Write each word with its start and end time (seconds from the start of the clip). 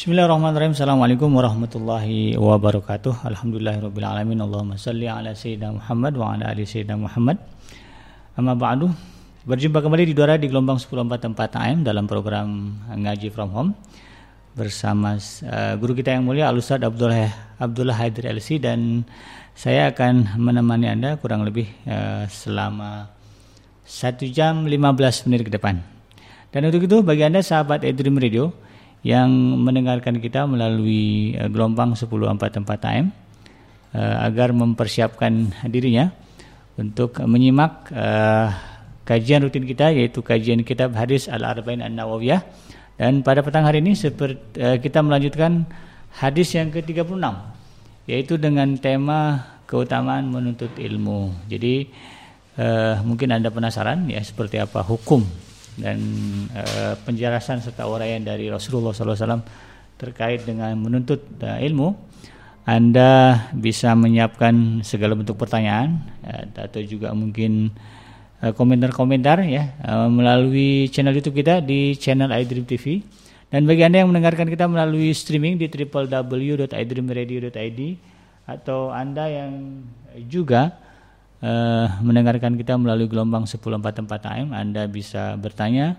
Bismillahirrahmanirrahim. 0.00 0.72
Assalamualaikum 0.72 1.28
warahmatullahi 1.28 2.32
wabarakatuh. 2.32 3.20
Alhamdulillahirabbil 3.20 4.00
Allahumma 4.00 4.80
salli 4.80 5.04
ala 5.04 5.36
sayyidina 5.36 5.76
Muhammad 5.76 6.16
wa 6.16 6.32
ala 6.32 6.48
ali 6.48 6.64
sayyidina 6.64 6.96
Muhammad. 6.96 7.36
Amma 8.32 8.56
ba'du. 8.56 8.88
Berjumpa 9.44 9.84
kembali 9.84 10.08
di 10.08 10.16
Dora 10.16 10.40
di 10.40 10.48
gelombang 10.48 10.80
1044 10.80 11.36
AM 11.36 11.84
dalam 11.84 12.08
program 12.08 12.80
Ngaji 12.96 13.28
from 13.28 13.52
Home 13.52 13.76
bersama 14.56 15.20
uh, 15.20 15.76
guru 15.76 15.92
kita 15.92 16.16
yang 16.16 16.24
mulia 16.24 16.48
Al 16.48 16.56
Ustaz 16.56 16.80
Abdullah 16.80 17.60
Abdullah 17.60 18.00
Haidir 18.00 18.24
LC 18.24 18.56
dan 18.56 19.04
saya 19.52 19.92
akan 19.92 20.40
menemani 20.40 20.88
Anda 20.88 21.20
kurang 21.20 21.44
lebih 21.44 21.68
uh, 21.84 22.24
selama 22.24 23.12
1 23.84 24.16
jam 24.32 24.64
15 24.64 25.28
menit 25.28 25.44
ke 25.44 25.52
depan. 25.52 25.84
Dan 26.48 26.72
untuk 26.72 26.88
itu 26.88 27.04
bagi 27.04 27.20
Anda 27.20 27.44
sahabat 27.44 27.84
Edream 27.84 28.16
Radio 28.16 28.69
yang 29.00 29.32
mendengarkan 29.64 30.20
kita 30.20 30.44
melalui 30.44 31.32
uh, 31.36 31.48
gelombang 31.48 31.96
1044 31.96 32.60
AM 32.92 33.08
uh, 33.96 34.16
agar 34.28 34.52
mempersiapkan 34.52 35.52
dirinya 35.72 36.12
untuk 36.76 37.16
menyimak 37.24 37.88
uh, 37.96 38.52
kajian 39.08 39.48
rutin 39.48 39.64
kita 39.64 39.92
yaitu 39.92 40.20
kajian 40.20 40.60
kitab 40.62 40.92
hadis 40.92 41.32
Al-Arba'in 41.32 41.80
An-Nawawiyah 41.80 42.44
dan 43.00 43.24
pada 43.24 43.40
petang 43.40 43.64
hari 43.64 43.80
ini 43.80 43.96
seperti, 43.96 44.60
kita 44.84 45.00
melanjutkan 45.00 45.64
hadis 46.20 46.52
yang 46.52 46.68
ke-36 46.68 47.16
yaitu 48.04 48.36
dengan 48.36 48.76
tema 48.76 49.40
keutamaan 49.64 50.28
menuntut 50.28 50.68
ilmu. 50.76 51.32
Jadi 51.48 51.88
mungkin 53.00 53.32
Anda 53.32 53.48
penasaran 53.48 54.04
ya 54.04 54.20
seperti 54.20 54.60
apa 54.60 54.84
hukum 54.84 55.24
dan 55.78 56.02
uh, 56.56 56.96
penjelasan 57.06 57.62
serta 57.62 57.86
uraian 57.86 58.18
dari 58.24 58.50
Rasulullah 58.50 58.90
SAW 58.90 59.38
terkait 60.00 60.42
dengan 60.42 60.74
menuntut 60.74 61.22
uh, 61.44 61.62
ilmu, 61.62 61.94
Anda 62.66 63.46
bisa 63.54 63.94
menyiapkan 63.94 64.82
segala 64.82 65.14
bentuk 65.14 65.38
pertanyaan 65.38 66.02
uh, 66.26 66.50
atau 66.56 66.82
juga 66.82 67.14
mungkin 67.14 67.70
komentar-komentar 68.40 69.44
ya 69.44 69.76
melalui 70.08 70.88
channel 70.88 71.12
YouTube 71.12 71.44
kita 71.44 71.60
di 71.60 71.92
channel 72.00 72.32
iDream 72.32 72.64
TV. 72.64 73.04
Dan 73.52 73.68
bagi 73.68 73.84
Anda 73.84 74.00
yang 74.00 74.08
mendengarkan 74.08 74.48
kita 74.48 74.64
melalui 74.64 75.12
streaming 75.12 75.60
di 75.60 75.68
www.idreamradio.id 75.68 77.80
atau 78.48 78.88
Anda 78.88 79.28
yang 79.28 79.84
juga 80.24 80.72
uh, 81.44 81.86
mendengarkan 82.04 82.56
kita 82.56 82.76
melalui 82.76 83.08
gelombang 83.08 83.46
1044 83.48 84.30
AM, 84.30 84.52
Anda 84.52 84.86
bisa 84.88 85.36
bertanya 85.36 85.96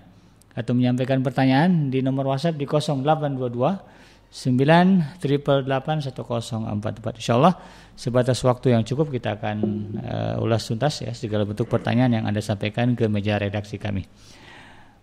atau 0.52 0.76
menyampaikan 0.76 1.24
pertanyaan 1.24 1.88
di 1.88 2.04
nomor 2.04 2.28
WhatsApp 2.28 2.60
di 2.60 2.68
0822 2.68 3.92
9 4.32 5.20
1044 5.20 7.20
insyaallah 7.20 7.54
sebatas 7.92 8.40
waktu 8.40 8.72
yang 8.72 8.80
cukup 8.80 9.12
kita 9.12 9.36
akan 9.36 9.56
uh, 10.00 10.44
ulas 10.44 10.64
tuntas 10.64 11.04
ya 11.04 11.12
segala 11.12 11.44
bentuk 11.44 11.68
pertanyaan 11.68 12.16
yang 12.20 12.24
Anda 12.24 12.40
sampaikan 12.40 12.96
ke 12.96 13.12
meja 13.12 13.36
redaksi 13.36 13.76
kami. 13.76 14.08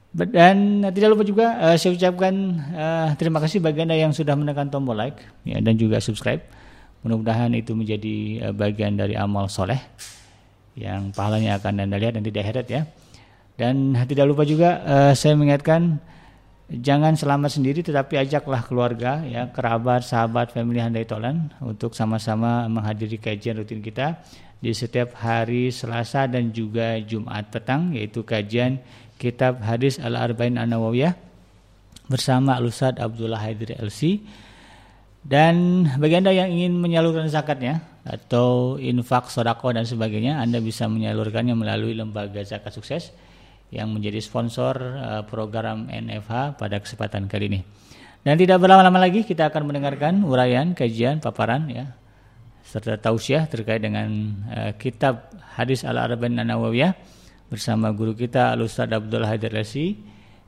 Dan 0.09 0.81
tidak 0.89 1.13
lupa 1.13 1.21
juga 1.21 1.61
uh, 1.61 1.77
saya 1.77 1.93
ucapkan 1.93 2.33
uh, 2.73 3.13
terima 3.21 3.37
kasih 3.37 3.61
bagi 3.61 3.85
Anda 3.85 4.01
yang 4.01 4.17
sudah 4.17 4.33
menekan 4.33 4.73
tombol 4.73 4.97
like 4.97 5.21
ya, 5.45 5.61
dan 5.61 5.77
juga 5.77 6.01
subscribe. 6.01 6.41
Mudah-mudahan 7.05 7.53
itu 7.53 7.77
menjadi 7.77 8.49
uh, 8.49 8.53
bagian 8.57 8.97
dari 8.97 9.13
amal 9.13 9.45
soleh 9.45 9.77
yang 10.79 11.11
pahalanya 11.11 11.59
akan 11.59 11.83
Anda 11.83 11.99
lihat 11.99 12.15
nanti 12.15 12.31
di 12.31 12.39
akhirat 12.39 12.67
ya. 12.71 12.87
Dan 13.59 13.91
tidak 14.07 14.31
lupa 14.31 14.47
juga 14.47 14.79
uh, 14.87 15.11
saya 15.11 15.35
mengingatkan 15.35 15.99
jangan 16.71 17.19
selamat 17.19 17.59
sendiri 17.59 17.83
tetapi 17.83 18.15
ajaklah 18.15 18.63
keluarga 18.63 19.19
ya, 19.27 19.51
kerabat, 19.51 20.07
sahabat, 20.07 20.55
family 20.55 20.79
Handai 20.79 21.03
Tolan 21.03 21.51
untuk 21.59 21.91
sama-sama 21.91 22.71
menghadiri 22.71 23.19
kajian 23.19 23.59
rutin 23.59 23.83
kita 23.83 24.23
di 24.63 24.71
setiap 24.71 25.19
hari 25.19 25.75
Selasa 25.75 26.31
dan 26.31 26.55
juga 26.55 26.95
Jumat 27.03 27.51
petang 27.51 27.91
yaitu 27.91 28.23
kajian 28.23 28.79
kitab 29.19 29.59
hadis 29.59 29.99
Al-Arba'in 29.99 30.55
An-Nawawiyah 30.55 31.15
bersama 32.07 32.55
Al-Ustaz 32.55 32.95
Abdullah 32.95 33.43
Haidir 33.43 33.75
LC 33.75 34.23
dan 35.23 35.85
bagi 35.99 36.15
Anda 36.15 36.31
yang 36.31 36.49
ingin 36.49 36.79
menyalurkan 36.79 37.27
zakatnya 37.27 37.83
atau 38.07 38.79
infak, 38.79 39.27
sodako 39.27 39.75
dan 39.75 39.83
sebagainya, 39.83 40.39
Anda 40.39 40.63
bisa 40.63 40.87
menyalurkannya 40.87 41.53
melalui 41.53 41.93
lembaga 41.93 42.39
zakat 42.41 42.71
sukses 42.71 43.11
yang 43.69 43.93
menjadi 43.93 44.17
sponsor 44.23 44.75
uh, 44.79 45.23
program 45.27 45.91
NFH 45.91 46.57
pada 46.57 46.81
kesempatan 46.81 47.29
kali 47.29 47.45
ini. 47.51 47.61
Dan 48.25 48.35
tidak 48.35 48.59
berlama-lama 48.59 48.99
lagi 48.99 49.23
kita 49.23 49.47
akan 49.47 49.69
mendengarkan 49.69 50.25
uraian, 50.25 50.75
kajian, 50.75 51.23
paparan 51.23 51.69
ya 51.71 51.85
serta 52.69 53.01
tausiah 53.01 53.49
terkait 53.49 53.81
dengan 53.81 54.09
uh, 54.49 54.71
kitab 54.77 55.33
hadis 55.57 55.81
Al-Arba'in 55.81 56.37
An-Nawawiyah 56.37 56.93
bersama 57.49 57.89
guru 57.89 58.13
kita 58.13 58.53
Al 58.53 58.61
Ustaz 58.61 58.93
Abdul 58.93 59.25
Haidir 59.25 59.49
Lasi 59.49 59.97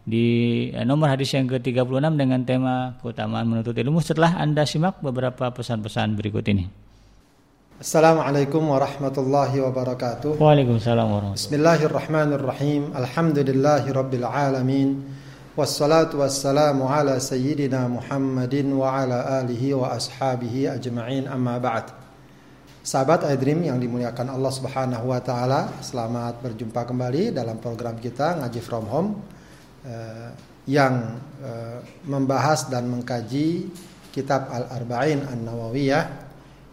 di 0.01 0.69
eh, 0.73 0.81
nomor 0.81 1.13
hadis 1.13 1.29
yang 1.37 1.45
ke-36 1.45 2.17
dengan 2.17 2.41
tema 2.41 2.97
keutamaan 3.01 3.45
menuntut 3.45 3.77
ilmu 3.77 4.01
setelah 4.01 4.37
Anda 4.41 4.65
simak 4.65 4.97
beberapa 5.05 5.53
pesan-pesan 5.53 6.17
berikut 6.17 6.45
ini. 6.49 6.65
Assalamualaikum 7.81 8.61
warahmatullahi 8.61 9.57
wabarakatuh. 9.57 10.37
Waalaikumsalam 10.37 11.05
warahmatullahi 11.05 11.41
Bismillahirrahmanirrahim. 11.41 12.93
Alhamdulillahi 12.93 13.89
rabbil 13.89 14.25
alamin. 14.25 14.89
Wassalatu 15.57 16.21
wassalamu 16.21 16.85
ala 16.85 17.17
sayyidina 17.17 17.89
Muhammadin 17.89 18.69
wa 18.77 19.01
ala 19.01 19.41
alihi 19.41 19.73
wa 19.73 19.97
ashabihi 19.97 20.77
ajma'in 20.77 21.25
amma 21.25 21.57
ba'd. 21.57 21.89
Sahabat 22.81 23.25
iDream 23.29 23.65
yang 23.65 23.77
dimuliakan 23.77 24.29
Allah 24.29 24.53
Subhanahu 24.53 25.13
wa 25.13 25.21
taala, 25.21 25.69
selamat 25.85 26.41
berjumpa 26.41 26.85
kembali 26.85 27.33
dalam 27.33 27.61
program 27.61 27.97
kita 27.97 28.41
Ngaji 28.41 28.61
From 28.61 28.85
Home 28.89 29.40
uh, 29.85 30.29
yang 30.69 31.17
uh, 31.41 31.79
membahas 32.05 32.69
dan 32.69 32.89
mengkaji 32.89 33.71
kitab 34.13 34.51
Al-Arba'in 34.51 35.25
An-Nawawiyah 35.25 36.05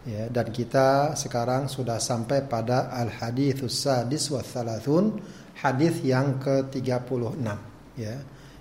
ya 0.05 0.23
dan 0.31 0.47
kita 0.53 1.13
sekarang 1.17 1.67
sudah 1.67 1.97
sampai 1.97 2.45
pada 2.45 2.93
Al-Haditsus 2.93 3.87
Sadis 3.87 4.29
wa 4.31 4.43
Thalathun 4.43 5.19
hadis 5.59 5.99
yang 6.05 6.39
ke-36 6.39 7.45
ya 7.99 8.15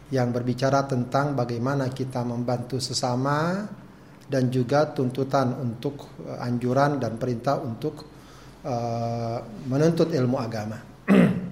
yang 0.09 0.33
berbicara 0.33 0.89
tentang 0.89 1.37
bagaimana 1.37 1.93
kita 1.93 2.25
membantu 2.25 2.81
sesama 2.81 3.69
dan 4.29 4.49
juga 4.49 4.89
tuntutan 4.93 5.57
untuk 5.57 6.21
uh, 6.25 6.41
anjuran 6.41 7.01
dan 7.01 7.21
perintah 7.21 7.61
untuk 7.61 8.05
uh, 8.65 9.41
menuntut 9.69 10.13
ilmu 10.13 10.37
agama. 10.37 10.79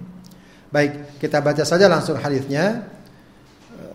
Baik, 0.67 1.15
kita 1.23 1.39
baca 1.39 1.63
saja 1.63 1.87
langsung 1.87 2.19
hadisnya. 2.19 2.83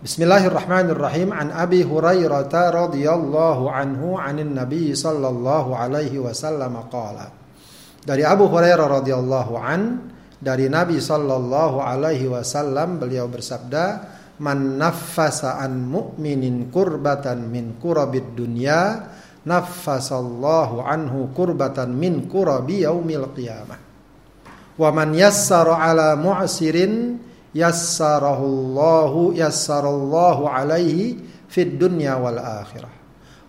Bismillahirrahmanirrahim 0.00 1.28
an 1.28 1.53
Abi 1.53 1.84
Hurairah 1.84 2.49
radhiyallahu 2.49 3.69
anhu 3.69 4.16
anin 4.16 4.56
Nabi 4.56 4.97
sallallahu 4.97 5.77
alaihi 5.77 6.16
wasallam 6.16 6.81
qala. 6.88 7.28
Dari 8.00 8.25
Abu 8.25 8.49
Hurairah 8.49 9.05
radhiyallahu 9.05 9.53
an 9.61 10.11
dari 10.41 10.72
Nabi 10.72 10.97
sallallahu 10.97 11.84
alaihi 11.84 12.32
wasallam 12.32 12.97
beliau 12.97 13.28
bersabda 13.28 13.84
man 14.41 14.81
naffasa 14.81 15.61
an 15.61 15.77
mu'minin 15.77 16.72
kurbatan 16.72 17.53
min 17.53 17.77
kurabid 17.77 18.32
dunya 18.32 19.12
naffasallahu 19.44 20.81
anhu 20.88 21.37
kurbatan 21.37 21.93
min 21.93 22.32
kurabi 22.32 22.88
yaumil 22.88 23.28
qiyamah 23.37 23.92
Wa 24.81 24.88
man 24.88 25.12
yassara 25.12 25.77
ala 25.77 26.16
mu'sirin 26.16 27.21
yassarahullahu 27.53 29.37
yassarallahu 29.37 30.49
alaihi 30.49 31.20
fid 31.49 31.76
dunya 31.76 32.17
wal 32.17 32.41
akhirah. 32.41 32.93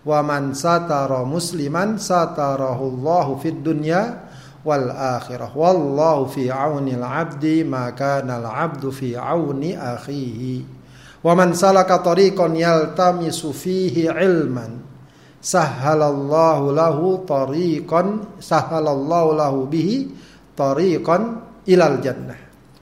Wa 0.04 0.20
man 0.20 0.52
satara 0.52 1.24
musliman 1.24 1.96
satarahullahu 1.96 3.40
fid 3.40 3.64
dunya 3.64 4.20
wal 4.60 4.92
akhirah. 4.92 5.56
Wallahu 5.56 6.28
fi 6.28 6.52
auni 6.52 6.92
al-'abdi 6.92 7.64
ma 7.64 7.88
kana 7.96 8.36
al-'abdu 8.36 8.92
fi 8.92 9.16
auni 9.16 9.72
akhihi. 9.72 10.84
Wa 11.24 11.32
man 11.32 11.56
salaka 11.56 12.04
tariqan 12.04 12.52
yaltamisu 12.52 13.56
fihi 13.56 14.12
ilman 14.12 14.84
sahhalallahu 15.40 16.72
lahu 16.76 17.24
tariqan 17.24 18.28
sahhalallahu 18.36 19.32
lahu 19.32 19.64
bihi 19.64 20.12
tariqan 20.54 21.42
ilal 21.66 21.98
jannah. 22.00 22.38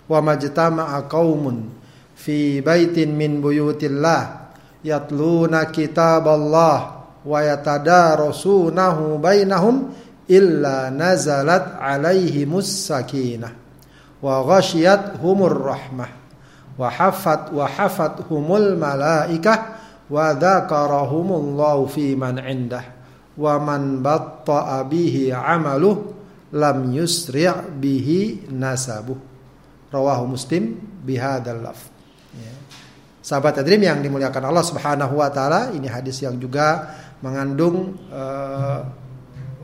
Wa 0.07 0.21
majtama'a 0.21 1.09
qaumun 1.09 1.73
fi 2.15 2.61
baitin 2.61 3.17
min 3.17 3.41
buyutillah 3.41 4.53
yatluna 4.85 5.73
kitaballah 5.73 6.79
wa 7.23 7.39
yatadarasunahu 7.41 9.19
bainahum 9.23 9.95
illa 10.29 10.91
nazalat 10.93 11.79
alaihimus 11.81 12.89
sakinah. 12.89 13.53
Wa 14.23 14.45
ghashiyat 14.47 15.19
humur 15.19 15.57
rahmah. 15.57 16.11
Wa 16.79 16.89
hafat 16.89 17.51
wa 17.51 17.67
hafat 17.67 18.27
humul 18.31 18.79
malaikah. 18.79 19.81
Wa 20.13 20.37
dzakarahumullahu 20.37 21.89
fi 21.89 22.15
man 22.15 22.37
indah. 22.39 22.85
Wa 23.33 23.57
man 23.57 24.05
batta'a 24.05 24.85
bihi 24.85 25.33
amaluh 25.33 26.22
lam 26.53 26.79
yusri' 26.93 27.49
bihi 27.81 28.49
nasabuh 28.53 29.17
rawahu 29.93 30.37
muslim 30.37 30.77
bihadzal 31.05 31.61
laf 31.61 31.89
ya. 32.37 32.53
sahabat 33.25 33.61
adrim 33.65 33.81
yang 33.83 34.01
dimuliakan 34.01 34.53
Allah 34.53 34.65
Subhanahu 34.65 35.21
wa 35.21 35.29
taala 35.33 35.73
ini 35.73 35.89
hadis 35.89 36.21
yang 36.21 36.37
juga 36.37 36.97
mengandung 37.25 37.97
uh, 38.13 38.81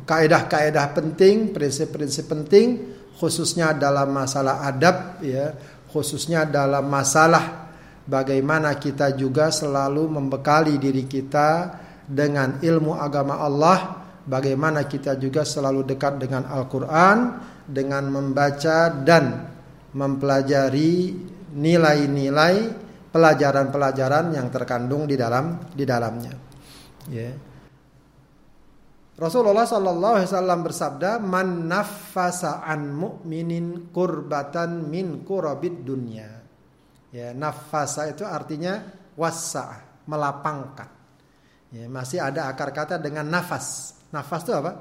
kaedah-kaedah 0.09 0.87
penting 0.97 1.53
prinsip-prinsip 1.53 2.29
penting 2.29 2.97
khususnya 3.21 3.77
dalam 3.77 4.09
masalah 4.09 4.65
adab 4.65 5.21
ya 5.21 5.53
khususnya 5.93 6.49
dalam 6.49 6.89
masalah 6.89 7.69
bagaimana 8.09 8.81
kita 8.81 9.13
juga 9.13 9.53
selalu 9.53 10.09
membekali 10.09 10.81
diri 10.81 11.05
kita 11.05 11.77
dengan 12.09 12.57
ilmu 12.65 12.97
agama 12.97 13.37
Allah, 13.37 14.08
bagaimana 14.29 14.85
kita 14.85 15.17
juga 15.17 15.43
selalu 15.43 15.89
dekat 15.89 16.21
dengan 16.21 16.45
Al-Qur'an 16.45 17.41
dengan 17.65 18.13
membaca 18.13 18.93
dan 18.93 19.49
mempelajari 19.97 21.17
nilai-nilai 21.57 22.55
pelajaran-pelajaran 23.09 24.37
yang 24.37 24.53
terkandung 24.53 25.09
di 25.09 25.17
dalam 25.17 25.73
di 25.73 25.85
dalamnya. 25.89 26.35
Ya. 27.09 27.33
Rasulullah 29.19 29.67
Sallallahu 29.67 30.15
Alaihi 30.23 30.31
Wasallam 30.31 30.61
bersabda, 30.63 31.11
"Man 31.19 31.67
nafasa 31.67 32.63
an 32.63 32.95
mu'minin 32.95 33.91
kurbatan 33.91 34.87
min 34.87 35.27
kurabid 35.27 35.83
dunya." 35.83 36.39
Ya, 37.11 37.35
nafasa 37.35 38.07
itu 38.07 38.23
artinya 38.23 38.79
wasa, 39.19 39.83
melapangkan. 40.07 40.87
Ya, 41.75 41.91
masih 41.91 42.23
ada 42.23 42.47
akar 42.47 42.71
kata 42.71 43.03
dengan 43.03 43.27
nafas. 43.27 43.98
Nafas 44.09 44.43
itu 44.45 44.53
apa? 44.57 44.73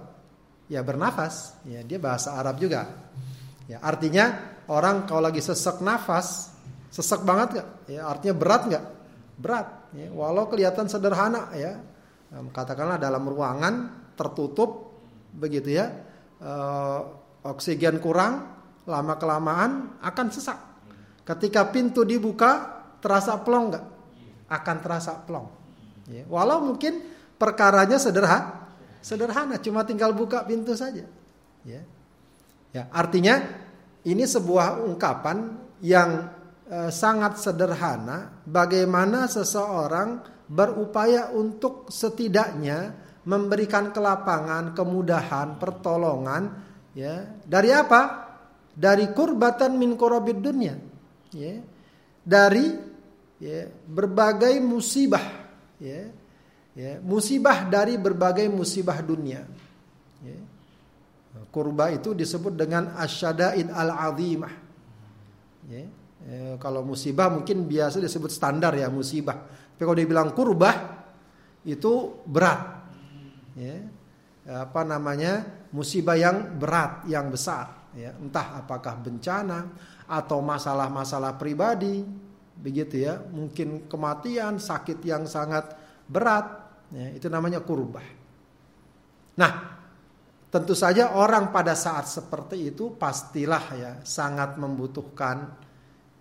Ya 0.68 0.84
bernafas. 0.84 1.56
Ya, 1.68 1.84
dia 1.84 2.00
bahasa 2.00 2.36
Arab 2.36 2.60
juga. 2.60 2.88
Ya, 3.68 3.84
artinya 3.84 4.56
orang 4.72 5.04
kalau 5.08 5.28
lagi 5.28 5.44
sesek 5.44 5.84
nafas, 5.84 6.56
sesek 6.92 7.24
banget 7.28 7.60
gak? 7.60 7.68
Ya, 7.92 8.08
artinya 8.08 8.36
berat 8.36 8.62
nggak? 8.68 8.86
Berat. 9.40 9.68
Ya, 9.96 10.08
walau 10.12 10.48
kelihatan 10.48 10.88
sederhana 10.88 11.52
ya. 11.56 11.80
Katakanlah 12.32 13.00
dalam 13.00 13.24
ruangan 13.24 13.92
tertutup 14.20 15.00
begitu 15.32 15.80
ya. 15.80 15.88
E, 16.40 16.52
oksigen 17.48 18.04
kurang, 18.04 18.60
lama 18.84 19.16
kelamaan 19.16 20.00
akan 20.04 20.28
sesak. 20.32 20.60
Ketika 21.24 21.72
pintu 21.72 22.04
dibuka, 22.04 22.84
terasa 23.00 23.40
plong 23.40 23.66
nggak? 23.72 23.86
Akan 24.52 24.78
terasa 24.80 25.16
plong. 25.24 25.48
Ya, 26.08 26.24
walau 26.28 26.64
mungkin 26.64 27.04
perkaranya 27.36 28.00
sederhana, 28.00 28.57
sederhana, 29.08 29.56
cuma 29.64 29.88
tinggal 29.88 30.12
buka 30.12 30.44
pintu 30.44 30.76
saja. 30.76 31.08
Ya, 31.64 31.82
ya 32.76 32.92
artinya 32.92 33.40
ini 34.04 34.28
sebuah 34.28 34.84
ungkapan 34.84 35.56
yang 35.80 36.28
eh, 36.68 36.92
sangat 36.92 37.40
sederhana. 37.40 38.44
Bagaimana 38.44 39.32
seseorang 39.32 40.20
berupaya 40.52 41.32
untuk 41.32 41.88
setidaknya 41.88 43.08
memberikan 43.28 43.96
kelapangan, 43.96 44.76
kemudahan, 44.76 45.56
pertolongan, 45.60 46.44
ya 46.92 47.32
dari 47.48 47.72
apa? 47.72 48.28
Dari 48.78 49.10
kurbatan 49.10 49.74
min 49.74 49.98
korobid 49.98 50.38
dunia 50.38 50.78
ya, 51.34 51.58
dari 52.22 52.78
ya, 53.42 53.66
berbagai 53.90 54.62
musibah 54.62 55.50
ya, 55.82 56.14
ya, 56.78 57.02
musibah 57.02 57.66
dari 57.66 57.98
berbagai 57.98 58.46
musibah 58.54 59.02
dunia. 59.02 59.42
Ya. 60.22 60.38
kurba 61.54 61.90
itu 61.94 62.14
disebut 62.14 62.54
dengan 62.54 62.94
asyadaid 62.98 63.74
al-azimah. 63.74 64.54
Ya. 65.66 65.86
ya, 66.26 66.42
kalau 66.62 66.86
musibah 66.86 67.34
mungkin 67.34 67.66
biasa 67.66 67.98
disebut 67.98 68.30
standar 68.30 68.78
ya 68.78 68.94
musibah. 68.94 69.38
Tapi 69.74 69.82
kalau 69.82 69.98
dibilang 69.98 70.30
kurbah 70.38 71.06
itu 71.66 72.22
berat. 72.30 72.62
Ya. 73.58 73.78
apa 74.62 74.82
namanya? 74.86 75.66
Musibah 75.74 76.16
yang 76.16 76.58
berat 76.58 77.06
yang 77.10 77.34
besar. 77.34 77.90
Ya. 77.98 78.14
Entah 78.18 78.62
apakah 78.62 79.02
bencana 79.02 79.70
atau 80.06 80.42
masalah-masalah 80.46 81.38
pribadi. 81.42 82.06
Begitu 82.58 83.06
ya. 83.06 83.22
Mungkin 83.22 83.90
kematian 83.90 84.58
sakit 84.58 85.02
yang 85.06 85.30
sangat 85.30 85.78
berat 86.08 86.67
ya, 86.94 87.08
itu 87.14 87.28
namanya 87.28 87.64
kurbah. 87.64 88.06
Nah 89.38 89.54
tentu 90.48 90.74
saja 90.74 91.14
orang 91.20 91.52
pada 91.52 91.76
saat 91.76 92.08
seperti 92.08 92.72
itu 92.72 92.96
pastilah 92.96 93.66
ya 93.76 93.92
sangat 94.08 94.56
membutuhkan 94.56 95.54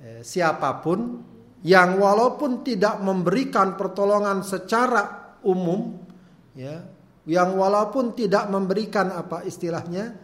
eh, 0.03 0.21
siapa 0.27 0.83
pun 0.83 1.23
yang 1.63 1.97
walaupun 1.99 2.67
tidak 2.67 2.99
memberikan 3.01 3.79
pertolongan 3.79 4.43
secara 4.43 5.35
umum 5.47 5.95
ya 6.59 6.83
yang 7.27 7.55
walaupun 7.55 8.19
tidak 8.19 8.51
memberikan 8.51 9.15
apa 9.15 9.47
istilahnya 9.47 10.15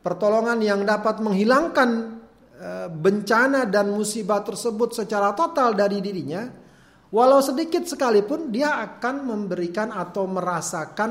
pertolongan 0.00 0.58
yang 0.64 0.80
dapat 0.88 1.20
menghilangkan 1.20 2.22
Eh, 2.62 2.86
bencana 2.86 3.66
dan 3.66 3.90
musibah 3.90 4.38
tersebut 4.38 4.94
secara 4.94 5.34
total 5.34 5.74
dari 5.74 5.98
dirinya, 5.98 6.46
walau 7.12 7.38
sedikit 7.44 7.84
sekalipun 7.84 8.50
dia 8.50 8.80
akan 8.80 9.28
memberikan 9.28 9.92
atau 9.92 10.24
merasakan 10.26 11.10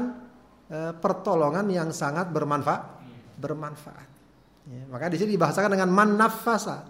eh, 0.68 0.94
pertolongan 0.98 1.70
yang 1.70 1.90
sangat 1.94 2.34
bermanfaat. 2.34 2.84
Bermanfaat. 3.38 4.10
Ya, 4.70 4.84
maka 4.90 5.10
di 5.10 5.18
sini 5.18 5.34
dibahasakan 5.40 5.74
dengan 5.74 5.90
manafasa, 5.90 6.86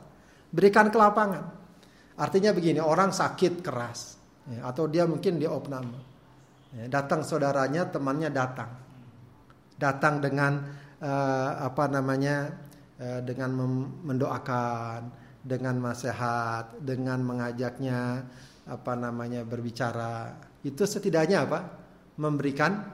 berikan 0.51 0.91
kelapangan. 0.91 1.43
Artinya 2.19 2.51
begini, 2.51 2.83
orang 2.83 3.15
sakit 3.15 3.63
keras, 3.63 4.19
ya, 4.51 4.67
atau 4.67 4.85
dia 4.91 5.07
mungkin 5.07 5.39
di 5.39 5.47
opname, 5.47 5.95
ya, 6.75 6.91
datang 6.91 7.23
saudaranya, 7.23 7.87
temannya 7.87 8.29
datang, 8.29 8.69
datang 9.79 10.19
dengan 10.19 10.59
uh, 10.99 11.63
apa 11.63 11.87
namanya 11.87 12.51
Eh, 13.01 13.21
dengan 13.25 13.57
mendoakan, 14.05 15.09
dengan 15.41 15.81
nasihat, 15.81 16.69
dengan 16.85 17.25
mengajaknya 17.25 18.21
apa 18.67 18.93
namanya 18.93 19.41
berbicara. 19.45 20.37
Itu 20.61 20.85
setidaknya 20.85 21.45
apa? 21.45 21.59
Memberikan 22.19 22.85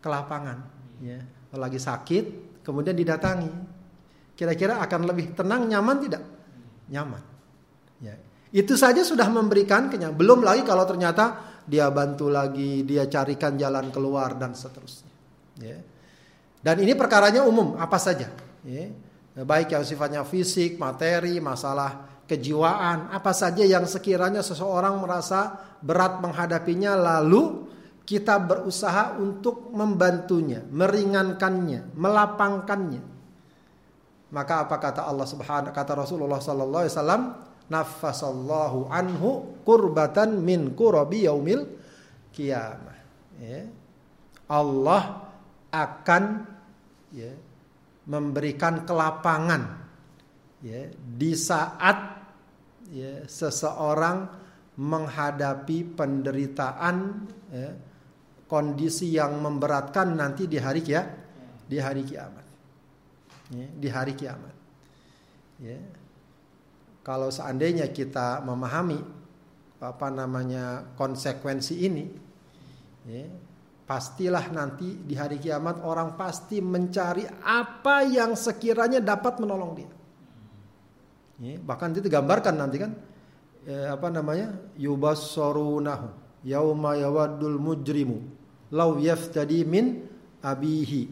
kelapangan, 0.00 0.58
ya. 1.04 1.20
Kalau 1.52 1.62
lagi 1.68 1.76
sakit, 1.76 2.24
kemudian 2.64 2.96
didatangi. 2.96 3.52
Kira-kira 4.32 4.80
akan 4.80 5.00
lebih 5.04 5.36
tenang, 5.36 5.68
nyaman 5.68 5.96
tidak? 6.00 6.22
Nyaman. 6.88 7.22
Ya. 8.00 8.16
Itu 8.48 8.76
saja 8.80 9.04
sudah 9.04 9.28
memberikan 9.28 9.92
kenyang. 9.92 10.16
Belum 10.16 10.40
lagi 10.40 10.64
kalau 10.64 10.88
ternyata 10.88 11.56
dia 11.68 11.92
bantu 11.92 12.32
lagi, 12.32 12.82
dia 12.88 13.04
carikan 13.06 13.60
jalan 13.60 13.92
keluar 13.92 14.34
dan 14.40 14.56
seterusnya. 14.56 15.12
Ya. 15.60 15.78
Dan 16.64 16.80
ini 16.80 16.96
perkaranya 16.96 17.44
umum, 17.44 17.76
apa 17.76 18.00
saja. 18.00 18.32
Ya 18.64 18.88
baik 19.40 19.72
yang 19.72 19.80
sifatnya 19.80 20.28
fisik, 20.28 20.76
materi, 20.76 21.40
masalah 21.40 22.11
kejiwaan, 22.32 23.12
apa 23.12 23.36
saja 23.36 23.60
yang 23.60 23.84
sekiranya 23.84 24.40
seseorang 24.40 25.04
merasa 25.04 25.52
berat 25.84 26.24
menghadapinya 26.24 26.96
lalu 26.96 27.68
kita 28.08 28.40
berusaha 28.40 29.20
untuk 29.20 29.70
membantunya, 29.70 30.64
meringankannya, 30.72 31.92
melapangkannya. 31.92 33.02
Maka 34.32 34.64
apa 34.64 34.76
kata 34.80 35.04
Allah 35.04 35.28
Subhanahu 35.28 35.76
kata 35.76 35.92
Rasulullah 35.92 36.40
sallallahu 36.40 36.82
alaihi 36.88 36.94
wasallam, 36.96 37.22
nafasallahu 37.68 38.88
anhu 38.88 39.60
kurbatan 39.62 40.40
min 40.40 40.72
kurabi 40.72 41.28
yaumil 41.28 41.68
kiamah. 42.32 42.98
Ya. 43.38 43.68
Allah 44.48 45.28
akan 45.72 46.44
ya, 47.12 47.32
memberikan 48.08 48.84
kelapangan 48.84 49.82
ya 50.60 50.90
di 50.92 51.32
saat 51.32 52.11
ya 52.92 53.24
seseorang 53.24 54.28
menghadapi 54.76 55.96
penderitaan 55.96 56.96
ya, 57.48 57.70
kondisi 58.44 59.16
yang 59.16 59.40
memberatkan 59.40 60.12
nanti 60.12 60.44
di 60.44 60.60
hari 60.60 60.84
ya 60.84 61.02
di 61.64 61.80
hari 61.80 62.04
kiamat. 62.04 62.46
Ya, 63.52 63.68
di 63.68 63.88
hari 63.88 64.12
kiamat. 64.12 64.54
Ya. 65.60 65.80
Kalau 67.00 67.32
seandainya 67.32 67.88
kita 67.90 68.44
memahami 68.44 69.00
apa 69.82 70.08
namanya 70.14 70.94
konsekuensi 70.94 71.74
ini 71.82 72.04
ya, 73.08 73.26
pastilah 73.82 74.46
nanti 74.54 75.02
di 75.02 75.18
hari 75.18 75.42
kiamat 75.42 75.82
orang 75.82 76.14
pasti 76.14 76.62
mencari 76.62 77.26
apa 77.42 78.06
yang 78.06 78.38
sekiranya 78.38 79.02
dapat 79.02 79.42
menolong 79.42 79.72
dia. 79.74 79.90
Ya, 81.42 81.58
bahkan 81.58 81.90
itu 81.90 82.06
digambarkan 82.06 82.54
nanti 82.54 82.78
kan 82.78 82.94
eh, 83.66 83.90
apa 83.90 84.06
namanya 84.14 84.54
yubassarunahu 84.78 86.06
yauma 86.46 86.94
yawaddul 86.94 87.58
mujrimu 87.58 88.22
law 88.70 88.94
yaftadi 88.94 89.66
min 89.66 90.06
abihi 90.38 91.02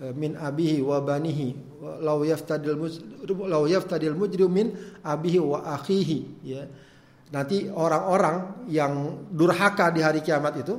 eh, 0.00 0.12
min 0.16 0.40
abihi 0.40 0.80
wa 0.80 1.04
banihi 1.04 1.52
law 2.00 2.24
yaftadil 2.24 2.80
law 3.44 3.68
yaftadil 3.68 4.16
mujrim 4.16 4.48
min 4.48 4.68
abihi 5.04 5.38
wa 5.38 5.68
akhihi 5.76 6.18
ya. 6.48 6.64
Nanti 7.32 7.68
orang-orang 7.68 8.68
yang 8.68 9.24
durhaka 9.32 9.88
di 9.88 10.04
hari 10.04 10.24
kiamat 10.24 10.64
itu 10.64 10.76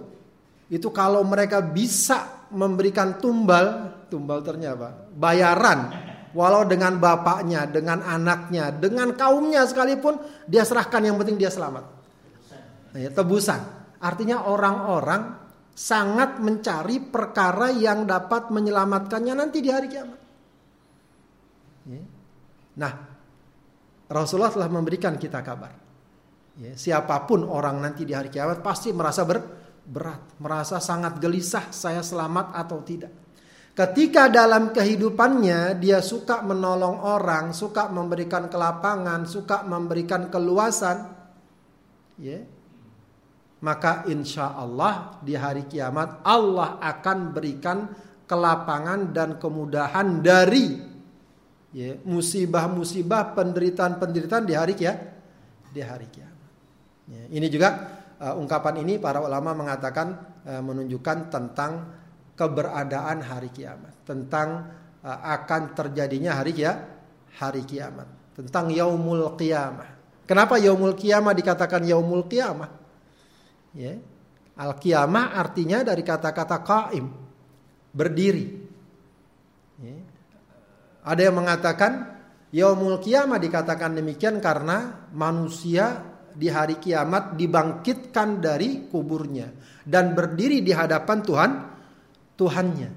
itu 0.73 0.89
kalau 0.89 1.21
mereka 1.21 1.61
bisa 1.61 2.49
memberikan 2.49 3.21
tumbal 3.21 3.93
tumbal 4.09 4.41
ternyata 4.41 5.09
bayaran 5.13 6.02
walau 6.33 6.65
dengan 6.65 6.97
bapaknya, 6.97 7.69
dengan 7.69 8.01
anaknya, 8.01 8.73
dengan 8.73 9.13
kaumnya 9.13 9.63
sekalipun 9.69 10.17
dia 10.49 10.65
serahkan 10.65 11.01
yang 11.05 11.15
penting 11.21 11.37
dia 11.37 11.53
selamat. 11.53 11.85
Ya, 12.93 13.09
tebusan. 13.09 13.61
Artinya 14.03 14.45
orang-orang 14.45 15.41
sangat 15.73 16.37
mencari 16.37 17.01
perkara 17.01 17.73
yang 17.73 18.05
dapat 18.05 18.53
menyelamatkannya 18.53 19.33
nanti 19.33 19.57
di 19.63 19.69
hari 19.73 19.87
kiamat. 19.89 20.19
Ya. 21.89 22.01
Nah, 22.77 22.93
Rasulullah 24.09 24.53
telah 24.53 24.69
memberikan 24.69 25.17
kita 25.17 25.41
kabar. 25.41 25.73
Ya, 26.53 26.77
siapa 26.77 27.25
pun 27.25 27.49
orang 27.49 27.81
nanti 27.81 28.05
di 28.05 28.13
hari 28.13 28.29
kiamat 28.29 28.61
pasti 28.61 28.93
merasa 28.93 29.25
ber, 29.25 29.41
berat, 29.81 30.37
merasa 30.37 30.77
sangat 30.77 31.17
gelisah 31.17 31.73
saya 31.73 32.05
selamat 32.05 32.53
atau 32.53 32.77
tidak. 32.85 33.22
Ketika 33.73 34.29
dalam 34.29 34.69
kehidupannya 34.69 35.81
dia 35.81 35.97
suka 35.97 36.45
menolong 36.45 37.01
orang, 37.01 37.57
suka 37.57 37.89
memberikan 37.89 38.45
kelapangan, 38.45 39.25
suka 39.25 39.65
memberikan 39.65 40.29
keluasan, 40.29 41.09
ya, 42.21 42.37
maka 43.65 44.05
insya 44.05 44.53
Allah 44.53 45.17
di 45.25 45.33
hari 45.33 45.65
kiamat 45.65 46.21
Allah 46.21 46.77
akan 46.85 47.33
berikan 47.33 47.89
kelapangan 48.29 49.09
dan 49.09 49.41
kemudahan 49.41 50.21
dari 50.21 50.77
ya, 51.73 51.97
musibah-musibah, 52.05 53.33
penderitaan-penderitaan 53.33 54.45
di 54.45 54.53
hari 54.53 54.77
kia, 54.77 54.93
di 55.73 55.81
hari 55.81 56.05
kiamat. 56.13 56.49
Ya, 57.09 57.23
ini 57.41 57.49
juga 57.49 57.89
uh, 58.21 58.37
ungkapan 58.37 58.85
ini 58.85 59.01
para 59.01 59.17
ulama 59.17 59.57
mengatakan 59.57 60.13
uh, 60.45 60.61
menunjukkan 60.61 61.33
tentang 61.33 62.02
keberadaan 62.33 63.21
hari 63.21 63.53
kiamat, 63.53 64.05
tentang 64.05 64.69
uh, 65.01 65.19
akan 65.37 65.77
terjadinya 65.77 66.37
hari 66.37 66.53
ya 66.57 66.73
hari 67.37 67.65
kiamat, 67.65 68.35
tentang 68.37 68.69
yaumul 68.69 69.33
kiamah. 69.37 69.89
Kenapa 70.23 70.55
yaumul 70.57 70.95
kiamah 70.95 71.35
dikatakan 71.35 71.83
yaumul 71.83 72.25
kiamah? 72.25 72.71
Ya. 73.75 73.99
Al 74.53 74.77
kiamah 74.77 75.33
artinya 75.33 75.81
dari 75.81 76.05
kata-kata 76.05 76.61
qaim, 76.61 77.09
berdiri. 77.89 78.45
Ya. 79.81 79.97
Ada 81.03 81.21
yang 81.27 81.35
mengatakan 81.41 81.91
yaumul 82.53 83.01
kiamah 83.01 83.41
dikatakan 83.41 83.97
demikian 83.97 84.37
karena 84.39 85.09
manusia 85.11 86.13
di 86.33 86.49
hari 86.49 86.81
kiamat 86.81 87.37
dibangkitkan 87.37 88.41
dari 88.41 88.89
kuburnya 88.89 89.53
dan 89.85 90.17
berdiri 90.17 90.65
di 90.65 90.73
hadapan 90.73 91.17
Tuhan 91.21 91.51
Tuhannya. 92.43 92.89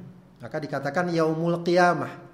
Maka 0.43 0.57
dikatakan 0.59 1.15
yaumul 1.15 1.63
qiyamah. 1.63 2.27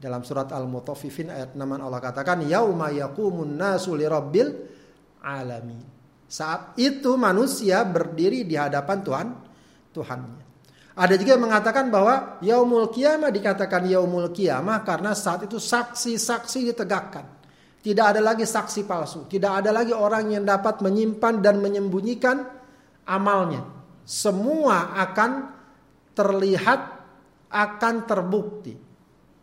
Dalam 0.00 0.24
surat 0.26 0.50
Al-Mutaffifin 0.50 1.30
ayat 1.30 1.54
6 1.54 1.60
Allah 1.60 2.00
katakan 2.00 2.42
yauma 2.48 2.90
yaqumun 2.90 3.54
nasu 3.54 3.94
lirabbil 3.94 4.48
alamin. 5.22 5.84
Saat 6.26 6.74
itu 6.80 7.14
manusia 7.20 7.84
berdiri 7.84 8.42
di 8.48 8.56
hadapan 8.56 8.98
Tuhan 9.04 9.28
Tuhannya. 9.92 10.42
Ada 10.96 11.14
juga 11.20 11.36
yang 11.38 11.44
mengatakan 11.46 11.86
bahwa 11.92 12.40
yaumul 12.42 12.90
qiyamah 12.90 13.30
dikatakan 13.30 13.86
yaumul 13.86 14.32
qiyamah 14.34 14.82
karena 14.82 15.14
saat 15.14 15.46
itu 15.46 15.60
saksi-saksi 15.60 16.74
ditegakkan. 16.74 17.26
Tidak 17.80 18.04
ada 18.04 18.20
lagi 18.20 18.44
saksi 18.44 18.84
palsu, 18.84 19.24
tidak 19.24 19.64
ada 19.64 19.72
lagi 19.72 19.96
orang 19.96 20.32
yang 20.32 20.44
dapat 20.44 20.84
menyimpan 20.84 21.40
dan 21.40 21.64
menyembunyikan 21.64 22.44
amalnya. 23.08 23.64
Semua 24.04 24.92
akan 25.00 25.59
terlihat 26.20 26.80
akan 27.48 27.94
terbukti. 28.04 28.76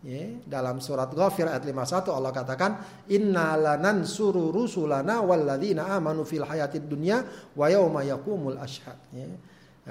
Ya, 0.06 0.38
dalam 0.46 0.78
surat 0.78 1.10
Ghafir 1.10 1.50
ayat 1.50 1.66
51 1.66 2.14
Allah 2.14 2.30
katakan 2.30 2.72
inna 3.10 3.58
lanansuru 3.58 4.54
rusulana 4.54 5.26
walladzina 5.26 5.90
amanu 5.98 6.22
fil 6.22 6.46
hayatid 6.46 6.86
dunya 6.86 7.26
wa 7.58 7.66
yauma 7.66 8.06
yaqumul 8.06 8.62
ashhad. 8.62 8.96
Ya. 9.10 9.26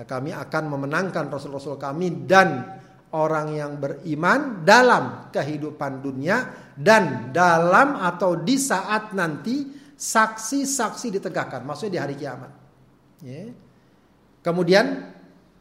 Kami 0.06 0.30
akan 0.30 0.64
memenangkan 0.70 1.26
rasul-rasul 1.26 1.74
kami 1.74 2.22
dan 2.28 2.78
orang 3.16 3.56
yang 3.56 3.72
beriman 3.82 4.62
dalam 4.62 5.32
kehidupan 5.34 6.04
dunia 6.04 6.70
dan 6.78 7.34
dalam 7.34 7.98
atau 7.98 8.38
di 8.38 8.60
saat 8.60 9.10
nanti 9.16 9.66
saksi-saksi 9.96 11.18
ditegakkan, 11.18 11.64
maksudnya 11.66 11.92
di 11.92 12.00
hari 12.00 12.14
kiamat. 12.14 12.52
Ya. 13.26 13.50
Kemudian 14.44 15.15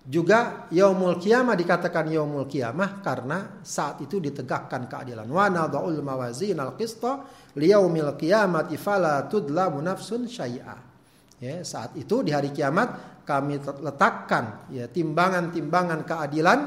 juga 0.05 0.69
yaumul 0.69 1.17
kiamah 1.17 1.57
dikatakan 1.57 2.05
yaumul 2.13 2.45
kiamah 2.45 3.01
karena 3.01 3.57
saat 3.65 4.05
itu 4.05 4.21
ditegakkan 4.21 4.85
keadilan. 4.85 5.25
Wa 5.25 5.49
nadha'ul 5.49 6.05
mawazin 6.05 6.61
al-qista 6.61 7.25
liyaumil 7.57 8.13
qiyamati 8.13 8.77
fala 8.77 9.25
tudlamu 9.25 9.81
nafsun 9.81 10.29
syai'a. 10.29 10.77
Ya, 11.41 11.65
saat 11.65 11.97
itu 11.97 12.21
di 12.21 12.31
hari 12.31 12.53
kiamat 12.53 13.21
kami 13.25 13.59
letakkan 13.59 14.69
ya 14.71 14.87
timbangan-timbangan 14.87 16.05
keadilan 16.05 16.59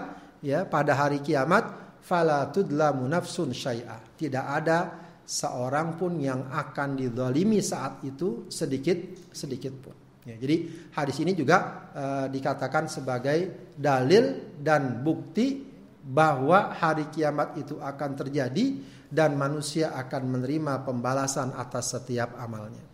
ya 0.43 0.67
pada 0.67 0.99
hari 0.99 1.23
kiamat 1.23 1.97
fala 2.03 2.51
tudlamu 2.51 3.07
nafsun 3.07 3.55
syai'a. 3.55 4.03
Tidak 4.19 4.45
ada 4.45 4.79
seorang 5.23 5.95
pun 5.95 6.19
yang 6.19 6.51
akan 6.51 6.99
dizalimi 6.99 7.63
saat 7.63 8.03
itu 8.03 8.51
sedikit 8.51 9.31
sedikit 9.31 9.75
pun. 9.79 10.08
Ya, 10.29 10.37
jadi 10.37 10.69
hadis 10.93 11.17
ini 11.25 11.33
juga 11.33 11.89
uh, 11.97 12.27
dikatakan 12.29 12.85
sebagai 12.93 13.73
dalil 13.73 14.53
dan 14.61 15.01
bukti 15.01 15.65
bahwa 16.05 16.77
hari 16.77 17.09
kiamat 17.09 17.57
itu 17.57 17.81
akan 17.81 18.11
terjadi 18.13 18.77
dan 19.09 19.41
manusia 19.41 19.97
akan 19.97 20.37
menerima 20.37 20.85
pembalasan 20.85 21.57
atas 21.57 21.97
setiap 21.97 22.37
amalnya. 22.37 22.85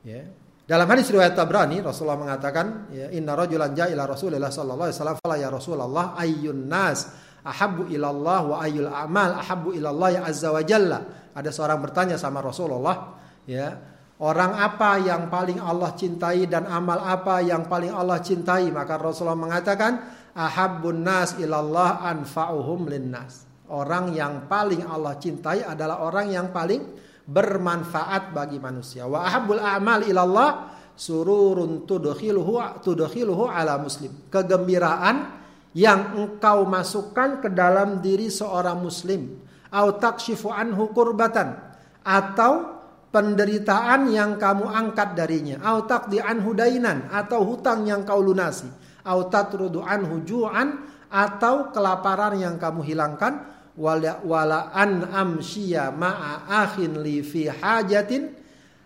Ya. 0.00 0.24
Dalam 0.64 0.88
hadis 0.88 1.12
riwayat 1.12 1.36
Tabrani 1.36 1.84
Rasulullah 1.84 2.16
mengatakan 2.16 2.88
ya, 2.88 3.12
inna 3.12 3.36
rajulan 3.36 3.76
ja'ila 3.76 4.08
Rasulullah 4.08 4.48
sallallahu 4.48 4.88
alaihi 4.88 4.96
wasallam 4.96 5.18
fala 5.20 5.36
ya 5.36 5.48
Rasulullah 5.52 6.06
ayyun 6.16 6.64
nas 6.64 7.12
ahabbu 7.44 7.92
ilallah 7.92 8.40
wa 8.48 8.56
ayyul 8.64 8.88
a'mal 8.88 9.36
ahabbu 9.44 9.76
ilallah 9.76 10.08
ya 10.16 10.20
azza 10.24 10.48
wa 10.48 10.64
jalla. 10.64 11.28
Ada 11.36 11.52
seorang 11.52 11.76
bertanya 11.84 12.16
sama 12.16 12.40
Rasulullah 12.40 13.20
ya 13.44 13.93
Orang 14.22 14.54
apa 14.54 15.02
yang 15.02 15.26
paling 15.26 15.58
Allah 15.58 15.90
cintai 15.98 16.46
dan 16.46 16.70
amal 16.70 17.02
apa 17.02 17.42
yang 17.42 17.66
paling 17.66 17.90
Allah 17.90 18.22
cintai? 18.22 18.70
Maka 18.70 18.94
Rasulullah 18.94 19.34
mengatakan, 19.34 20.06
ahabbun 20.38 21.02
nas 21.02 21.34
ilallah 21.42 21.98
anfa'uhum 22.06 22.86
linnas. 22.86 23.42
Orang 23.66 24.14
yang 24.14 24.46
paling 24.46 24.86
Allah 24.86 25.18
cintai 25.18 25.66
adalah 25.66 26.06
orang 26.06 26.30
yang 26.30 26.54
paling 26.54 26.84
bermanfaat 27.26 28.30
bagi 28.30 28.62
manusia. 28.62 29.08
Wa 29.08 29.26
ahabbul 29.26 29.58
a'mal 29.58 30.06
ilallah 30.06 30.50
sururun 30.94 31.82
tudkhiluhu 31.82 32.84
tudkhiluhu 32.86 33.50
ala 33.50 33.82
muslim. 33.82 34.30
Kegembiraan 34.30 35.42
yang 35.74 36.14
engkau 36.14 36.62
masukkan 36.70 37.42
ke 37.42 37.50
dalam 37.50 37.98
diri 37.98 38.30
seorang 38.30 38.78
muslim. 38.78 39.42
Au 39.74 39.98
takshifu 39.98 40.54
anhu 40.54 40.94
kurbatan 40.94 41.58
atau 42.06 42.73
penderitaan 43.14 44.10
yang 44.10 44.34
kamu 44.42 44.66
angkat 44.66 45.14
darinya. 45.14 45.62
Au 45.62 45.86
taqdi 45.86 46.18
anhu 46.18 46.50
dainan 46.50 47.06
atau 47.14 47.46
hutang 47.46 47.86
yang 47.86 48.02
kau 48.02 48.18
lunasi. 48.18 48.66
Au 49.06 49.30
tatrudu 49.30 49.86
anhu 49.86 50.26
ju'an 50.26 50.82
atau 51.06 51.70
kelaparan 51.70 52.34
yang 52.34 52.58
kamu 52.58 52.82
hilangkan. 52.82 53.54
Wala, 53.78 54.22
wala 54.26 54.74
an 54.74 55.06
amshiya 55.06 55.94
ma'a 55.94 56.66
akhin 56.66 56.98
li 56.98 57.22
fi 57.22 57.46
hajatin. 57.46 58.34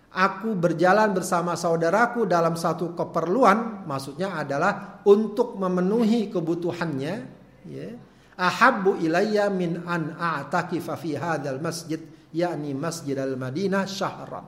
Aku 0.09 0.57
berjalan 0.57 1.13
bersama 1.13 1.53
saudaraku 1.57 2.25
dalam 2.25 2.57
satu 2.57 2.97
keperluan 2.97 3.85
maksudnya 3.85 4.41
adalah 4.41 5.01
untuk 5.05 5.61
memenuhi 5.61 6.33
kebutuhannya 6.33 7.15
ya. 7.69 7.89
Ahabbu 8.39 8.97
ilayya 9.05 9.53
min 9.53 9.85
an 9.85 10.17
a'takifa 10.17 10.97
fi 10.97 11.19
hadzal 11.19 11.61
masjid 11.61 12.01
yakni 12.33 12.77
Masjid 12.77 13.17
Al-Madinah 13.17 13.85
syahran. 13.89 14.47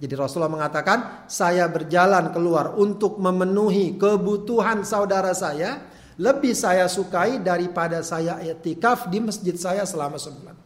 Jadi 0.00 0.14
Rasulullah 0.16 0.52
mengatakan, 0.52 1.28
saya 1.28 1.68
berjalan 1.68 2.32
keluar 2.32 2.72
untuk 2.80 3.20
memenuhi 3.20 4.00
kebutuhan 4.00 4.80
saudara 4.80 5.36
saya, 5.36 5.92
lebih 6.16 6.56
saya 6.56 6.88
sukai 6.88 7.44
daripada 7.44 8.00
saya 8.00 8.40
etikaf 8.40 9.12
di 9.12 9.20
masjid 9.20 9.52
saya 9.56 9.84
selama 9.84 10.16
sebulan. 10.16 10.56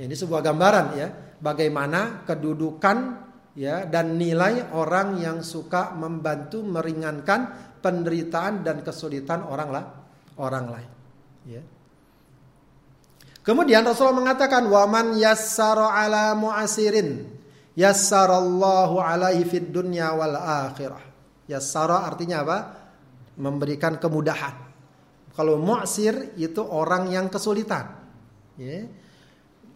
Ini 0.00 0.16
sebuah 0.16 0.40
gambaran 0.40 0.86
ya, 0.96 1.08
bagaimana 1.44 2.24
kedudukan 2.24 3.28
ya 3.58 3.84
dan 3.84 4.16
nilai 4.16 4.72
orang 4.72 5.18
yang 5.20 5.44
suka 5.44 5.92
membantu 5.92 6.62
meringankan 6.62 7.72
penderitaan 7.80 8.62
dan 8.62 8.84
kesulitan 8.84 9.42
orang 9.44 9.68
lah 9.72 9.84
orang 10.38 10.66
lain 10.68 10.90
ya 11.48 11.62
Kemudian 13.40 13.82
Rasulullah 13.88 14.20
mengatakan 14.20 14.68
waman 14.68 15.16
yassara 15.16 15.96
ala 15.96 16.36
mu'asirin 16.36 17.24
yassarallahu 17.72 19.00
alaihi 19.00 19.48
fid 19.48 19.72
dunya 19.72 20.12
wal 20.12 20.36
akhirah. 20.36 21.00
Yassara 21.48 22.04
artinya 22.04 22.44
apa? 22.44 22.58
Memberikan 23.40 23.96
kemudahan. 23.96 24.68
Kalau 25.32 25.56
mu'sir 25.56 26.36
itu 26.36 26.60
orang 26.60 27.08
yang 27.08 27.32
kesulitan. 27.32 27.96
Ya. 28.60 28.84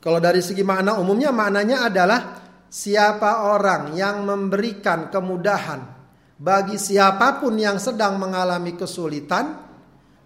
Kalau 0.04 0.20
dari 0.20 0.44
segi 0.44 0.60
makna 0.60 1.00
umumnya 1.00 1.32
maknanya 1.32 1.88
adalah 1.88 2.20
siapa 2.68 3.48
orang 3.48 3.96
yang 3.96 4.28
memberikan 4.28 5.08
kemudahan 5.08 5.80
bagi 6.36 6.76
siapa 6.76 7.40
pun 7.40 7.56
yang 7.56 7.80
sedang 7.80 8.20
mengalami 8.20 8.76
kesulitan 8.76 9.64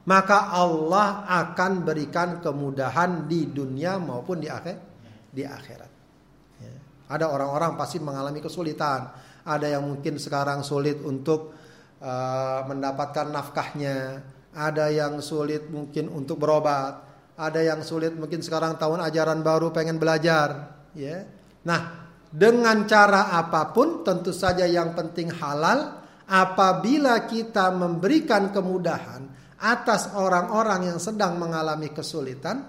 maka 0.09 0.49
Allah 0.57 1.29
akan 1.29 1.85
berikan 1.85 2.41
kemudahan 2.41 3.29
di 3.29 3.45
dunia 3.53 4.00
maupun 4.00 4.41
di 4.41 4.49
akhir 4.49 4.77
di 5.29 5.45
akhirat. 5.45 5.91
Ya. 6.65 6.73
Ada 7.12 7.29
orang-orang 7.29 7.77
pasti 7.77 8.00
mengalami 8.00 8.41
kesulitan. 8.41 9.12
Ada 9.45 9.77
yang 9.77 9.85
mungkin 9.85 10.17
sekarang 10.17 10.65
sulit 10.65 11.05
untuk 11.05 11.53
uh, 12.00 12.65
mendapatkan 12.65 13.29
nafkahnya. 13.29 14.25
Ada 14.57 14.88
yang 14.88 15.21
sulit 15.21 15.69
mungkin 15.69 16.09
untuk 16.09 16.41
berobat. 16.41 17.05
Ada 17.37 17.77
yang 17.77 17.85
sulit 17.85 18.17
mungkin 18.17 18.41
sekarang 18.41 18.81
tahun 18.81 19.05
ajaran 19.12 19.45
baru 19.45 19.77
pengen 19.77 20.00
belajar. 20.00 20.73
Ya. 20.97 21.29
Nah, 21.69 22.09
dengan 22.33 22.88
cara 22.88 23.37
apa 23.37 23.77
pun 23.77 24.00
tentu 24.09 24.33
saja 24.33 24.65
yang 24.65 24.97
penting 24.97 25.37
halal. 25.37 26.00
Apabila 26.29 27.25
kita 27.25 27.73
memberikan 27.73 28.53
kemudahan 28.53 29.29
atas 29.59 30.15
orang-orang 30.15 30.95
yang 30.95 30.99
sedang 31.03 31.35
mengalami 31.38 31.91
kesulitan, 31.91 32.62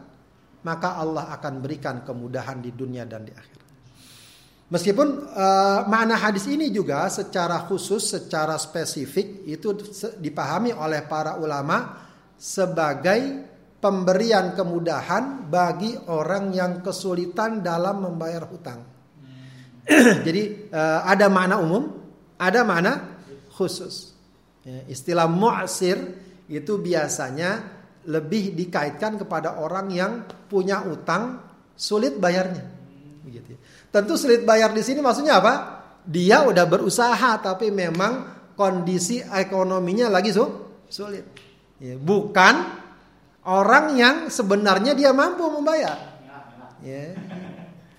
maka 0.66 0.98
Allah 0.98 1.30
akan 1.38 1.54
berikan 1.62 2.02
kemudahan 2.02 2.60
di 2.60 2.74
dunia 2.74 3.06
dan 3.06 3.24
di 3.24 3.34
akhirat. 3.34 3.68
Meskipun 4.70 5.34
uh, 5.34 5.90
makna 5.90 6.14
hadis 6.14 6.46
ini 6.46 6.70
juga 6.70 7.10
secara 7.10 7.66
khusus, 7.66 8.06
secara 8.06 8.54
spesifik 8.62 9.50
itu 9.50 9.74
dipahami 10.22 10.70
oleh 10.70 11.02
para 11.10 11.42
ulama 11.42 12.06
sebagai 12.38 13.50
pemberian 13.82 14.54
kemudahan 14.54 15.50
bagi 15.50 15.98
orang 16.14 16.54
yang 16.54 16.86
kesulitan 16.86 17.66
dalam 17.66 18.14
membayar 18.14 18.46
hutang. 18.46 18.86
Jadi 20.26 20.70
uh, 20.70 21.02
ada 21.02 21.26
makna 21.34 21.58
umum, 21.58 21.90
ada 22.38 22.62
makna 22.62 23.18
khusus. 23.58 24.14
Ya, 24.62 24.86
istilah 24.86 25.26
mu'sir 25.26 25.98
itu 26.50 26.82
biasanya 26.82 27.78
lebih 28.10 28.58
dikaitkan 28.58 29.22
kepada 29.22 29.62
orang 29.62 29.88
yang 29.94 30.12
punya 30.50 30.82
utang 30.82 31.38
sulit 31.78 32.18
bayarnya. 32.18 32.66
Begitu. 33.22 33.54
Tentu 33.94 34.18
sulit 34.18 34.42
bayar 34.42 34.74
di 34.74 34.82
sini 34.82 35.00
maksudnya 35.00 35.38
apa? 35.38 35.54
Dia 36.10 36.42
udah 36.50 36.66
berusaha 36.66 37.38
tapi 37.38 37.70
memang 37.70 38.40
kondisi 38.58 39.22
ekonominya 39.22 40.10
lagi 40.10 40.34
su 40.34 40.44
sulit. 40.90 41.26
Ya, 41.80 41.96
bukan 41.96 42.56
orang 43.46 43.96
yang 43.96 44.16
sebenarnya 44.28 44.98
dia 44.98 45.14
mampu 45.14 45.46
membayar. 45.48 45.96
Ya. 46.82 47.14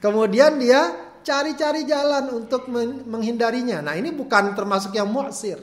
Kemudian 0.02 0.59
dia 0.59 1.11
cari-cari 1.21 1.85
jalan 1.85 2.33
untuk 2.33 2.66
menghindarinya. 3.07 3.85
Nah 3.85 3.95
ini 3.97 4.11
bukan 4.11 4.57
termasuk 4.57 4.97
yang 4.97 5.09
muasir. 5.09 5.61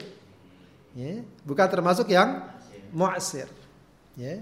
Ya, 0.98 1.22
bukan 1.46 1.68
termasuk 1.68 2.10
yang 2.10 2.42
mu'sir. 2.92 3.48
Ya. 4.18 4.38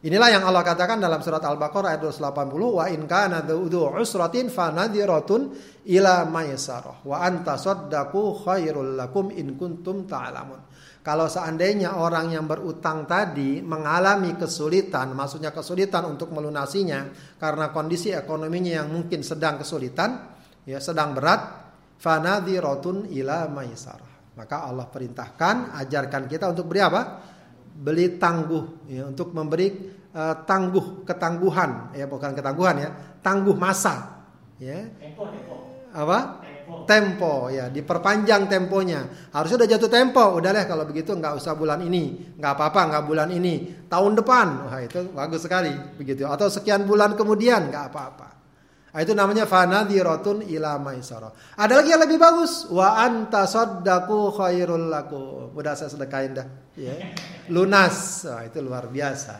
Inilah 0.00 0.32
yang 0.32 0.44
Allah 0.48 0.64
katakan 0.64 0.96
dalam 0.96 1.20
surat 1.20 1.44
Al-Baqarah 1.44 1.92
ayat 1.92 2.00
280 2.00 2.56
wa 2.56 2.84
in 2.88 3.04
kana 3.04 3.44
usratin 4.00 4.48
fanadhiratun 4.48 5.52
ila 5.92 6.24
maisarah 6.24 7.04
wa 7.04 7.20
anta 7.20 7.60
saddaqu 7.60 8.40
khairul 8.40 8.96
lakum 8.96 9.28
in 9.28 9.60
kuntum 9.60 10.08
ta'lamun. 10.08 10.72
Kalau 11.04 11.28
seandainya 11.28 12.00
orang 12.00 12.32
yang 12.32 12.48
berutang 12.48 13.04
tadi 13.04 13.60
mengalami 13.60 14.36
kesulitan, 14.40 15.12
maksudnya 15.12 15.52
kesulitan 15.52 16.08
untuk 16.08 16.32
melunasinya 16.32 17.36
karena 17.36 17.68
kondisi 17.68 18.12
ekonominya 18.12 18.84
yang 18.84 18.88
mungkin 18.88 19.20
sedang 19.20 19.60
kesulitan, 19.60 20.32
ya 20.64 20.80
sedang 20.80 21.12
berat, 21.12 21.40
fanadhiratun 22.00 23.08
ila 23.16 23.48
maisarah. 23.52 24.36
Maka 24.36 24.64
Allah 24.64 24.88
perintahkan 24.88 25.76
ajarkan 25.76 26.24
kita 26.24 26.48
untuk 26.52 26.72
beri 26.72 26.80
apa? 26.84 27.02
Beli 27.80 28.20
tangguh 28.20 28.84
ya, 28.92 29.08
untuk 29.08 29.32
memberi 29.32 29.72
uh, 30.12 30.44
tangguh 30.44 31.08
ketangguhan 31.08 31.96
ya 31.96 32.04
bukan 32.04 32.36
ketangguhan 32.36 32.76
ya 32.76 32.90
tangguh 33.24 33.56
masa 33.56 34.20
ya. 34.60 34.84
Tempo, 35.00 35.24
tempo. 35.32 35.56
apa? 35.96 36.18
Tempo. 36.44 36.86
tempo 36.86 37.34
ya 37.48 37.72
diperpanjang 37.72 38.46
temponya. 38.46 39.32
Harusnya 39.32 39.64
udah 39.64 39.70
jatuh 39.74 39.90
tempo 39.90 40.24
udah 40.36 40.50
deh 40.52 40.64
kalau 40.68 40.84
begitu 40.84 41.16
nggak 41.16 41.40
usah 41.40 41.56
bulan 41.56 41.80
ini 41.80 42.36
nggak 42.36 42.52
apa-apa 42.54 42.80
nggak 42.92 43.04
bulan 43.08 43.28
ini 43.32 43.88
tahun 43.88 44.12
depan. 44.20 44.46
Wah 44.68 44.80
itu 44.84 45.10
bagus 45.16 45.42
sekali 45.48 45.72
begitu. 45.96 46.28
Atau 46.28 46.52
sekian 46.52 46.84
bulan 46.84 47.16
kemudian 47.16 47.72
nggak 47.72 47.90
apa-apa 47.90 48.39
itu 48.98 49.14
namanya 49.14 49.46
fanadhiratun 49.46 50.50
ila 50.50 50.82
maisara. 50.82 51.30
Ada 51.54 51.78
lagi 51.78 51.94
yang 51.94 52.02
lebih 52.02 52.18
bagus. 52.18 52.66
Wa 52.66 52.98
anta 52.98 53.46
saddaku 53.46 54.34
khairul 54.34 54.90
lakum. 54.90 55.54
Udah 55.54 55.78
saya 55.78 55.94
sedekahin 55.94 56.34
dah. 56.34 56.46
Ya. 56.74 57.14
Lunas. 57.54 58.26
Wah, 58.26 58.42
itu 58.42 58.58
luar 58.58 58.90
biasa. 58.90 59.34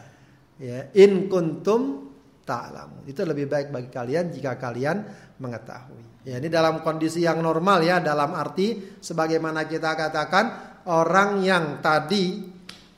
Ya. 0.63 0.95
In 0.95 1.27
kuntum 1.27 2.15
ta'lamu. 2.47 3.03
Itu 3.11 3.27
lebih 3.27 3.51
baik 3.51 3.75
bagi 3.75 3.91
kalian 3.91 4.31
jika 4.31 4.55
kalian 4.55 5.03
mengetahui. 5.43 6.11
Ya, 6.21 6.37
ini 6.37 6.53
dalam 6.53 6.85
kondisi 6.85 7.25
yang 7.25 7.41
normal 7.41 7.81
ya, 7.81 7.97
dalam 7.99 8.37
arti 8.37 9.01
sebagaimana 9.01 9.65
kita 9.65 9.97
katakan 9.97 10.45
orang 10.85 11.41
yang 11.41 11.65
tadi 11.81 12.45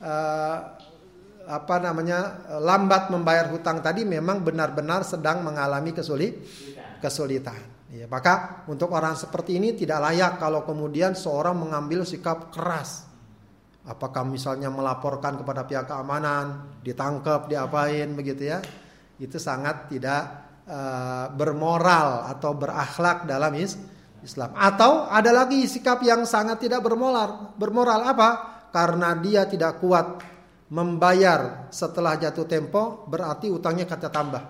uh, 0.03 0.72
apa 1.43 1.75
namanya 1.79 2.47
lambat 2.59 3.11
membayar 3.11 3.51
hutang 3.51 3.83
tadi 3.83 4.07
memang 4.07 4.39
benar-benar 4.39 5.03
sedang 5.03 5.43
mengalami 5.43 5.91
kesulit 5.91 6.39
kesulitan. 7.03 7.59
Ya, 7.93 8.09
maka 8.09 8.65
untuk 8.65 8.89
orang 8.89 9.13
seperti 9.13 9.61
ini 9.61 9.77
tidak 9.77 10.01
layak 10.01 10.41
kalau 10.41 10.65
kemudian 10.65 11.13
seorang 11.13 11.53
mengambil 11.53 12.01
sikap 12.01 12.49
keras. 12.49 13.05
Apakah 13.85 14.25
misalnya 14.25 14.71
melaporkan 14.71 15.37
kepada 15.37 15.67
pihak 15.67 15.85
keamanan, 15.91 16.73
ditangkap, 16.81 17.45
diapain 17.51 18.09
begitu 18.17 18.49
ya? 18.49 18.63
Itu 19.19 19.37
sangat 19.37 19.93
tidak 19.93 20.21
uh, 20.65 21.29
bermoral 21.37 22.33
atau 22.33 22.57
berakhlak 22.57 23.29
dalam 23.29 23.53
Islam. 23.53 24.57
Atau 24.57 25.05
ada 25.11 25.29
lagi 25.29 25.67
sikap 25.69 26.01
yang 26.01 26.25
sangat 26.25 26.65
tidak 26.65 26.81
bermoral. 26.81 27.53
Bermoral 27.59 28.09
apa? 28.09 28.29
Karena 28.73 29.13
dia 29.21 29.45
tidak 29.45 29.77
kuat 29.77 30.32
membayar 30.73 31.69
setelah 31.69 32.17
jatuh 32.17 32.49
tempo 32.49 33.05
berarti 33.05 33.53
utangnya 33.53 33.85
kata 33.85 34.09
tambah. 34.09 34.43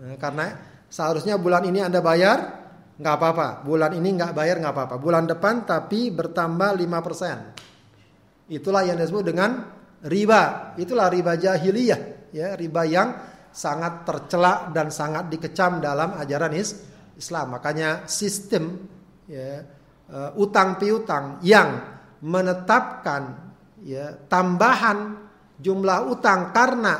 Nah, 0.00 0.16
karena 0.16 0.56
seharusnya 0.88 1.36
bulan 1.36 1.68
ini 1.68 1.84
Anda 1.84 2.00
bayar 2.00 2.64
nggak 2.96 3.14
apa-apa, 3.20 3.60
bulan 3.60 3.92
ini 3.92 4.08
nggak 4.16 4.32
bayar 4.32 4.56
nggak 4.64 4.72
apa-apa, 4.72 4.96
bulan 4.96 5.28
depan 5.28 5.68
tapi 5.68 6.08
bertambah 6.08 6.80
5%. 6.80 8.48
Itulah 8.56 8.88
yang 8.88 8.96
disebut 8.96 9.24
dengan 9.28 9.68
riba. 10.08 10.72
Itulah 10.80 11.12
riba 11.12 11.36
jahiliyah, 11.36 12.32
ya, 12.32 12.56
riba 12.56 12.82
yang 12.88 13.08
sangat 13.52 14.08
tercela 14.08 14.72
dan 14.72 14.88
sangat 14.88 15.28
dikecam 15.28 15.76
dalam 15.84 16.16
ajaran 16.16 16.56
Islam. 16.56 17.46
Makanya 17.60 18.08
sistem 18.08 18.88
ya, 19.28 19.60
uh, 20.08 20.32
utang 20.40 20.80
piutang 20.80 21.36
yang 21.44 22.00
menetapkan 22.24 23.51
ya 23.82 24.14
tambahan 24.30 25.18
jumlah 25.58 25.98
utang 26.10 26.50
karena 26.54 26.94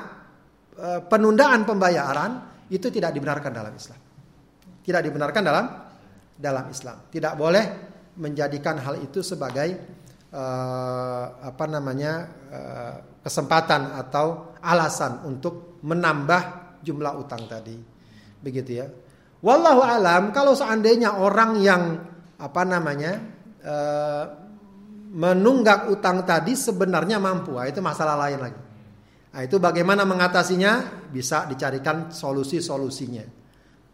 e, 0.75 0.89
penundaan 1.07 1.63
pembayaran 1.67 2.33
itu 2.71 2.89
tidak 2.91 3.15
dibenarkan 3.15 3.53
dalam 3.53 3.75
Islam. 3.75 4.01
Tidak 4.83 5.03
dibenarkan 5.03 5.43
dalam 5.43 5.67
dalam 6.35 6.65
Islam. 6.71 7.07
Tidak 7.11 7.35
boleh 7.39 7.65
menjadikan 8.19 8.77
hal 8.83 8.99
itu 9.03 9.23
sebagai 9.23 9.69
e, 10.31 10.45
apa 11.39 11.65
namanya 11.71 12.13
e, 12.51 12.61
kesempatan 13.23 13.95
atau 13.99 14.59
alasan 14.63 15.23
untuk 15.27 15.79
menambah 15.87 16.79
jumlah 16.83 17.13
utang 17.19 17.47
tadi. 17.47 17.79
Begitu 18.43 18.71
ya. 18.75 18.87
Wallahu 19.43 19.83
alam 19.83 20.31
kalau 20.31 20.55
seandainya 20.55 21.19
orang 21.19 21.59
yang 21.59 21.83
apa 22.39 22.63
namanya 22.67 23.19
e, 23.59 23.75
menunggak 25.13 25.93
utang 25.93 26.25
tadi 26.25 26.57
sebenarnya 26.57 27.21
mampu. 27.21 27.61
Nah, 27.61 27.69
itu 27.69 27.85
masalah 27.85 28.17
lain 28.17 28.41
lagi. 28.41 28.61
Nah, 29.33 29.41
itu 29.45 29.57
bagaimana 29.61 30.09
mengatasinya? 30.09 31.05
Bisa 31.13 31.45
dicarikan 31.45 32.09
solusi-solusinya. 32.09 33.25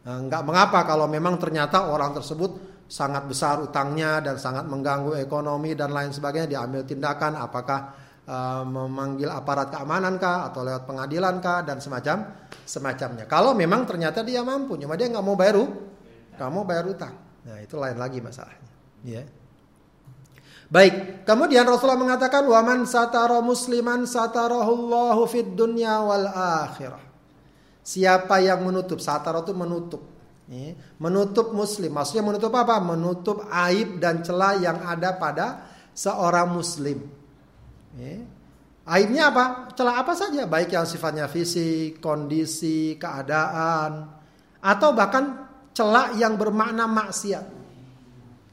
Nah, 0.07 0.17
enggak 0.23 0.43
mengapa 0.47 0.87
kalau 0.87 1.11
memang 1.11 1.35
ternyata 1.43 1.91
orang 1.91 2.15
tersebut 2.15 2.83
sangat 2.89 3.29
besar 3.29 3.61
utangnya 3.61 4.25
dan 4.25 4.41
sangat 4.41 4.65
mengganggu 4.65 5.21
ekonomi 5.21 5.77
dan 5.77 5.93
lain 5.93 6.09
sebagainya 6.09 6.49
diambil 6.49 6.89
tindakan 6.89 7.37
apakah 7.37 7.93
uh, 8.25 8.65
memanggil 8.65 9.29
aparat 9.29 9.69
keamanan 9.69 10.17
kah 10.17 10.49
atau 10.49 10.65
lewat 10.65 10.89
pengadilan 10.89 11.37
kah 11.45 11.61
dan 11.67 11.85
semacam 11.85 12.49
semacamnya. 12.65 13.29
Kalau 13.29 13.53
memang 13.53 13.85
ternyata 13.85 14.25
dia 14.25 14.41
mampu, 14.41 14.81
cuma 14.81 14.97
dia 14.97 15.13
nggak 15.13 15.25
mau 15.25 15.37
bayar, 15.37 15.61
nggak 16.41 16.51
mau 16.53 16.65
bayar 16.65 16.85
utang. 16.89 17.15
Nah 17.45 17.61
itu 17.61 17.77
lain 17.77 17.97
lagi 18.01 18.19
masalahnya. 18.25 18.73
Ya. 19.05 19.23
Baik, 20.69 21.25
kemudian 21.25 21.65
Rasulullah 21.65 21.97
mengatakan 21.97 22.45
waman 22.45 22.85
satara 22.85 23.41
musliman 23.41 24.05
satarahullahu 24.05 25.25
fid 25.25 25.57
dunya 25.57 25.97
wal 26.05 26.29
akhirah. 26.29 27.01
Siapa 27.81 28.45
yang 28.45 28.69
menutup, 28.69 29.01
satara 29.01 29.41
itu 29.41 29.57
menutup. 29.57 30.05
Menutup 31.01 31.57
muslim, 31.57 31.97
maksudnya 31.97 32.21
menutup 32.21 32.53
apa? 32.53 32.85
Menutup 32.85 33.49
aib 33.49 33.97
dan 33.97 34.21
celah 34.21 34.61
yang 34.61 34.85
ada 34.85 35.17
pada 35.17 35.73
seorang 35.97 36.53
muslim. 36.53 37.01
Ya. 37.97 38.21
Aibnya 38.89 39.33
apa? 39.33 39.73
Celah 39.73 40.01
apa 40.05 40.13
saja, 40.17 40.45
baik 40.49 40.73
yang 40.73 40.85
sifatnya 40.85 41.29
fisik, 41.29 42.01
kondisi, 42.01 42.97
keadaan, 43.01 44.09
atau 44.61 44.93
bahkan 44.93 45.49
celah 45.73 46.13
yang 46.17 46.37
bermakna 46.37 46.85
maksiat. 46.85 47.58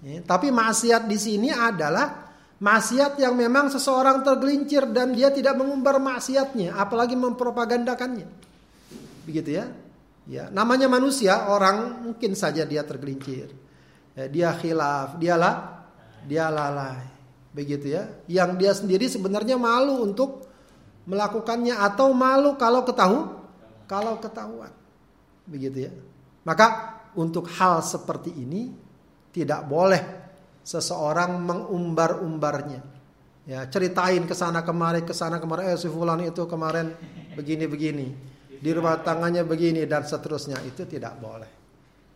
Ya, 0.05 0.21
tapi 0.21 0.53
maksiat 0.53 1.09
di 1.09 1.17
sini 1.17 1.49
adalah 1.49 2.29
maksiat 2.61 3.17
yang 3.17 3.33
memang 3.33 3.73
seseorang 3.73 4.21
tergelincir 4.21 4.85
dan 4.93 5.17
dia 5.17 5.33
tidak 5.33 5.57
mengumbar 5.57 5.97
maksiatnya, 5.97 6.77
apalagi 6.77 7.17
mempropagandakannya. 7.17 8.29
Begitu 9.25 9.57
ya. 9.57 9.65
Ya, 10.29 10.49
namanya 10.53 10.85
manusia, 10.85 11.49
orang 11.49 12.05
mungkin 12.05 12.37
saja 12.37 12.69
dia 12.69 12.85
tergelincir. 12.85 13.49
Ya, 14.13 14.29
dia 14.29 14.49
khilaf, 14.53 15.17
dialah 15.17 15.75
dia 16.29 16.53
lalai. 16.53 17.01
Begitu 17.53 17.97
ya. 17.97 18.05
Yang 18.29 18.49
dia 18.61 18.71
sendiri 18.77 19.05
sebenarnya 19.09 19.57
malu 19.57 20.05
untuk 20.05 20.45
melakukannya 21.09 21.77
atau 21.81 22.13
malu 22.13 22.57
kalau 22.61 22.85
ketahu 22.85 23.19
kalau 23.89 24.17
ketahuan. 24.21 24.73
Begitu 25.45 25.89
ya. 25.89 25.91
Maka 26.45 26.97
untuk 27.17 27.49
hal 27.57 27.81
seperti 27.81 28.33
ini 28.33 28.84
tidak 29.35 29.67
boleh 29.67 30.01
seseorang 30.63 31.35
mengumbar-umbarnya. 31.43 32.81
Ya, 33.45 33.67
ceritain 33.67 34.23
ke 34.23 34.33
sana 34.33 34.63
kemari, 34.63 35.03
ke 35.03 35.11
sana 35.11 35.37
kemari, 35.43 35.67
eh 35.69 35.77
si 35.77 35.91
fulan 35.91 36.23
itu 36.23 36.47
kemarin 36.47 36.95
begini-begini. 37.35 38.07
Di 38.55 38.69
rumah 38.71 39.03
tangannya 39.03 39.43
begini 39.43 39.83
dan 39.83 40.07
seterusnya. 40.07 40.63
Itu 40.63 40.87
tidak 40.87 41.19
boleh. 41.19 41.51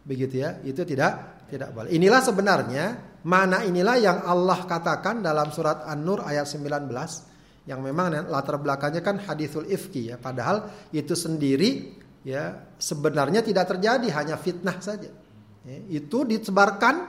Begitu 0.01 0.41
ya, 0.41 0.58
itu 0.63 0.82
tidak 0.88 1.45
tidak 1.51 1.75
boleh. 1.75 1.93
Inilah 1.93 2.23
sebenarnya 2.23 2.86
mana 3.27 3.67
inilah 3.67 3.99
yang 3.99 4.17
Allah 4.23 4.63
katakan 4.63 5.19
dalam 5.19 5.51
surat 5.51 5.84
An-Nur 5.86 6.23
ayat 6.23 6.47
19 6.47 6.88
yang 7.67 7.84
memang 7.84 8.32
latar 8.32 8.58
belakangnya 8.58 9.03
kan 9.05 9.21
hadithul 9.21 9.67
ifki 9.67 10.10
ya 10.10 10.17
padahal 10.17 10.89
itu 10.89 11.13
sendiri 11.13 11.93
ya 12.25 12.73
sebenarnya 12.79 13.45
tidak 13.45 13.75
terjadi 13.75 14.08
hanya 14.15 14.41
fitnah 14.41 14.82
saja 14.82 15.12
Ya, 15.69 16.01
itu 16.01 16.25
disebarkan 16.25 17.05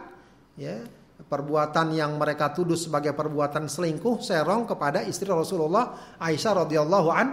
ya 0.60 0.84
perbuatan 1.24 1.96
yang 1.96 2.20
mereka 2.20 2.52
tuduh 2.52 2.76
sebagai 2.76 3.16
perbuatan 3.16 3.72
selingkuh 3.72 4.20
serong 4.20 4.68
kepada 4.68 5.00
istri 5.00 5.32
Rasulullah 5.32 6.16
Aisyah 6.20 6.68
radhiyallahu 6.68 7.08
an 7.08 7.28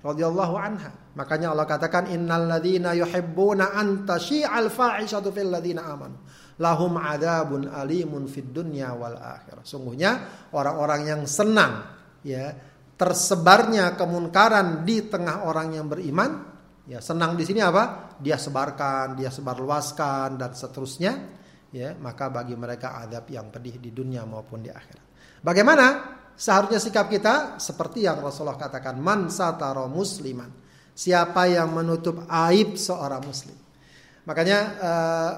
radhiyallahu 0.00 0.54
anha. 0.56 0.88
Makanya 1.20 1.52
Allah 1.52 1.68
katakan 1.68 2.08
innal 2.08 2.48
ladzina 2.48 2.96
yuhibbuna 2.96 3.76
an 3.76 4.08
tashi'al 4.08 4.72
fa'ishatu 4.72 5.28
fil 5.28 5.52
ladzina 5.52 5.84
amanu 5.84 6.16
lahum 6.56 6.96
adzabun 6.96 7.68
alimun 7.68 8.24
fid 8.24 8.48
dunya 8.48 8.96
wal 8.96 9.20
akhirah. 9.20 9.60
Sungguhnya 9.60 10.10
orang-orang 10.56 11.00
yang 11.04 11.22
senang 11.28 11.84
ya 12.24 12.56
tersebarnya 12.96 14.00
kemunkaran 14.00 14.88
di 14.88 15.04
tengah 15.04 15.44
orang 15.44 15.76
yang 15.76 15.92
beriman 15.92 16.49
Ya, 16.90 16.98
senang 16.98 17.38
di 17.38 17.46
sini 17.46 17.62
apa? 17.62 18.18
Dia 18.18 18.34
sebarkan, 18.34 19.14
dia 19.14 19.30
sebarluaskan 19.30 20.34
dan 20.34 20.50
seterusnya. 20.58 21.12
Ya, 21.70 21.94
maka 21.94 22.26
bagi 22.26 22.58
mereka 22.58 22.98
adab 22.98 23.30
yang 23.30 23.46
pedih 23.54 23.78
di 23.78 23.94
dunia 23.94 24.26
maupun 24.26 24.58
di 24.58 24.74
akhirat. 24.74 25.06
Bagaimana 25.38 25.86
seharusnya 26.34 26.82
sikap 26.82 27.06
kita? 27.06 27.62
Seperti 27.62 28.10
yang 28.10 28.18
Rasulullah 28.18 28.58
katakan, 28.58 28.98
man 28.98 29.30
sataro 29.30 29.86
musliman. 29.86 30.50
Siapa 30.90 31.46
yang 31.46 31.70
menutup 31.70 32.26
aib 32.26 32.74
seorang 32.74 33.22
muslim. 33.22 33.54
Makanya 34.26 34.58
uh, 34.82 35.32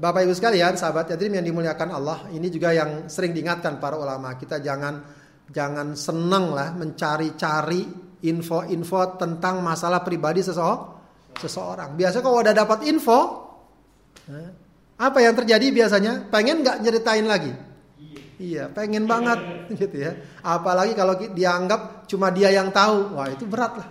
Bapak 0.00 0.24
Ibu 0.24 0.32
sekalian, 0.32 0.80
sahabat 0.80 1.12
yatim 1.12 1.36
yang 1.36 1.44
dimuliakan 1.44 1.92
Allah, 1.92 2.18
ini 2.32 2.48
juga 2.48 2.72
yang 2.72 3.12
sering 3.12 3.36
diingatkan 3.36 3.76
para 3.76 4.00
ulama. 4.00 4.32
Kita 4.40 4.64
jangan 4.64 5.04
jangan 5.44 5.92
senang 5.92 6.56
lah 6.56 6.72
mencari-cari 6.72 8.03
info-info 8.24 9.20
tentang 9.20 9.60
masalah 9.60 10.00
pribadi 10.00 10.40
seseorang. 10.40 11.90
Biasa 11.94 12.24
kalau 12.24 12.40
udah 12.40 12.56
dapat 12.56 12.88
info, 12.88 13.20
eh, 14.32 14.50
apa 14.96 15.18
yang 15.20 15.36
terjadi 15.36 15.66
biasanya? 15.68 16.32
Pengen 16.32 16.64
nggak 16.64 16.80
nyeritain 16.80 17.26
lagi? 17.28 17.52
Iya, 18.40 18.66
pengen 18.72 19.06
banget 19.06 19.38
gitu 19.80 19.96
ya. 20.00 20.16
Apalagi 20.42 20.96
kalau 20.96 21.14
dianggap 21.14 22.08
cuma 22.10 22.32
dia 22.32 22.50
yang 22.50 22.72
tahu, 22.72 23.14
wah 23.14 23.28
itu 23.30 23.44
berat 23.44 23.72
lah. 23.78 23.88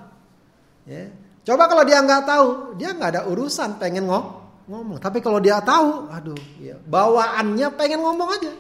Ya. 0.84 1.14
Coba 1.44 1.68
kalau 1.68 1.84
dia 1.84 2.00
nggak 2.00 2.24
tahu, 2.24 2.48
dia 2.80 2.96
nggak 2.96 3.10
ada 3.20 3.22
urusan 3.28 3.76
pengen 3.80 4.08
ngomong. 4.08 5.00
Tapi 5.00 5.20
kalau 5.20 5.44
dia 5.44 5.60
tahu, 5.60 6.08
aduh, 6.08 6.40
ya, 6.60 6.80
bawaannya 6.88 7.68
pengen 7.76 8.00
ngomong 8.00 8.30
aja. 8.32 8.52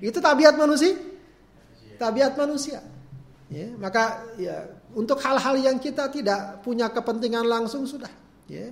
Itu 0.00 0.20
tabiat 0.20 0.56
manusia. 0.56 0.96
Tabiat 2.00 2.32
manusia. 2.36 2.80
Ya, 3.52 3.68
maka 3.76 4.24
ya 4.40 4.66
untuk 4.94 5.18
hal-hal 5.22 5.58
yang 5.58 5.76
kita 5.82 6.08
tidak 6.10 6.62
punya 6.62 6.90
kepentingan 6.90 7.46
langsung 7.46 7.84
sudah. 7.86 8.10
Ya. 8.46 8.70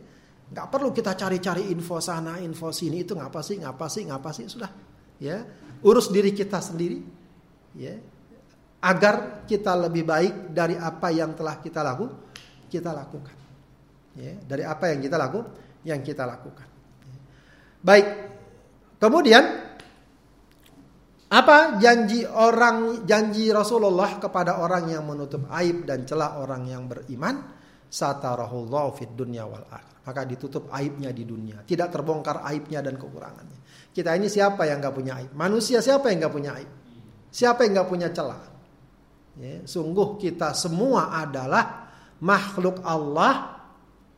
Nggak 0.53 0.69
perlu 0.69 0.93
kita 0.93 1.17
cari-cari 1.17 1.73
info 1.73 1.97
sana, 1.97 2.37
info 2.37 2.69
sini 2.77 3.09
itu 3.09 3.17
ngapa 3.17 3.41
sih, 3.41 3.57
ngapa 3.65 3.87
sih, 3.89 4.05
ngapa 4.05 4.31
sih 4.37 4.45
sudah. 4.53 4.69
Ya, 5.17 5.49
urus 5.81 6.13
diri 6.13 6.37
kita 6.37 6.61
sendiri. 6.61 7.01
Ya, 7.73 7.97
agar 8.85 9.47
kita 9.49 9.73
lebih 9.73 10.05
baik 10.05 10.53
dari 10.53 10.77
apa 10.77 11.09
yang 11.09 11.33
telah 11.33 11.57
kita 11.57 11.81
laku, 11.81 12.13
kita 12.69 12.93
lakukan. 12.93 13.33
Ya, 14.13 14.37
dari 14.45 14.61
apa 14.69 14.93
yang 14.93 15.01
kita 15.01 15.17
laku, 15.17 15.41
yang 15.89 16.05
kita 16.05 16.29
lakukan. 16.29 16.69
Baik. 17.81 18.07
Kemudian 19.01 19.72
apa 21.33 21.81
janji 21.81 22.29
orang 22.29 23.09
janji 23.09 23.49
Rasulullah 23.49 24.21
kepada 24.21 24.61
orang 24.61 24.93
yang 24.93 25.09
menutup 25.09 25.49
aib 25.49 25.89
dan 25.89 26.05
celah 26.05 26.37
orang 26.45 26.69
yang 26.69 26.85
beriman? 26.85 27.57
Satarahullahu 27.89 28.93
fid 28.93 29.17
dunya 29.17 29.49
wal 29.49 29.65
akhir. 29.65 30.05
Maka 30.05 30.29
ditutup 30.29 30.69
aibnya 30.75 31.09
di 31.09 31.25
dunia, 31.25 31.65
tidak 31.65 31.89
terbongkar 31.89 32.45
aibnya 32.45 32.85
dan 32.85 33.01
kekurangannya. 33.01 33.89
Kita 33.97 34.13
ini 34.13 34.29
siapa 34.29 34.69
yang 34.69 34.85
nggak 34.85 34.93
punya 34.93 35.13
aib? 35.25 35.33
Manusia 35.33 35.81
siapa 35.81 36.13
yang 36.13 36.27
nggak 36.27 36.35
punya 36.37 36.51
aib? 36.59 36.71
Siapa 37.33 37.65
yang 37.65 37.73
nggak 37.81 37.89
punya 37.89 38.09
celah? 38.13 38.43
Ya, 39.41 39.65
sungguh 39.65 40.21
kita 40.21 40.53
semua 40.53 41.17
adalah 41.17 41.89
makhluk 42.21 42.85
Allah 42.85 43.65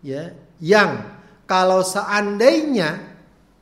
ya 0.02 0.34
yang 0.58 1.14
kalau 1.46 1.86
seandainya 1.86 3.14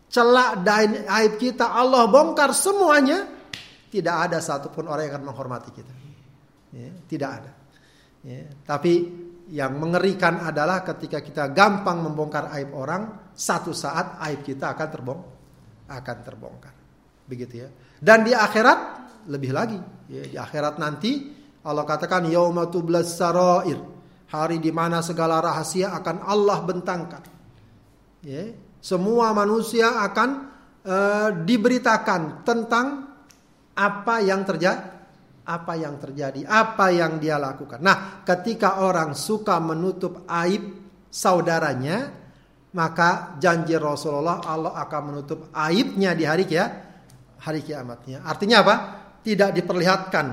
celah 0.08 0.56
dan 0.64 1.04
aib 1.04 1.36
kita 1.36 1.68
Allah 1.68 2.08
bongkar 2.08 2.56
semuanya 2.56 3.31
tidak 3.92 4.16
ada 4.24 4.40
satupun 4.40 4.88
orang 4.88 5.04
yang 5.04 5.20
akan 5.20 5.24
menghormati 5.28 5.70
kita. 5.76 5.92
Ya, 6.72 6.88
tidak 7.04 7.30
ada. 7.36 7.52
Ya, 8.24 8.48
tapi 8.64 9.12
yang 9.52 9.76
mengerikan 9.76 10.40
adalah 10.40 10.80
ketika 10.80 11.20
kita 11.20 11.52
gampang 11.52 12.00
membongkar 12.00 12.48
aib 12.56 12.72
orang, 12.72 13.28
satu 13.36 13.76
saat 13.76 14.16
aib 14.24 14.40
kita 14.40 14.72
akan 14.72 14.88
terbong, 14.88 15.20
akan 15.92 16.16
terbongkar. 16.24 16.74
Begitu 17.28 17.54
ya. 17.60 17.68
Dan 18.00 18.24
di 18.24 18.32
akhirat 18.32 18.80
lebih 19.28 19.52
lagi. 19.52 19.76
Ya, 20.08 20.24
di 20.24 20.36
akhirat 20.40 20.80
nanti 20.80 21.28
Allah 21.60 21.84
katakan 21.84 22.24
yaumatublas 22.32 23.12
sarair. 23.12 23.76
Hari 24.32 24.56
di 24.56 24.72
mana 24.72 25.04
segala 25.04 25.44
rahasia 25.44 25.92
akan 25.92 26.24
Allah 26.24 26.58
bentangkan. 26.64 27.22
Ya, 28.24 28.56
semua 28.80 29.36
manusia 29.36 30.00
akan 30.00 30.48
uh, 30.88 31.28
diberitakan 31.44 32.40
tentang 32.48 33.11
apa 33.76 34.20
yang 34.20 34.44
terjadi 34.44 34.92
apa 35.42 35.74
yang 35.74 35.98
terjadi, 35.98 36.46
apa 36.46 36.94
yang 36.94 37.18
dia 37.18 37.34
lakukan. 37.34 37.82
Nah, 37.82 38.22
ketika 38.22 38.78
orang 38.78 39.10
suka 39.18 39.58
menutup 39.58 40.22
aib 40.30 40.62
saudaranya, 41.10 42.14
maka 42.72 43.36
janji 43.42 43.74
Rasulullah 43.74 44.38
Allah 44.46 44.78
akan 44.86 45.00
menutup 45.12 45.50
aibnya 45.50 46.14
di 46.14 46.24
hari 46.24 46.46
kia, 46.46 46.66
hari 47.42 47.60
kiamatnya. 47.66 48.22
Artinya 48.22 48.56
apa? 48.62 48.74
Tidak 49.22 49.50
diperlihatkan 49.50 50.26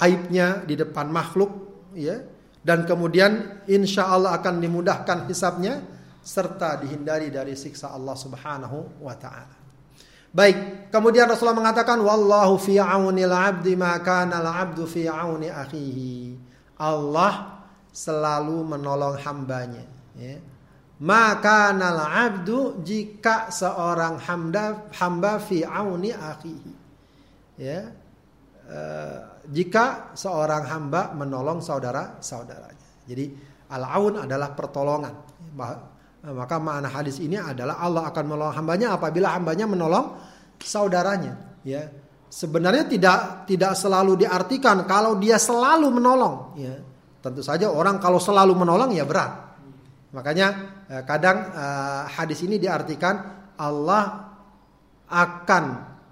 aibnya 0.00 0.64
di 0.64 0.74
depan 0.80 1.12
makhluk, 1.12 1.50
ya. 1.92 2.24
Dan 2.64 2.88
kemudian 2.88 3.64
insya 3.68 4.08
Allah 4.08 4.32
akan 4.40 4.64
dimudahkan 4.64 5.28
hisapnya 5.28 5.84
serta 6.24 6.80
dihindari 6.80 7.28
dari 7.28 7.52
siksa 7.52 7.92
Allah 7.92 8.16
Subhanahu 8.16 9.04
wa 9.04 9.12
taala. 9.20 9.63
Baik, 10.34 10.90
kemudian 10.90 11.30
Rasulullah 11.30 11.62
mengatakan 11.62 12.02
wallahu 12.02 12.58
fi 12.58 12.82
aunil 12.82 13.30
'abdi 13.30 13.78
ma 13.78 13.94
kana 14.02 14.42
al-'abdu 14.42 14.82
fi 14.82 15.06
auni 15.06 15.46
akhihi. 15.46 16.34
Allah 16.82 17.62
selalu 17.94 18.66
menolong 18.66 19.14
hambanya, 19.22 19.86
ya. 20.18 20.42
Maka 21.02 21.74
nal 21.74 21.98
abdu 21.98 22.78
jika 22.86 23.50
seorang 23.50 24.22
hamba 24.22 24.86
hamba 24.94 25.42
fi 25.42 25.66
auni 25.66 26.14
akhihi. 26.14 26.72
Ya. 27.58 27.90
E, 28.62 28.78
jika 29.50 30.14
seorang 30.14 30.70
hamba 30.70 31.10
menolong 31.18 31.58
saudara-saudaranya. 31.58 33.10
Jadi 33.10 33.26
al-aun 33.74 34.22
adalah 34.22 34.54
pertolongan. 34.54 35.14
Maka 36.24 36.56
makna 36.56 36.88
hadis 36.88 37.20
ini 37.20 37.36
adalah 37.36 37.76
Allah 37.84 38.08
akan 38.08 38.24
menolong 38.24 38.56
hambanya 38.56 38.96
apabila 38.96 39.36
hambanya 39.36 39.68
menolong 39.68 40.16
saudaranya. 40.56 41.60
Ya, 41.60 41.92
sebenarnya 42.32 42.88
tidak 42.88 43.44
tidak 43.44 43.76
selalu 43.76 44.24
diartikan 44.24 44.88
kalau 44.88 45.20
dia 45.20 45.36
selalu 45.36 45.92
menolong. 45.92 46.56
Ya, 46.56 46.80
tentu 47.20 47.44
saja 47.44 47.68
orang 47.68 48.00
kalau 48.00 48.16
selalu 48.16 48.56
menolong 48.56 48.96
ya 48.96 49.04
berat. 49.04 49.52
Makanya 50.16 50.48
eh, 50.88 51.02
kadang 51.04 51.44
eh, 51.52 52.02
hadis 52.08 52.40
ini 52.40 52.56
diartikan 52.56 53.20
Allah 53.60 54.32
akan 55.12 55.64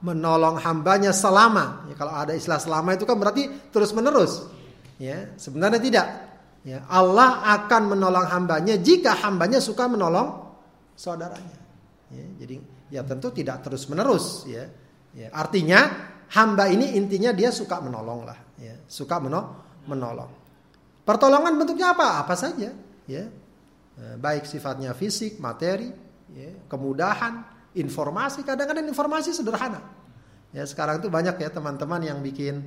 menolong 0.05 0.61
hambanya 0.61 1.17
selama. 1.17 1.89
Ya, 1.89 1.95
kalau 1.97 2.13
ada 2.13 2.37
istilah 2.37 2.61
selama 2.61 3.01
itu 3.01 3.09
kan 3.09 3.17
berarti 3.17 3.49
terus 3.73 3.97
menerus. 3.97 4.45
Ya, 5.01 5.33
sebenarnya 5.41 5.81
tidak. 5.81 6.07
Ya, 6.63 6.87
Allah 6.87 7.43
akan 7.59 7.99
menolong 7.99 8.27
hambanya 8.31 8.79
jika 8.79 9.19
hambanya 9.19 9.59
suka 9.59 9.91
menolong 9.91 10.55
saudaranya. 10.95 11.59
Ya, 12.15 12.27
jadi 12.39 12.57
ya 12.93 13.03
tentu 13.03 13.35
tidak 13.35 13.67
terus 13.67 13.91
menerus. 13.91 14.47
Ya, 14.47 14.71
ya 15.11 15.35
artinya 15.35 15.91
hamba 16.31 16.71
ini 16.71 16.95
intinya 16.95 17.35
dia 17.35 17.51
suka 17.51 17.83
menolong 17.83 18.23
lah. 18.23 18.39
Ya, 18.63 18.79
suka 18.87 19.19
meno 19.19 19.67
menolong. 19.91 20.31
Pertolongan 21.03 21.59
bentuknya 21.59 21.99
apa? 21.99 22.23
Apa 22.23 22.39
saja. 22.39 22.71
Ya, 23.11 23.25
eh, 23.99 24.15
baik 24.23 24.47
sifatnya 24.47 24.95
fisik, 24.95 25.43
materi, 25.43 25.91
ya, 26.31 26.51
kemudahan, 26.71 27.43
informasi. 27.75 28.47
Kadang-kadang 28.47 28.87
informasi 28.87 29.35
sederhana. 29.35 29.83
Ya 30.53 30.63
sekarang 30.69 31.01
itu 31.01 31.09
banyak 31.09 31.41
ya 31.41 31.49
teman-teman 31.49 32.05
yang 32.05 32.21
bikin 32.21 32.61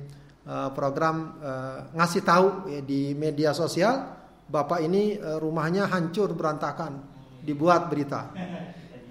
Eh, 0.46 0.70
program 0.78 1.42
uh, 1.42 1.90
ngasih 1.90 2.22
tahu 2.22 2.70
ya, 2.70 2.78
di 2.78 3.18
media 3.18 3.50
sosial 3.50 4.14
bapak 4.46 4.78
ini 4.78 5.18
uh, 5.18 5.42
rumahnya 5.42 5.90
hancur 5.90 6.30
berantakan. 6.38 7.02
Dibuat 7.42 7.90
berita. 7.90 8.30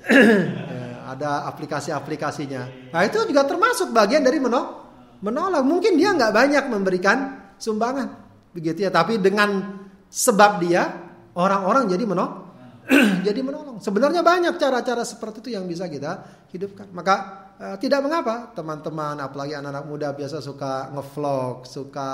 Ya, 0.05 1.11
ada 1.11 1.49
aplikasi-aplikasinya. 1.49 2.93
Nah 2.93 3.01
itu 3.03 3.25
juga 3.25 3.41
termasuk 3.41 3.89
bagian 3.89 4.21
dari 4.21 4.37
menolak 4.37 4.85
menolak 5.17 5.65
mungkin 5.65 5.97
dia 5.97 6.13
nggak 6.13 6.29
banyak 6.29 6.63
memberikan 6.69 7.17
sumbangan. 7.57 8.13
Begitu 8.53 8.85
ya 8.85 8.93
tapi 8.93 9.17
dengan 9.17 9.81
sebab 10.05 10.61
dia 10.61 10.87
orang-orang 11.33 11.89
jadi 11.89 12.05
menolak 12.05 12.37
jadi 13.27 13.41
menolong. 13.41 13.81
Sebenarnya 13.81 14.21
banyak 14.21 14.61
cara-cara 14.61 15.01
seperti 15.01 15.41
itu 15.41 15.49
yang 15.57 15.65
bisa 15.65 15.89
kita 15.89 16.45
hidupkan. 16.53 16.85
Maka 16.93 17.44
Uh, 17.55 17.79
tidak 17.79 18.03
mengapa. 18.03 18.51
Teman-teman 18.51 19.15
apalagi 19.23 19.55
anak-anak 19.55 19.85
muda 19.87 20.11
biasa 20.11 20.43
suka 20.43 20.91
ngevlog, 20.91 21.63
suka 21.63 22.11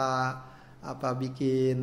apa 0.81 1.09
bikin 1.17 1.77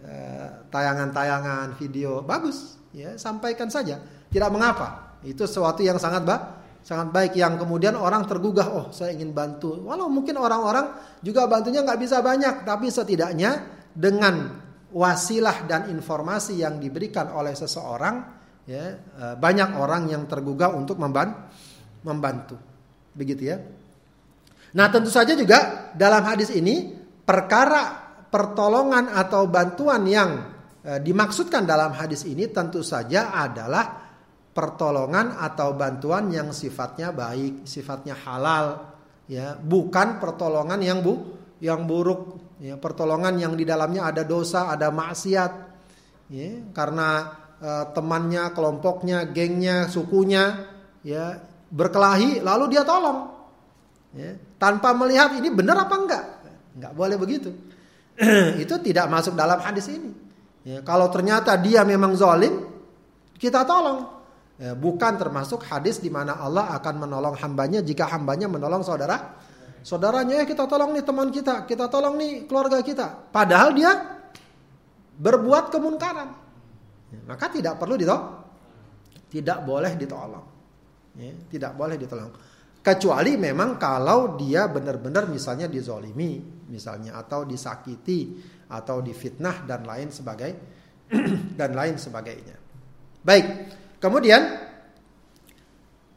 uh, 0.00 0.64
tayangan-tayangan 0.72 1.76
video. 1.76 2.24
Bagus 2.24 2.80
ya 2.96 3.12
sampaikan 3.20 3.68
saja. 3.68 4.00
Tidak 4.32 4.48
mengapa. 4.48 5.20
Itu 5.20 5.44
sesuatu 5.44 5.84
yang 5.84 6.00
sangat 6.00 6.24
baik 6.24 6.44
sangat 6.84 7.16
baik 7.16 7.32
yang 7.32 7.56
kemudian 7.56 7.96
orang 7.96 8.28
tergugah 8.28 8.68
oh 8.68 8.86
saya 8.92 9.16
ingin 9.16 9.32
bantu. 9.32 9.84
Walau 9.84 10.08
mungkin 10.12 10.36
orang-orang 10.36 10.92
juga 11.24 11.48
bantunya 11.48 11.80
nggak 11.80 12.00
bisa 12.00 12.20
banyak 12.20 12.68
tapi 12.68 12.92
setidaknya 12.92 13.64
dengan 13.96 14.60
wasilah 14.92 15.64
dan 15.64 15.88
informasi 15.88 16.60
yang 16.60 16.76
diberikan 16.76 17.32
oleh 17.32 17.56
seseorang 17.56 18.20
ya 18.68 18.96
uh, 19.16 19.34
banyak 19.36 19.76
orang 19.76 20.12
yang 20.12 20.28
tergugah 20.28 20.76
untuk 20.76 21.00
membantu 21.00 22.73
Begitu 23.14 23.42
ya. 23.48 23.62
Nah 24.74 24.90
tentu 24.90 25.08
saja 25.08 25.38
juga 25.38 25.90
dalam 25.94 26.22
hadis 26.26 26.50
ini 26.50 26.90
perkara 27.22 28.04
pertolongan 28.28 29.14
atau 29.14 29.46
bantuan 29.46 30.02
yang 30.10 30.30
e, 30.82 30.98
dimaksudkan 30.98 31.62
dalam 31.62 31.94
hadis 31.94 32.26
ini 32.26 32.50
tentu 32.50 32.82
saja 32.82 33.30
adalah 33.30 34.02
pertolongan 34.50 35.38
atau 35.38 35.74
bantuan 35.78 36.30
yang 36.30 36.50
sifatnya 36.50 37.14
baik, 37.14 37.66
sifatnya 37.66 38.14
halal, 38.14 38.94
ya, 39.30 39.54
bukan 39.58 40.18
pertolongan 40.18 40.82
yang 40.82 41.02
bu, 41.02 41.14
yang 41.58 41.86
buruk, 41.86 42.54
ya, 42.62 42.74
pertolongan 42.78 43.38
yang 43.38 43.54
di 43.58 43.62
dalamnya 43.62 44.10
ada 44.10 44.22
dosa, 44.22 44.70
ada 44.70 44.94
maksiat, 44.94 45.52
ya, 46.30 46.50
karena 46.70 47.34
e, 47.58 47.70
temannya, 47.94 48.50
kelompoknya, 48.54 49.26
gengnya, 49.30 49.90
sukunya, 49.90 50.70
ya, 51.02 51.38
berkelahi 51.74 52.38
lalu 52.38 52.78
dia 52.78 52.86
tolong. 52.86 53.34
Ya, 54.14 54.38
tanpa 54.62 54.94
melihat 54.94 55.34
ini 55.34 55.50
benar 55.50 55.82
apa 55.82 55.94
enggak. 55.98 56.24
Enggak 56.78 56.92
boleh 56.94 57.16
begitu. 57.18 57.50
Itu 58.62 58.78
tidak 58.78 59.10
masuk 59.10 59.34
dalam 59.34 59.58
hadis 59.58 59.90
ini. 59.90 60.14
Ya, 60.62 60.78
kalau 60.86 61.10
ternyata 61.10 61.58
dia 61.58 61.82
memang 61.82 62.14
zalim 62.14 62.62
kita 63.42 63.66
tolong. 63.66 64.06
Ya, 64.54 64.70
bukan 64.78 65.18
termasuk 65.18 65.66
hadis 65.66 65.98
di 65.98 66.14
mana 66.14 66.38
Allah 66.38 66.70
akan 66.78 66.94
menolong 67.02 67.34
hambanya 67.42 67.82
jika 67.82 68.06
hambanya 68.06 68.46
menolong 68.46 68.86
saudara. 68.86 69.34
Saudaranya 69.82 70.40
ya 70.40 70.44
kita 70.46 70.64
tolong 70.70 70.94
nih 70.94 71.04
teman 71.04 71.28
kita 71.28 71.66
kita 71.66 71.90
tolong 71.90 72.14
nih 72.14 72.46
keluarga 72.46 72.78
kita. 72.86 73.34
Padahal 73.34 73.74
dia 73.74 73.90
berbuat 75.18 75.74
kemunkaran. 75.74 76.30
Ya, 77.10 77.20
maka 77.26 77.50
tidak 77.50 77.82
perlu 77.82 77.98
ditolong 77.98 78.46
tidak 79.34 79.66
boleh 79.66 79.98
ditolong 79.98 80.53
ya, 81.18 81.32
tidak 81.50 81.72
boleh 81.78 81.96
ditolong 81.96 82.32
kecuali 82.84 83.40
memang 83.40 83.80
kalau 83.80 84.36
dia 84.36 84.68
benar-benar 84.68 85.26
misalnya 85.30 85.66
dizolimi 85.66 86.38
misalnya 86.68 87.16
atau 87.16 87.48
disakiti 87.48 88.36
atau 88.68 89.00
difitnah 89.00 89.64
dan 89.64 89.86
lain 89.88 90.12
sebagai 90.12 90.50
dan 91.58 91.70
lain 91.72 91.96
sebagainya 91.96 92.56
baik 93.24 93.46
kemudian 93.98 94.72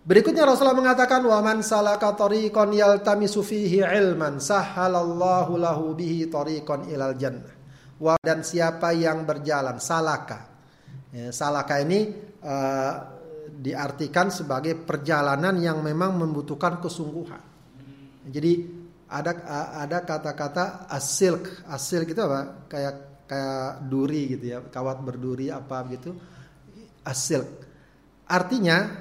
Berikutnya 0.08 0.48
Rasulullah 0.48 0.80
mengatakan 0.80 1.20
wa 1.28 1.44
man 1.44 1.60
salaka 1.60 2.16
tariqan 2.16 2.72
yaltamisu 2.72 3.44
fihi 3.44 3.84
ilman 3.84 4.40
sahhalallahu 4.40 5.60
lahu 5.60 5.92
bihi 6.00 6.32
tariqan 6.32 6.88
ilal 6.88 7.12
jannah. 7.20 7.52
Wa 8.00 8.16
dan 8.16 8.40
siapa 8.40 8.96
yang 8.96 9.28
berjalan 9.28 9.84
salaka. 9.84 10.48
Ya, 11.12 11.36
salaka 11.36 11.84
ini 11.84 12.08
uh, 12.40 13.17
diartikan 13.58 14.30
sebagai 14.30 14.78
perjalanan 14.78 15.58
yang 15.58 15.82
memang 15.82 16.14
membutuhkan 16.14 16.78
kesungguhan. 16.78 17.42
Jadi 18.30 18.54
ada 19.10 19.32
ada 19.82 19.98
kata-kata 20.06 20.86
asilk, 20.92 21.66
asil 21.66 22.06
gitu 22.06 22.22
apa? 22.22 22.70
Kayak 22.70 22.96
kayak 23.26 23.88
duri 23.90 24.38
gitu 24.38 24.46
ya, 24.54 24.60
kawat 24.70 25.02
berduri 25.02 25.50
apa 25.50 25.82
gitu. 25.90 26.14
Asilk. 27.02 27.50
Artinya 28.28 28.94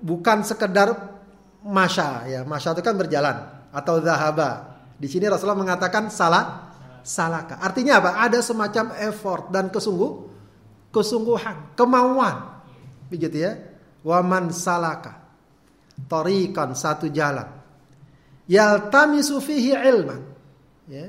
bukan 0.00 0.46
sekedar 0.46 0.94
masya 1.60 2.30
ya, 2.30 2.40
masya 2.46 2.72
itu 2.78 2.82
kan 2.82 2.96
berjalan 2.96 3.36
atau 3.74 4.00
zahaba. 4.00 4.80
Di 4.94 5.10
sini 5.10 5.26
Rasulullah 5.26 5.58
mengatakan 5.58 6.08
salah 6.08 6.72
salaka. 7.02 7.58
Artinya 7.58 8.00
apa? 8.00 8.10
Ada 8.22 8.38
semacam 8.40 8.94
effort 9.02 9.50
dan 9.50 9.68
kesungguh 9.68 10.32
kesungguhan, 10.94 11.74
kemauan. 11.74 12.62
Begitu 13.10 13.42
ya 13.42 13.73
waman 14.04 14.52
salaka. 14.52 15.24
Tarikan 16.06 16.76
satu 16.76 17.08
jalan. 17.08 17.48
Yaltamisu 18.46 19.40
fihi 19.40 19.72
ilman. 19.72 20.20
Ya. 20.86 21.08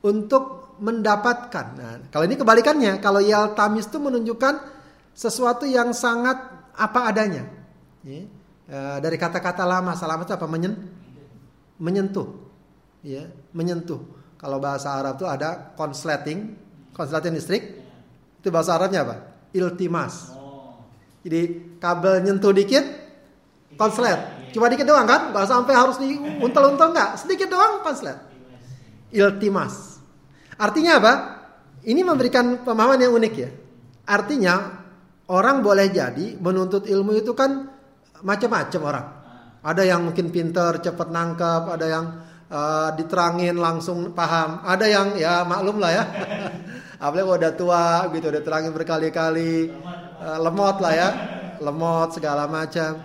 Untuk 0.00 0.74
mendapatkan. 0.80 1.66
Nah, 1.76 1.94
kalau 2.08 2.24
ini 2.24 2.34
kebalikannya. 2.34 2.98
Kalau 2.98 3.20
yaltamis 3.20 3.86
itu 3.86 4.00
menunjukkan 4.00 4.54
sesuatu 5.14 5.68
yang 5.68 5.92
sangat 5.92 6.40
apa 6.74 7.00
adanya. 7.06 7.46
Ya. 8.02 8.26
e, 8.66 8.78
dari 9.00 9.16
kata-kata 9.20 9.62
lama 9.62 9.94
salamat 9.94 10.26
apa? 10.26 10.46
Menyen, 10.48 10.74
menyentuh. 11.78 12.26
Ya 13.04 13.28
menyentuh. 13.52 14.00
Kalau 14.40 14.60
bahasa 14.60 14.92
Arab 14.92 15.20
itu 15.20 15.28
ada 15.28 15.72
konsleting 15.76 16.56
konsleting 16.92 17.34
listrik. 17.36 17.62
Itu 18.40 18.48
bahasa 18.52 18.76
Arabnya 18.76 19.04
apa? 19.04 19.16
Iltimas 19.56 20.43
jadi 21.24 21.42
kabel 21.80 22.20
nyentuh 22.20 22.52
dikit, 22.52 22.84
konslet. 23.80 24.52
Cuma 24.52 24.68
dikit 24.68 24.84
doang 24.84 25.08
kan? 25.08 25.32
Gak 25.32 25.48
sampai 25.48 25.72
harus 25.72 25.96
diuntel-untel 25.96 26.92
nggak? 26.92 27.10
Sedikit 27.16 27.48
doang 27.48 27.80
konslet. 27.80 28.20
Iltimas. 29.08 29.98
Artinya 30.60 31.00
apa? 31.00 31.12
Ini 31.84 32.00
memberikan 32.04 32.60
pemahaman 32.60 33.00
yang 33.00 33.16
unik 33.16 33.34
ya. 33.34 33.50
Artinya 34.04 34.84
orang 35.32 35.64
boleh 35.64 35.88
jadi 35.88 36.36
menuntut 36.36 36.84
ilmu 36.84 37.16
itu 37.16 37.32
kan 37.32 37.72
macam-macam 38.20 38.80
orang. 38.84 39.06
Ada 39.64 39.82
yang 39.88 40.04
mungkin 40.04 40.28
pinter, 40.28 40.76
cepat 40.84 41.08
nangkep, 41.08 41.62
ada 41.72 41.86
yang 41.88 42.04
uh, 42.52 42.92
diterangin 42.92 43.56
langsung 43.56 44.12
paham. 44.12 44.60
Ada 44.60 44.86
yang 44.92 45.06
ya 45.16 45.40
maklum 45.48 45.80
lah 45.80 45.92
ya. 45.92 46.04
Apalagi 47.04 47.28
udah 47.28 47.52
tua 47.56 47.84
gitu, 48.12 48.28
udah 48.32 48.42
terangin 48.44 48.72
berkali-kali, 48.72 49.72
uh, 50.24 50.38
lemot 50.40 50.76
lah 50.80 50.92
ya, 50.96 51.08
lemot 51.60 52.08
segala 52.16 52.48
macam. 52.48 53.04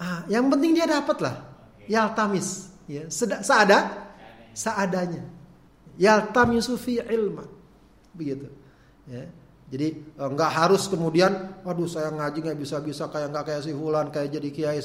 Ah, 0.00 0.24
yang 0.32 0.48
penting 0.48 0.72
dia 0.72 0.88
dapat 0.88 1.20
lah. 1.20 1.36
Yaltamis, 1.84 2.72
ya, 2.88 3.04
seada, 3.12 4.08
seadanya. 4.56 5.28
Yaltamis 6.00 6.72
fi 6.80 7.04
ilma. 7.04 7.44
Begitu. 8.16 8.48
Ya. 9.04 9.28
Jadi 9.70 9.88
eh, 10.02 10.28
nggak 10.34 10.50
harus 10.50 10.90
kemudian, 10.90 11.62
waduh 11.62 11.86
saya 11.86 12.10
ngaji 12.10 12.42
nggak 12.42 12.58
bisa-bisa 12.58 13.06
kayak 13.06 13.30
nggak 13.30 13.44
kayak 13.46 13.62
si 13.62 13.70
Fulan, 13.70 14.08
kayak 14.10 14.40
jadi 14.40 14.48
kiai. 14.50 14.80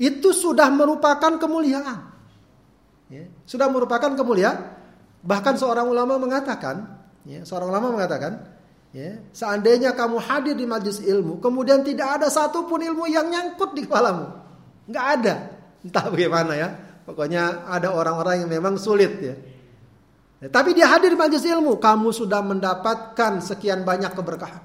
Itu 0.00 0.34
sudah 0.34 0.66
merupakan 0.72 1.38
kemuliaan. 1.38 2.10
Ya, 3.12 3.28
sudah 3.46 3.68
merupakan 3.70 4.16
kemuliaan. 4.16 4.74
Bahkan 5.22 5.54
seorang 5.60 5.86
ulama 5.86 6.18
mengatakan, 6.18 7.04
ya, 7.28 7.44
seorang 7.46 7.70
ulama 7.70 7.94
mengatakan, 7.94 8.53
ya, 8.94 9.18
seandainya 9.34 9.92
kamu 9.92 10.22
hadir 10.22 10.54
di 10.54 10.64
majlis 10.64 11.02
ilmu, 11.02 11.42
kemudian 11.42 11.82
tidak 11.82 12.22
ada 12.22 12.30
satupun 12.30 12.78
ilmu 12.78 13.10
yang 13.10 13.26
nyangkut 13.26 13.74
di 13.74 13.82
kepalamu, 13.84 14.30
nggak 14.86 15.06
ada. 15.18 15.34
Entah 15.84 16.06
bagaimana 16.08 16.52
ya. 16.54 16.68
Pokoknya 17.04 17.68
ada 17.68 17.92
orang-orang 17.92 18.40
yang 18.46 18.48
memang 18.48 18.80
sulit 18.80 19.12
ya. 19.20 19.36
ya 20.40 20.48
tapi 20.48 20.72
dia 20.72 20.88
hadir 20.88 21.12
di 21.12 21.18
majlis 21.20 21.44
ilmu, 21.44 21.76
kamu 21.76 22.08
sudah 22.16 22.40
mendapatkan 22.40 23.44
sekian 23.44 23.84
banyak 23.84 24.16
keberkahan. 24.16 24.64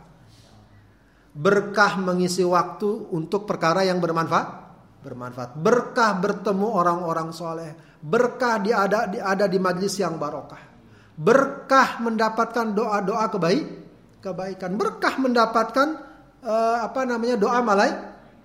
Berkah 1.36 2.00
mengisi 2.00 2.48
waktu 2.48 3.12
untuk 3.12 3.44
perkara 3.44 3.84
yang 3.84 4.00
bermanfaat 4.00 4.70
bermanfaat. 5.00 5.56
Berkah 5.56 6.12
bertemu 6.20 6.68
orang-orang 6.68 7.32
soleh. 7.32 7.72
Berkah 8.00 8.60
dia 8.64 8.88
ada, 8.88 9.46
di 9.48 9.60
majlis 9.60 10.00
yang 10.00 10.16
barokah. 10.16 10.60
Berkah 11.20 12.00
mendapatkan 12.00 12.72
doa-doa 12.72 13.28
kebaik, 13.28 13.66
kebaikan. 14.20 14.76
Berkah 14.76 15.16
mendapatkan 15.20 15.88
uh, 16.44 16.78
apa 16.86 17.04
namanya 17.08 17.36
doa 17.40 17.60
malai, 17.64 17.92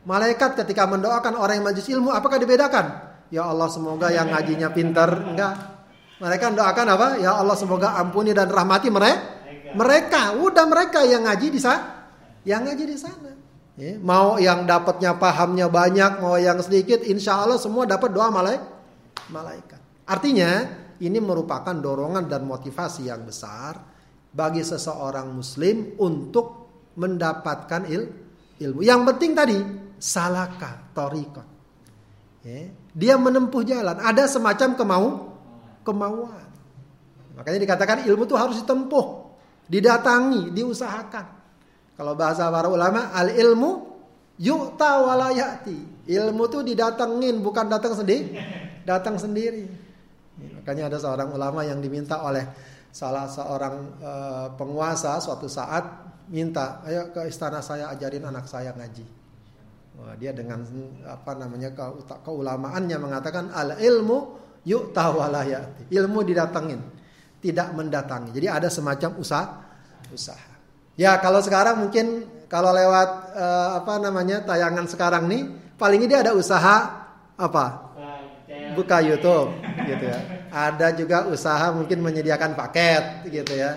malaikat 0.07 0.59
ketika 0.65 0.87
mendoakan 0.87 1.35
orang 1.39 1.61
yang 1.61 1.67
majlis 1.67 1.87
ilmu. 1.91 2.11
Apakah 2.11 2.39
dibedakan? 2.39 3.15
Ya 3.31 3.47
Allah 3.47 3.69
semoga 3.71 4.11
yang 4.11 4.31
ngajinya 4.31 4.71
pintar. 4.71 5.11
Enggak. 5.11 5.55
Mereka 6.23 6.55
doakan 6.55 6.87
apa? 6.95 7.09
Ya 7.19 7.35
Allah 7.35 7.57
semoga 7.59 7.99
ampuni 7.99 8.31
dan 8.31 8.49
rahmati 8.49 8.89
mereka. 8.89 9.35
Mereka, 9.75 10.39
udah 10.39 10.65
mereka 10.71 11.03
yang 11.03 11.27
ngaji 11.27 11.51
di 11.51 11.59
sana. 11.59 12.07
Yang 12.47 12.61
ngaji 12.71 12.85
di 12.87 12.99
sana. 12.99 13.31
Ya, 13.75 13.99
mau 13.99 14.39
yang 14.39 14.71
dapatnya 14.71 15.19
pahamnya 15.19 15.67
banyak, 15.67 16.23
mau 16.23 16.39
yang 16.39 16.63
sedikit, 16.63 17.03
insya 17.03 17.43
Allah 17.43 17.59
semua 17.59 17.83
dapat 17.83 18.15
doa 18.15 18.31
malaikat. 18.31 19.81
Artinya 20.07 20.63
ini 21.03 21.19
merupakan 21.19 21.75
dorongan 21.75 22.31
dan 22.31 22.47
motivasi 22.47 23.11
yang 23.11 23.27
besar 23.27 23.94
bagi 24.35 24.67
seseorang 24.67 25.31
muslim 25.31 25.95
untuk 26.03 26.67
mendapatkan 26.99 27.87
il, 27.87 28.11
ilmu. 28.59 28.83
Yang 28.83 29.01
penting 29.15 29.31
tadi 29.39 29.59
salaka 29.97 30.91
torikot. 30.91 31.47
Ya, 32.45 32.69
dia 32.93 33.15
menempuh 33.17 33.63
jalan. 33.65 33.97
Ada 34.03 34.29
semacam 34.29 34.69
kemau 34.77 35.07
kemauan. 35.87 36.45
Makanya 37.39 37.59
dikatakan 37.63 37.97
ilmu 38.05 38.27
itu 38.29 38.37
harus 38.37 38.61
ditempuh, 38.61 39.07
didatangi, 39.71 40.53
diusahakan. 40.53 41.27
Kalau 41.95 42.13
bahasa 42.19 42.51
para 42.51 42.67
ulama, 42.67 43.15
al 43.15 43.31
ilmu 43.31 43.71
yu'ta 44.39 45.03
walayati. 45.03 46.07
Ilmu 46.11 46.43
itu 46.51 46.59
didatengin, 46.75 47.41
bukan 47.41 47.71
datang 47.71 47.95
sendiri. 47.97 48.35
Datang 48.85 49.17
sendiri. 49.17 49.65
Makanya 50.61 50.91
ada 50.93 50.99
seorang 51.01 51.33
ulama 51.33 51.63
yang 51.63 51.79
diminta 51.79 52.21
oleh 52.21 52.74
salah 52.95 53.27
seorang 53.27 53.75
uh, 53.99 54.47
penguasa 54.55 55.19
suatu 55.19 55.51
saat 55.51 55.83
minta, 56.31 56.79
ayo 56.87 57.11
ke 57.11 57.27
istana 57.27 57.59
saya 57.59 57.91
ajarin 57.91 58.23
anak 58.23 58.47
saya 58.47 58.71
ngaji. 58.71 59.03
Wah, 59.99 60.15
dia 60.15 60.31
dengan 60.31 60.63
apa 61.03 61.35
namanya 61.35 61.75
ke, 61.75 61.83
keulamaannya 62.23 62.95
mengatakan 63.03 63.51
al 63.51 63.83
ilmu 63.83 64.39
yu'ta 64.63 65.11
walayati. 65.11 65.91
Ilmu 65.91 66.23
didatengin, 66.23 66.81
tidak 67.43 67.75
mendatangi. 67.75 68.31
Jadi 68.31 68.47
ada 68.47 68.71
semacam 68.71 69.11
usaha 69.19 69.47
usaha. 70.15 70.55
Ya 70.95 71.19
kalau 71.19 71.43
sekarang 71.43 71.83
mungkin 71.83 72.31
kalau 72.47 72.71
lewat 72.71 73.35
uh, 73.35 73.71
apa 73.83 73.99
namanya 73.99 74.47
tayangan 74.47 74.87
sekarang 74.87 75.27
nih 75.27 75.43
paling 75.75 75.99
ini 75.99 76.15
ada 76.15 76.31
usaha 76.31 77.03
apa 77.35 77.91
buka 78.79 79.03
YouTube 79.03 79.51
gitu 79.83 80.05
ya. 80.07 80.44
Ada 80.55 80.95
juga 80.95 81.27
usaha 81.27 81.75
mungkin 81.75 81.99
menyediakan 81.99 82.55
paket 82.55 83.27
gitu 83.27 83.59
ya. 83.59 83.75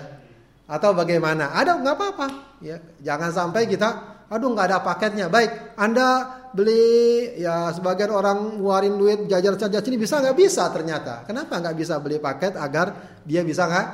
Atau 0.70 0.94
bagaimana? 0.94 1.50
Ada 1.58 1.74
nggak 1.82 1.94
apa-apa 1.98 2.26
ya. 2.62 2.78
Jangan 3.02 3.34
sampai 3.34 3.66
kita 3.66 3.88
aduh 4.30 4.54
nggak 4.54 4.66
ada 4.70 4.78
paketnya. 4.86 5.26
Baik, 5.26 5.74
Anda 5.74 6.38
beli 6.54 7.34
ya 7.40 7.74
sebagian 7.74 8.14
orang 8.14 8.62
ngeluarin 8.62 8.94
duit 8.94 9.26
jajar 9.26 9.58
saja 9.58 9.82
sini 9.82 9.98
bisa 9.98 10.22
nggak 10.22 10.36
bisa 10.38 10.70
ternyata. 10.70 11.26
Kenapa 11.26 11.58
nggak 11.58 11.74
bisa 11.74 11.98
beli 11.98 12.22
paket 12.22 12.54
agar 12.54 13.18
dia 13.26 13.42
bisa 13.42 13.66
nggak 13.66 13.86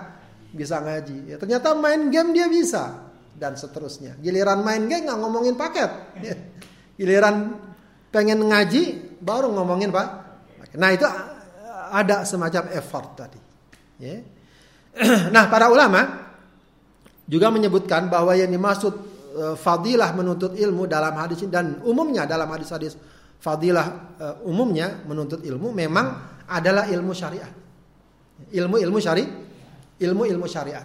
bisa 0.52 0.76
ngaji? 0.84 1.18
Ya, 1.32 1.36
ternyata 1.40 1.72
main 1.72 2.12
game 2.12 2.36
dia 2.36 2.52
bisa 2.52 3.00
dan 3.32 3.56
seterusnya. 3.56 4.20
Giliran 4.20 4.60
main 4.60 4.84
game 4.86 5.08
nggak 5.08 5.18
ngomongin 5.24 5.56
paket. 5.56 5.90
Giliran 7.00 7.56
pengen 8.12 8.44
ngaji 8.44 9.16
baru 9.24 9.50
ngomongin 9.50 9.88
pak. 9.88 10.06
Nah 10.74 10.90
itu 10.90 11.06
ada 11.94 12.26
semacam 12.26 12.74
effort 12.74 13.08
tadi. 13.14 13.40
Ya. 14.02 14.18
Nah 15.34 15.46
para 15.46 15.70
ulama 15.70 16.26
juga 17.26 17.50
menyebutkan 17.54 18.10
bahwa 18.10 18.34
yang 18.34 18.50
dimaksud 18.50 18.94
uh, 19.38 19.54
fadilah 19.58 20.10
menuntut 20.14 20.58
ilmu 20.58 20.90
dalam 20.90 21.14
hadis 21.18 21.46
dan 21.50 21.82
umumnya 21.82 22.26
dalam 22.26 22.46
hadis-hadis 22.50 22.94
fadilah 23.38 23.86
uh, 24.18 24.34
umumnya 24.46 25.02
menuntut 25.06 25.42
ilmu 25.42 25.70
memang 25.74 26.06
adalah 26.48 26.86
ilmu 26.90 27.12
syariat. 27.16 27.50
Ilmu-ilmu 28.34 28.98
syari, 28.98 29.24
ilmu-ilmu 29.98 30.46
syariat. 30.50 30.84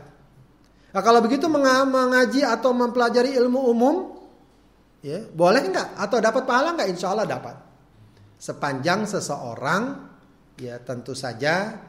Nah, 0.89 1.01
kalau 1.05 1.21
begitu 1.21 1.45
mengaji 1.49 2.41
atau 2.41 2.73
mempelajari 2.73 3.37
ilmu 3.37 3.59
umum, 3.69 3.95
ya 5.05 5.21
boleh 5.29 5.69
nggak? 5.69 5.87
Atau 6.01 6.17
dapat 6.17 6.45
pahala 6.49 6.73
nggak? 6.77 6.89
Insya 6.89 7.13
Allah 7.13 7.29
dapat. 7.29 7.55
Sepanjang 8.39 9.05
seseorang, 9.05 10.08
ya 10.59 10.77
tentu 10.83 11.15
saja 11.15 11.79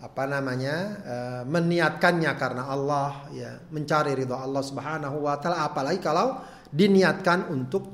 apa 0.00 0.24
namanya 0.26 0.76
e, 1.00 1.16
meniatkannya 1.48 2.32
karena 2.36 2.68
Allah, 2.68 3.28
ya 3.32 3.56
mencari 3.70 4.12
ridho 4.16 4.36
Allah 4.36 4.60
Subhanahu 4.64 5.24
Wa 5.24 5.38
Taala. 5.40 5.68
Apalagi 5.68 6.00
kalau 6.02 6.40
diniatkan 6.68 7.48
untuk 7.52 7.84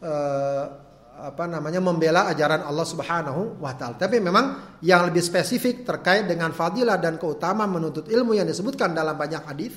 e, 0.00 0.14
apa 1.20 1.44
namanya 1.44 1.78
membela 1.84 2.32
ajaran 2.32 2.64
Allah 2.64 2.86
Subhanahu 2.88 3.60
wa 3.60 3.76
taala. 3.76 4.00
Tapi 4.00 4.16
memang 4.18 4.78
yang 4.80 5.12
lebih 5.12 5.20
spesifik 5.20 5.84
terkait 5.84 6.24
dengan 6.24 6.50
fadilah 6.56 6.96
dan 6.96 7.20
keutamaan 7.20 7.68
menuntut 7.68 8.08
ilmu 8.08 8.32
yang 8.32 8.48
disebutkan 8.48 8.96
dalam 8.96 9.14
banyak 9.20 9.44
hadis 9.44 9.76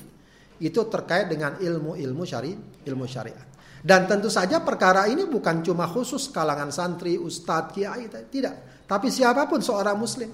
itu 0.56 0.80
terkait 0.88 1.28
dengan 1.28 1.60
ilmu-ilmu 1.60 2.24
syari, 2.24 2.56
ilmu 2.88 3.04
syariat. 3.04 3.44
Dan 3.84 4.08
tentu 4.08 4.32
saja 4.32 4.64
perkara 4.64 5.04
ini 5.12 5.28
bukan 5.28 5.60
cuma 5.60 5.84
khusus 5.84 6.32
kalangan 6.32 6.72
santri, 6.72 7.20
ustadz, 7.20 7.76
kiai, 7.76 8.08
tidak. 8.32 8.73
Tapi 8.84 9.08
siapa 9.08 9.48
pun 9.48 9.64
seorang 9.64 9.96
muslim 9.96 10.30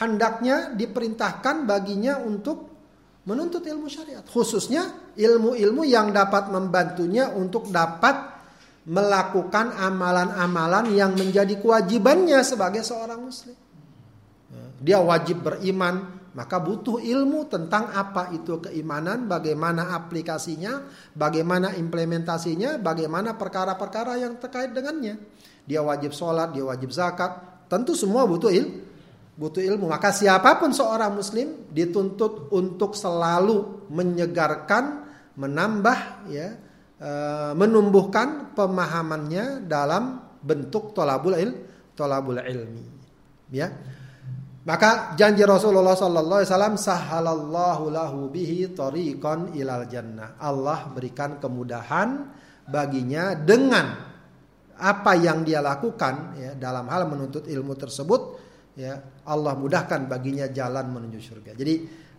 hendaknya 0.00 0.72
diperintahkan 0.72 1.68
baginya 1.68 2.16
untuk 2.24 2.72
menuntut 3.28 3.62
ilmu 3.62 3.86
syariat. 3.86 4.24
Khususnya 4.24 5.14
ilmu-ilmu 5.14 5.82
yang 5.86 6.10
dapat 6.10 6.50
membantunya 6.50 7.30
untuk 7.30 7.68
dapat 7.70 8.32
melakukan 8.82 9.78
amalan-amalan 9.78 10.90
yang 10.90 11.14
menjadi 11.14 11.54
kewajibannya 11.62 12.42
sebagai 12.42 12.82
seorang 12.82 13.20
muslim. 13.22 13.54
Dia 14.82 14.98
wajib 14.98 15.46
beriman, 15.46 16.26
maka 16.34 16.58
butuh 16.58 16.98
ilmu 16.98 17.46
tentang 17.46 17.94
apa 17.94 18.34
itu 18.34 18.58
keimanan, 18.58 19.30
bagaimana 19.30 19.94
aplikasinya, 19.94 20.82
bagaimana 21.14 21.78
implementasinya, 21.78 22.82
bagaimana 22.82 23.38
perkara-perkara 23.38 24.18
yang 24.18 24.42
terkait 24.42 24.74
dengannya. 24.74 25.22
Dia 25.62 25.86
wajib 25.86 26.10
sholat, 26.10 26.50
dia 26.50 26.66
wajib 26.66 26.90
zakat, 26.90 27.51
tentu 27.72 27.96
semua 27.96 28.28
butuh 28.28 28.52
ilmu. 28.52 28.92
Butuh 29.32 29.64
ilmu. 29.64 29.88
Maka 29.88 30.12
siapa 30.12 30.60
pun 30.60 30.76
seorang 30.76 31.16
muslim 31.16 31.64
dituntut 31.72 32.52
untuk 32.52 32.92
selalu 32.92 33.88
menyegarkan, 33.88 35.08
menambah, 35.40 36.28
ya, 36.28 36.52
e, 37.00 37.10
menumbuhkan 37.56 38.52
pemahamannya 38.52 39.64
dalam 39.64 40.20
bentuk 40.44 40.92
tolabul 40.92 41.32
il, 41.40 41.56
tolabul 41.96 42.44
ilmi. 42.44 42.84
Ya. 43.48 43.72
Maka 44.62 45.16
janji 45.16 45.42
Rasulullah 45.42 45.96
sallallahu 45.96 46.38
alaihi 46.44 46.50
wasallam 46.52 46.76
sahalallahu 46.78 47.82
lahu 47.88 48.18
bihi 48.28 48.76
tariqan 48.76 49.56
ilal 49.56 49.88
jannah. 49.88 50.36
Allah 50.36 50.92
berikan 50.92 51.40
kemudahan 51.40 52.30
baginya 52.68 53.32
dengan 53.34 54.11
apa 54.82 55.14
yang 55.14 55.46
dia 55.46 55.62
lakukan 55.62 56.34
ya 56.34 56.50
dalam 56.58 56.90
hal 56.90 57.06
menuntut 57.06 57.46
ilmu 57.46 57.78
tersebut 57.78 58.20
ya 58.74 58.98
Allah 59.22 59.54
mudahkan 59.54 60.10
baginya 60.10 60.50
jalan 60.50 60.90
menuju 60.90 61.18
surga. 61.22 61.54
Jadi 61.54 61.74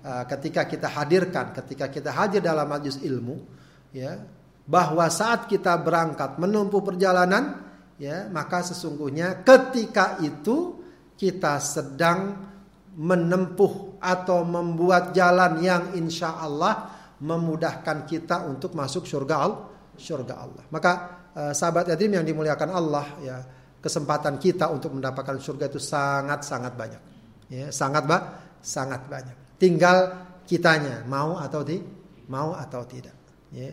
uh, 0.08 0.24
ketika 0.32 0.64
kita 0.64 0.88
hadirkan, 0.88 1.52
ketika 1.52 1.92
kita 1.92 2.16
hadir 2.16 2.40
dalam 2.40 2.64
majlis 2.72 3.04
ilmu 3.04 3.36
ya 3.92 4.16
bahwa 4.64 5.04
saat 5.12 5.52
kita 5.52 5.76
berangkat 5.84 6.40
menempuh 6.40 6.80
perjalanan 6.80 7.68
ya 8.00 8.32
maka 8.32 8.64
sesungguhnya 8.64 9.44
ketika 9.44 10.24
itu 10.24 10.80
kita 11.20 11.60
sedang 11.60 12.48
menempuh 12.96 14.00
atau 14.00 14.48
membuat 14.48 15.12
jalan 15.12 15.60
yang 15.60 15.84
insya 16.00 16.40
Allah 16.40 16.90
memudahkan 17.20 18.08
kita 18.08 18.48
untuk 18.48 18.72
masuk 18.78 19.04
surga 19.04 19.36
Allah 19.36 19.73
surga 19.98 20.34
Allah. 20.38 20.64
Maka 20.70 20.92
eh, 21.34 21.54
sahabat 21.54 21.90
yatim 21.94 22.18
yang 22.18 22.26
dimuliakan 22.26 22.70
Allah 22.74 23.06
ya 23.22 23.38
kesempatan 23.84 24.40
kita 24.40 24.72
untuk 24.72 24.96
mendapatkan 24.96 25.38
surga 25.38 25.68
itu 25.68 25.80
sangat 25.82 26.46
sangat 26.48 26.74
banyak. 26.74 27.02
Ya 27.52 27.68
sangat 27.70 28.04
ba 28.08 28.18
sangat 28.64 29.06
banyak. 29.06 29.60
Tinggal 29.60 29.98
kitanya 30.48 31.04
mau 31.06 31.38
atau 31.38 31.62
ti 31.62 31.84
mau 32.32 32.56
atau 32.56 32.82
tidak. 32.88 33.16
Ya 33.52 33.72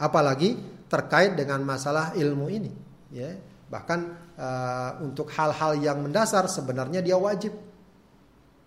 apalagi 0.00 0.56
terkait 0.88 1.36
dengan 1.36 1.60
masalah 1.62 2.16
ilmu 2.16 2.48
ini. 2.48 2.72
Ya 3.12 3.36
bahkan 3.68 4.16
uh, 4.36 5.00
untuk 5.00 5.32
hal-hal 5.32 5.80
yang 5.80 6.00
mendasar 6.00 6.44
sebenarnya 6.48 7.00
dia 7.00 7.16
wajib. 7.16 7.52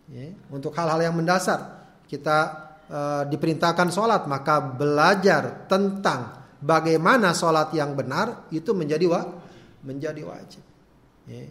Ya, 0.06 0.38
untuk 0.54 0.70
hal-hal 0.78 1.02
yang 1.02 1.18
mendasar 1.18 1.82
kita 2.06 2.38
uh, 2.90 3.24
diperintahkan 3.26 3.90
sholat 3.90 4.30
maka 4.30 4.62
belajar 4.62 5.66
tentang 5.66 6.45
bagaimana 6.66 7.38
sholat 7.38 7.70
yang 7.78 7.94
benar 7.94 8.50
itu 8.50 8.74
menjadi 8.74 9.06
wa 9.06 9.22
menjadi 9.86 10.26
wajib 10.26 10.64
ya. 11.30 11.46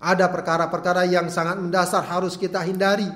ada 0.00 0.26
perkara-perkara 0.32 1.04
yang 1.04 1.28
sangat 1.28 1.60
mendasar 1.60 2.00
harus 2.08 2.40
kita 2.40 2.64
hindari 2.64 3.12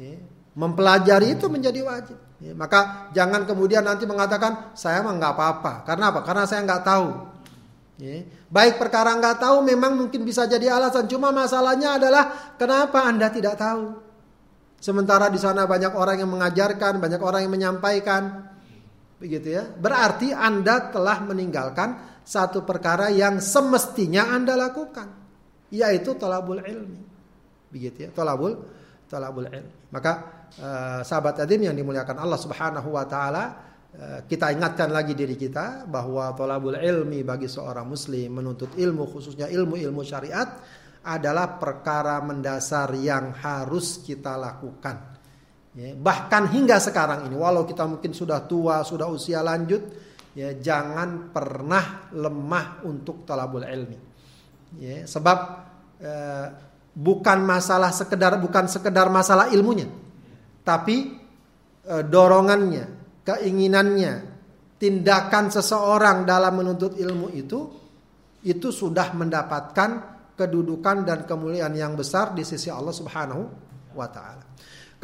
ya. 0.00 0.16
mempelajari 0.56 1.36
itu 1.36 1.52
menjadi 1.52 1.84
wajib 1.84 2.24
Ya, 2.44 2.52
maka 2.52 3.08
jangan 3.16 3.48
kemudian 3.48 3.80
nanti 3.80 4.04
mengatakan 4.04 4.76
saya 4.76 5.00
mah 5.00 5.16
nggak 5.16 5.32
apa-apa. 5.32 5.72
Karena 5.88 6.12
apa? 6.12 6.20
Karena 6.20 6.44
saya 6.44 6.60
nggak 6.60 6.84
tahu. 6.84 7.08
Ya. 7.96 8.26
Baik 8.52 8.76
perkara 8.76 9.16
nggak 9.16 9.40
tahu 9.40 9.64
memang 9.64 9.96
mungkin 9.96 10.28
bisa 10.28 10.44
jadi 10.44 10.76
alasan. 10.76 11.08
Cuma 11.08 11.32
masalahnya 11.32 11.96
adalah 11.96 12.52
kenapa 12.60 13.00
anda 13.08 13.32
tidak 13.32 13.56
tahu? 13.56 13.96
Sementara 14.76 15.32
di 15.32 15.40
sana 15.40 15.64
banyak 15.64 15.96
orang 15.96 16.20
yang 16.20 16.28
mengajarkan, 16.28 17.00
banyak 17.00 17.20
orang 17.24 17.48
yang 17.48 17.52
menyampaikan, 17.56 18.44
begitu 19.24 19.56
ya. 19.56 19.64
Berarti 19.64 20.36
anda 20.36 20.92
telah 20.92 21.24
meninggalkan 21.24 22.20
satu 22.20 22.60
perkara 22.68 23.08
yang 23.08 23.40
semestinya 23.40 24.28
anda 24.28 24.52
lakukan, 24.52 25.08
yaitu 25.72 26.12
tolabul 26.20 26.60
ilmi, 26.60 27.00
begitu 27.72 28.04
ya. 28.04 28.10
Tolabul, 28.12 28.60
tolabul 29.08 29.48
ilmi. 29.48 29.72
Maka 29.88 30.44
Eh, 30.54 31.00
sahabat 31.02 31.42
adim 31.42 31.66
yang 31.66 31.74
dimuliakan 31.74 32.14
Allah 32.14 32.38
Subhanahu 32.38 32.94
wa 32.94 33.02
taala, 33.10 33.44
uh, 33.90 34.22
kita 34.22 34.54
ingatkan 34.54 34.86
lagi 34.86 35.18
diri 35.18 35.34
kita 35.34 35.82
bahwa 35.82 36.30
tolabul 36.38 36.78
ilmi 36.78 37.26
bagi 37.26 37.50
seorang 37.50 37.82
muslim 37.82 38.38
menuntut 38.38 38.78
ilmu 38.78 39.02
khususnya 39.10 39.50
ilmu-ilmu 39.50 40.06
syariat 40.06 40.62
adalah 41.02 41.58
perkara 41.58 42.22
mendasar 42.22 42.94
yang 42.94 43.34
harus 43.34 43.98
kita 44.06 44.38
lakukan. 44.38 45.13
Ya, 45.74 45.90
bahkan 45.98 46.46
hingga 46.46 46.78
sekarang 46.78 47.26
ini 47.26 47.34
walau 47.34 47.66
kita 47.66 47.82
mungkin 47.82 48.14
sudah 48.14 48.46
tua, 48.46 48.86
sudah 48.86 49.10
usia 49.10 49.42
lanjut, 49.42 49.82
ya 50.38 50.54
jangan 50.54 51.34
pernah 51.34 52.14
lemah 52.14 52.86
untuk 52.86 53.26
tolabul 53.26 53.66
ilmi. 53.66 53.98
Ya, 54.78 55.02
sebab 55.02 55.38
uh, 55.98 56.46
bukan 56.94 57.42
masalah 57.42 57.90
sekedar 57.90 58.38
bukan 58.38 58.70
sekedar 58.70 59.10
masalah 59.10 59.50
ilmunya 59.50 59.90
tapi 60.64 61.12
e, 61.84 61.94
dorongannya, 62.08 63.20
keinginannya, 63.22 64.12
tindakan 64.80 65.52
seseorang 65.52 66.24
dalam 66.24 66.56
menuntut 66.56 66.96
ilmu 66.96 67.28
itu 67.36 67.60
itu 68.44 68.68
sudah 68.72 69.12
mendapatkan 69.12 69.90
kedudukan 70.34 71.04
dan 71.04 71.28
kemuliaan 71.28 71.76
yang 71.76 71.94
besar 71.94 72.32
di 72.32 72.42
sisi 72.42 72.72
Allah 72.72 72.96
Subhanahu 72.96 73.42
wa 73.94 74.08
taala. 74.08 74.44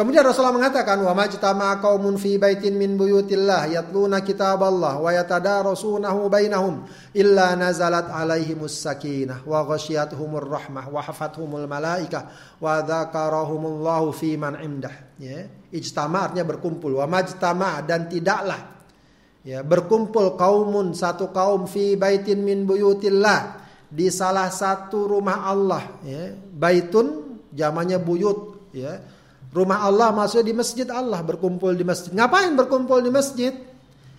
Kemudian 0.01 0.25
Rasulullah 0.25 0.57
mengatakan 0.57 0.97
wa 1.05 1.13
majtama 1.13 1.77
qaumun 1.77 2.17
fi 2.17 2.41
baitin 2.41 2.73
min 2.73 2.97
buyutillah 2.97 3.69
yatluna 3.69 4.25
kitaballah 4.25 4.97
wa 4.97 5.13
yatadarasunahu 5.13 6.25
bainahum 6.33 6.89
illa 7.13 7.53
nazalat 7.53 8.09
alaihimus 8.09 8.81
sakinah 8.81 9.45
wa 9.45 9.61
ghasyiyatuhumur 9.69 10.49
rahmah 10.49 10.89
wa 10.89 11.05
hafathumul 11.05 11.69
malaikah 11.69 12.33
wa 12.57 12.81
dzakarahumullahu 12.81 14.09
fi 14.17 14.41
man 14.41 14.57
indah. 14.65 15.21
Ya 15.21 15.53
ijtama 15.69 16.33
artinya 16.33 16.49
berkumpul. 16.49 16.97
Wa 16.97 17.05
majtama 17.05 17.85
dan 17.85 18.09
tidaklah. 18.09 18.81
Ya 19.45 19.61
berkumpul 19.61 20.33
kaumun 20.41 20.97
satu 20.97 21.29
kaum 21.29 21.69
fi 21.69 22.01
baitin 22.01 22.41
min 22.41 22.65
buyutillah 22.65 23.69
di 23.93 24.09
salah 24.09 24.49
satu 24.49 25.13
rumah 25.13 25.45
Allah. 25.45 25.85
Ya 26.09 26.33
baitun 26.57 27.37
jamannya 27.53 28.01
buyut. 28.01 28.65
Ya 28.73 29.20
Rumah 29.51 29.83
Allah 29.83 30.15
maksudnya 30.15 30.47
di 30.47 30.55
masjid 30.55 30.87
Allah 30.87 31.27
berkumpul 31.27 31.75
di 31.75 31.83
masjid. 31.83 32.15
Ngapain 32.15 32.55
berkumpul 32.55 33.03
di 33.03 33.11
masjid? 33.11 33.51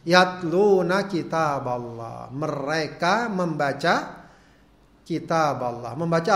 Yatluna 0.03 1.07
kitab 1.07 1.63
Allah. 1.63 2.27
Mereka 2.33 3.31
membaca 3.31 4.27
kitab 5.07 5.63
Allah, 5.63 5.95
membaca 5.95 6.31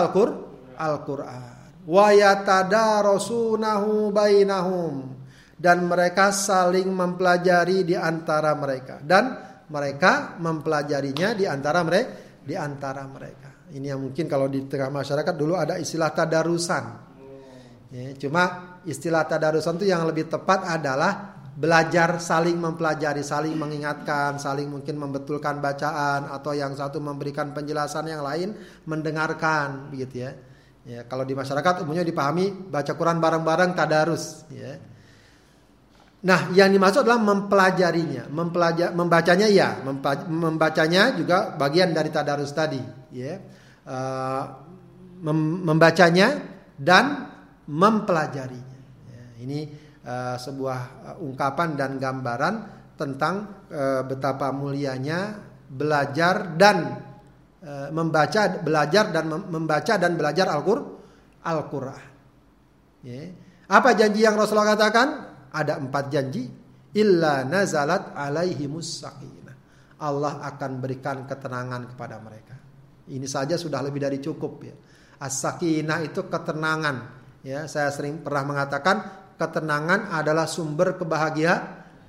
Al-Qur'an. 0.79 1.83
Wa 1.85 2.09
yatadarasunahu 2.15 4.15
bainahum 4.15 5.11
dan 5.55 5.87
mereka 5.87 6.35
saling 6.35 6.91
mempelajari 6.91 7.87
di 7.87 7.95
antara 7.95 8.51
mereka 8.57 8.99
dan 8.99 9.39
mereka 9.71 10.35
mempelajarinya 10.41 11.37
di 11.37 11.45
antara 11.45 11.85
mereka 11.85 12.25
di 12.45 12.53
antara 12.53 13.03
mereka. 13.09 13.73
Ini 13.73 13.91
yang 13.91 14.05
mungkin 14.05 14.29
kalau 14.29 14.45
di 14.45 14.69
tengah 14.69 14.93
masyarakat 14.93 15.33
dulu 15.33 15.57
ada 15.57 15.81
istilah 15.81 16.13
tadarusan. 16.13 16.83
Ya, 17.89 18.13
cuma 18.21 18.74
istilah 18.85 19.25
tadarusan 19.25 19.77
itu 19.81 19.89
yang 19.89 20.05
lebih 20.05 20.29
tepat 20.29 20.65
adalah 20.65 21.35
belajar 21.55 22.19
saling 22.19 22.59
mempelajari, 22.59 23.23
saling 23.23 23.55
mengingatkan, 23.55 24.35
saling 24.35 24.67
mungkin 24.67 24.99
membetulkan 24.99 25.63
bacaan 25.63 26.27
atau 26.27 26.51
yang 26.51 26.75
satu 26.75 26.99
memberikan 26.99 27.55
penjelasan 27.55 28.11
yang 28.11 28.21
lain 28.21 28.51
mendengarkan 28.85 29.87
begitu 29.89 30.27
ya. 30.27 30.31
Ya, 30.85 31.01
kalau 31.09 31.25
di 31.25 31.33
masyarakat 31.33 31.81
umumnya 31.81 32.05
dipahami 32.05 32.69
baca 32.69 32.93
Quran 32.93 33.17
bareng-bareng 33.17 33.73
tadarus 33.73 34.45
ya. 34.53 34.77
Nah, 36.25 36.49
yang 36.57 36.73
dimaksud 36.73 37.05
adalah 37.05 37.21
mempelajarinya, 37.21 38.29
mempelajar, 38.33 38.89
membacanya 38.97 39.45
ya, 39.45 39.77
membacanya 40.25 41.13
juga 41.13 41.53
bagian 41.53 41.93
dari 41.93 42.09
tadarus 42.09 42.49
tadi, 42.49 42.81
ya. 43.13 43.37
Uh, 43.85 44.43
membacanya 45.65 46.41
dan 46.77 47.29
mempelajarinya. 47.69 48.74
Ini 49.39 49.59
uh, 50.05 50.35
sebuah 50.39 50.79
uh, 51.15 51.25
ungkapan 51.25 51.75
dan 51.75 51.99
gambaran 51.99 52.55
tentang 52.95 53.67
uh, 53.67 54.01
betapa 54.07 54.55
mulianya 54.55 55.35
belajar 55.67 56.55
dan 56.55 57.03
uh, 57.59 57.89
membaca, 57.91 58.61
belajar 58.63 59.11
dan 59.11 59.25
membaca 59.27 59.93
dan 59.99 60.15
belajar 60.15 60.47
Al-Qur'an. 60.51 60.87
Al-Qur'an. 61.45 62.03
Yeah. 63.05 63.29
Apa 63.69 63.97
janji 63.97 64.21
yang 64.25 64.37
Rasulullah 64.37 64.77
katakan? 64.77 65.07
Ada 65.53 65.81
empat 65.81 66.05
janji. 66.09 66.45
Illa 66.95 67.43
nazalat 67.43 68.15
alaihimus 68.15 69.03
sakinah. 69.03 69.55
Allah 69.99 70.43
akan 70.47 70.71
berikan 70.79 71.27
ketenangan 71.27 71.91
kepada 71.91 72.21
mereka. 72.23 72.55
Ini 73.05 73.27
saja 73.29 73.59
sudah 73.59 73.83
lebih 73.83 74.01
dari 74.01 74.17
cukup 74.23 74.53
ya. 74.63 74.75
As-sakinah 75.21 75.99
itu 76.07 76.25
ketenangan. 76.27 76.95
Ya, 77.45 77.69
saya 77.69 77.93
sering 77.93 78.25
pernah 78.25 78.41
mengatakan 78.41 79.24
ketenangan 79.35 80.11
adalah 80.15 80.47
sumber 80.47 80.95
kebahagiaan, 80.95 81.61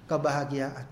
kebahagiaan. 0.07 0.87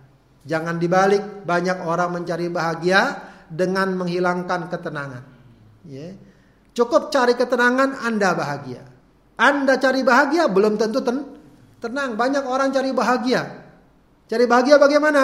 Jangan 0.45 0.76
dibalik, 0.76 1.47
banyak 1.49 1.89
orang 1.89 2.20
mencari 2.20 2.53
bahagia 2.53 3.32
dengan 3.49 3.97
menghilangkan 3.97 4.68
ketenangan. 4.68 5.24
Ya. 5.89 6.12
Cukup 6.76 7.09
cari 7.09 7.32
ketenangan, 7.39 8.05
Anda 8.05 8.37
bahagia. 8.37 8.82
Anda 9.41 9.80
cari 9.80 10.05
bahagia 10.05 10.47
belum 10.51 10.76
tentu 10.76 11.01
ten 11.01 11.22
tenang. 11.80 12.14
Banyak 12.18 12.45
orang 12.45 12.70
cari 12.70 12.91
bahagia. 12.93 13.43
Cari 14.28 14.45
bahagia 14.45 14.76
bagaimana? 14.76 15.22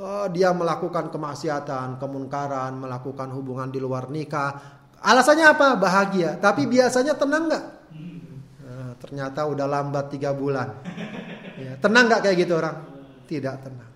Oh, 0.00 0.26
dia 0.32 0.54
melakukan 0.54 1.12
kemaksiatan, 1.12 2.00
kemunkaran, 2.00 2.72
melakukan 2.78 3.28
hubungan 3.36 3.68
di 3.68 3.80
luar 3.82 4.08
nikah. 4.08 4.80
Alasannya 5.00 5.46
apa? 5.50 5.76
Bahagia. 5.76 6.36
Tapi 6.36 6.68
biasanya 6.68 7.16
tenang 7.16 7.48
nggak? 7.48 7.64
Ternyata 9.00 9.48
udah 9.48 9.66
lambat 9.66 10.12
tiga 10.12 10.36
bulan. 10.36 10.68
Ya, 11.56 11.74
tenang 11.80 12.06
nggak 12.06 12.20
kayak 12.28 12.36
gitu 12.44 12.54
orang? 12.60 12.76
Tidak 13.24 13.56
tenang. 13.64 13.90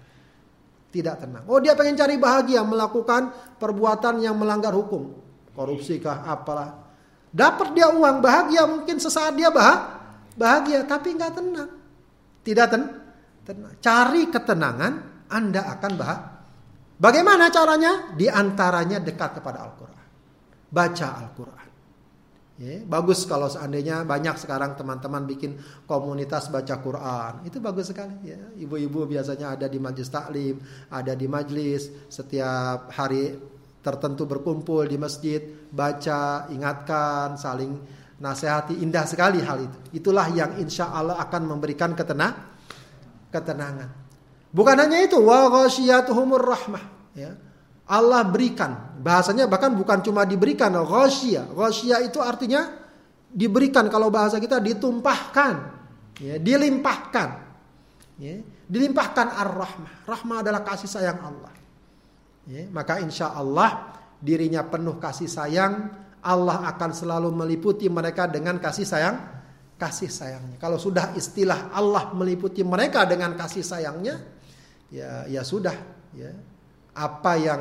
Tidak 0.88 1.16
tenang. 1.20 1.44
Oh 1.50 1.60
dia 1.60 1.76
pengen 1.76 1.94
cari 1.94 2.16
bahagia 2.16 2.64
melakukan 2.64 3.30
perbuatan 3.60 4.24
yang 4.24 4.40
melanggar 4.40 4.72
hukum. 4.72 5.12
Korupsi 5.52 6.00
kah 6.00 6.24
apalah. 6.24 6.82
Dapat 7.34 7.74
dia 7.74 7.90
uang 7.90 8.22
bahagia 8.22 8.64
mungkin 8.64 8.96
sesaat 8.98 9.34
dia 9.34 9.50
bah 9.50 10.02
bahagia 10.34 10.86
tapi 10.88 11.14
nggak 11.14 11.32
tenang. 11.34 11.70
Tidak 12.42 12.66
ten 12.70 12.82
tenang. 13.44 13.74
Cari 13.78 14.22
ketenangan 14.30 14.92
Anda 15.28 15.62
akan 15.78 15.92
bahagia. 15.98 16.34
Bagaimana 16.94 17.50
caranya? 17.50 18.14
Di 18.14 18.30
antaranya 18.30 19.02
dekat 19.02 19.42
kepada 19.42 19.66
Al-Quran. 19.66 20.06
Baca 20.70 21.08
Al-Quran. 21.20 21.63
Ya, 22.54 22.86
bagus 22.86 23.26
kalau 23.26 23.50
seandainya 23.50 24.06
banyak 24.06 24.38
sekarang 24.38 24.78
teman-teman 24.78 25.26
bikin 25.26 25.58
komunitas 25.90 26.54
baca 26.54 26.78
Quran. 26.78 27.32
Itu 27.42 27.58
bagus 27.58 27.90
sekali 27.90 28.30
ya. 28.30 28.38
Ibu-ibu 28.54 29.10
biasanya 29.10 29.58
ada 29.58 29.66
di 29.66 29.82
majlis 29.82 30.06
taklim, 30.06 30.62
ada 30.86 31.18
di 31.18 31.26
majlis 31.26 32.06
setiap 32.06 32.94
hari 32.94 33.34
tertentu 33.82 34.30
berkumpul 34.30 34.86
di 34.86 34.94
masjid, 34.94 35.42
baca, 35.66 36.46
ingatkan, 36.54 37.34
saling 37.34 37.74
nasihati. 38.22 38.78
Indah 38.86 39.02
sekali 39.04 39.42
hal 39.42 39.66
itu. 39.66 39.78
Itulah 39.98 40.30
yang 40.30 40.54
insya 40.62 40.94
Allah 40.94 41.18
akan 41.26 41.58
memberikan 41.58 41.90
ketenang, 41.98 42.38
ketenangan. 43.34 43.90
Bukan 44.54 44.76
hanya 44.78 45.02
itu, 45.02 45.18
wa 45.18 45.50
rahmah. 45.50 46.84
Ya. 47.18 47.34
Allah 47.84 48.24
berikan. 48.24 48.96
Bahasanya 49.04 49.44
bahkan 49.44 49.76
bukan 49.76 50.00
cuma 50.00 50.24
diberikan, 50.24 50.72
ghasya. 50.72 51.52
Ghasya 51.52 52.08
itu 52.08 52.18
artinya 52.24 52.72
diberikan 53.28 53.90
kalau 53.92 54.08
bahasa 54.08 54.40
kita 54.40 54.62
ditumpahkan, 54.62 55.54
ya, 56.22 56.40
dilimpahkan. 56.40 57.28
Ya, 58.14 58.40
dilimpahkan 58.70 59.26
ar-rahmah. 59.26 60.06
Rahmah 60.06 60.36
adalah 60.40 60.62
kasih 60.62 60.86
sayang 60.86 61.18
Allah. 61.18 61.52
Ya, 62.46 62.64
maka 62.70 63.02
insya 63.02 63.34
Allah 63.34 63.92
dirinya 64.22 64.62
penuh 64.64 64.96
kasih 65.02 65.28
sayang, 65.28 65.90
Allah 66.24 66.64
akan 66.72 66.90
selalu 66.94 67.28
meliputi 67.34 67.90
mereka 67.90 68.24
dengan 68.30 68.56
kasih 68.62 68.86
sayang, 68.88 69.18
kasih 69.76 70.08
sayangnya. 70.08 70.56
Kalau 70.56 70.80
sudah 70.80 71.12
istilah 71.18 71.74
Allah 71.74 72.14
meliputi 72.16 72.64
mereka 72.64 73.04
dengan 73.04 73.36
kasih 73.36 73.66
sayangnya, 73.66 74.22
ya 74.88 75.28
ya 75.28 75.42
sudah, 75.42 75.74
ya 76.14 76.32
apa 76.94 77.32
yang 77.36 77.60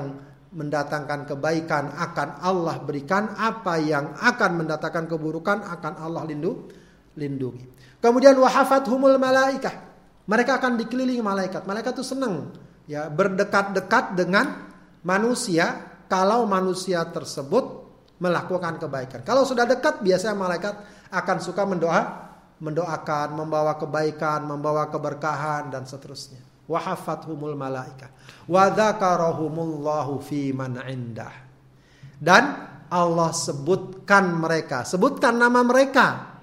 mendatangkan 0.54 1.26
kebaikan 1.26 1.90
akan 1.98 2.30
Allah 2.46 2.78
berikan, 2.86 3.34
apa 3.34 3.82
yang 3.82 4.14
akan 4.14 4.52
mendatangkan 4.64 5.10
keburukan 5.10 5.66
akan 5.66 5.94
Allah 5.98 6.24
lindu, 6.30 6.70
lindungi. 7.18 7.66
Kemudian 7.98 8.38
wahafat 8.38 8.86
humul 8.86 9.18
malaikah. 9.18 9.92
Mereka 10.24 10.62
akan 10.62 10.80
dikelilingi 10.80 11.20
malaikat. 11.20 11.68
Malaikat 11.68 12.00
itu 12.00 12.06
senang 12.06 12.54
ya 12.88 13.12
berdekat-dekat 13.12 14.16
dengan 14.16 14.72
manusia 15.04 15.84
kalau 16.08 16.48
manusia 16.48 17.04
tersebut 17.10 17.84
melakukan 18.22 18.80
kebaikan. 18.80 19.20
Kalau 19.26 19.44
sudah 19.44 19.68
dekat 19.68 20.00
biasanya 20.00 20.38
malaikat 20.38 20.76
akan 21.12 21.38
suka 21.44 21.68
mendoa, 21.68 22.02
mendoakan, 22.64 23.36
membawa 23.36 23.76
kebaikan, 23.76 24.48
membawa 24.48 24.88
keberkahan 24.88 25.74
dan 25.74 25.84
seterusnya 25.84 26.53
malaika. 26.68 28.08
Wa 28.48 28.72
dzakarahumullahu 28.72 30.20
fi 30.24 30.56
man 30.56 30.80
indah. 30.88 31.34
Dan 32.20 32.44
Allah 32.88 33.32
sebutkan 33.36 34.32
mereka. 34.38 34.88
Sebutkan 34.88 35.36
nama 35.36 35.60
mereka. 35.66 36.40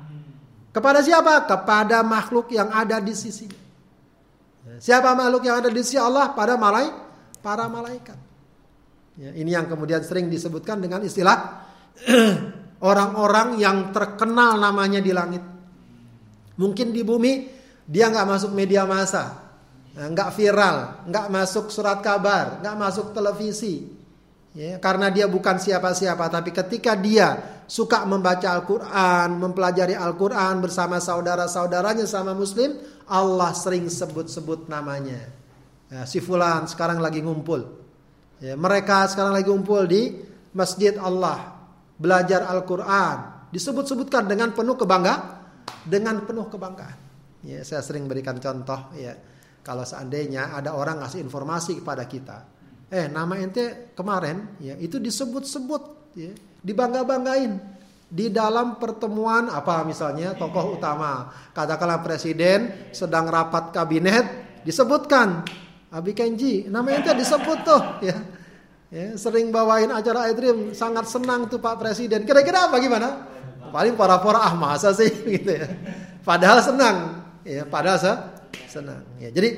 Kepada 0.71 1.01
siapa? 1.01 1.49
Kepada 1.49 2.05
makhluk 2.05 2.53
yang 2.53 2.69
ada 2.71 3.01
di 3.01 3.15
sisi. 3.17 3.49
Siapa 4.81 5.17
makhluk 5.17 5.45
yang 5.49 5.65
ada 5.65 5.71
di 5.73 5.81
sisi 5.83 5.99
Allah? 5.99 6.37
Pada 6.37 6.55
malai 6.61 6.89
para 7.41 7.67
malaikat. 7.67 8.19
Ya, 9.19 9.37
ini 9.37 9.53
yang 9.53 9.69
kemudian 9.69 10.01
sering 10.01 10.33
disebutkan 10.33 10.81
dengan 10.81 11.05
istilah 11.05 11.67
orang-orang 12.91 13.61
yang 13.61 13.93
terkenal 13.93 14.57
namanya 14.57 15.01
di 15.03 15.13
langit. 15.13 15.43
Mungkin 16.61 16.93
di 16.93 17.03
bumi 17.05 17.33
dia 17.89 18.09
nggak 18.13 18.29
masuk 18.29 18.53
media 18.55 18.87
massa 18.87 19.50
nggak 20.09 20.31
viral, 20.33 21.05
nggak 21.05 21.27
masuk 21.29 21.69
surat 21.69 22.01
kabar, 22.01 22.65
nggak 22.65 22.77
masuk 22.79 23.13
televisi. 23.13 24.01
Ya, 24.51 24.83
karena 24.83 25.13
dia 25.15 25.31
bukan 25.31 25.63
siapa-siapa, 25.63 26.27
tapi 26.27 26.51
ketika 26.51 26.99
dia 26.99 27.63
suka 27.71 28.03
membaca 28.03 28.51
Al-Quran, 28.51 29.39
mempelajari 29.39 29.95
Al-Quran 29.95 30.59
bersama 30.59 30.99
saudara-saudaranya 30.99 32.03
sama 32.03 32.35
Muslim, 32.35 32.75
Allah 33.07 33.55
sering 33.55 33.87
sebut-sebut 33.87 34.67
namanya. 34.67 35.23
Ya, 35.87 36.03
si 36.03 36.19
Fulan 36.19 36.67
sekarang 36.67 36.99
lagi 36.99 37.23
ngumpul. 37.23 37.63
Ya, 38.43 38.59
mereka 38.59 39.07
sekarang 39.07 39.39
lagi 39.39 39.47
ngumpul 39.47 39.87
di 39.87 40.19
Masjid 40.51 40.99
Allah, 40.99 41.61
belajar 41.95 42.43
Al-Quran, 42.51 43.47
disebut-sebutkan 43.55 44.27
dengan 44.27 44.51
penuh 44.51 44.75
kebanggaan, 44.75 45.23
dengan 45.87 46.27
penuh 46.27 46.51
kebanggaan. 46.51 46.99
Ya, 47.47 47.63
saya 47.63 47.87
sering 47.87 48.11
berikan 48.11 48.43
contoh 48.43 48.99
ya 48.99 49.15
kalau 49.71 49.87
seandainya 49.87 50.51
ada 50.51 50.75
orang 50.75 50.99
ngasih 50.99 51.23
informasi 51.23 51.79
kepada 51.79 52.11
kita, 52.11 52.43
eh 52.91 53.07
nama 53.07 53.39
ente 53.39 53.95
kemarin 53.95 54.59
ya 54.59 54.75
itu 54.83 54.99
disebut-sebut 54.99 55.83
ya, 56.19 56.35
dibangga-banggain 56.59 57.55
di 58.11 58.35
dalam 58.35 58.83
pertemuan 58.83 59.47
apa 59.47 59.87
misalnya 59.87 60.35
tokoh 60.35 60.75
utama, 60.75 61.31
katakanlah 61.55 62.03
presiden 62.03 62.91
sedang 62.91 63.31
rapat 63.31 63.71
kabinet 63.71 64.59
disebutkan 64.67 65.47
Abi 65.95 66.19
Kenji, 66.19 66.67
nama 66.67 66.91
ente 66.91 67.15
disebut 67.15 67.59
tuh 67.63 67.83
ya. 68.03 68.19
Ya, 68.91 69.15
sering 69.15 69.55
bawain 69.55 69.87
acara 69.95 70.35
iDream, 70.35 70.75
sangat 70.75 71.07
senang 71.07 71.47
tuh 71.47 71.63
Pak 71.63 71.79
Presiden. 71.79 72.27
Kira-kira 72.27 72.67
apa 72.67 72.83
gimana? 72.83 73.23
Paling 73.71 73.95
para-para 73.95 74.43
ah 74.43 74.51
masa 74.59 74.91
sih 74.91 75.07
gitu 75.39 75.47
ya. 75.47 75.71
Padahal 76.27 76.59
senang, 76.59 77.23
ya, 77.47 77.63
padahal 77.63 78.03
senang. 78.69 79.05
Ya, 79.19 79.31
jadi 79.31 79.51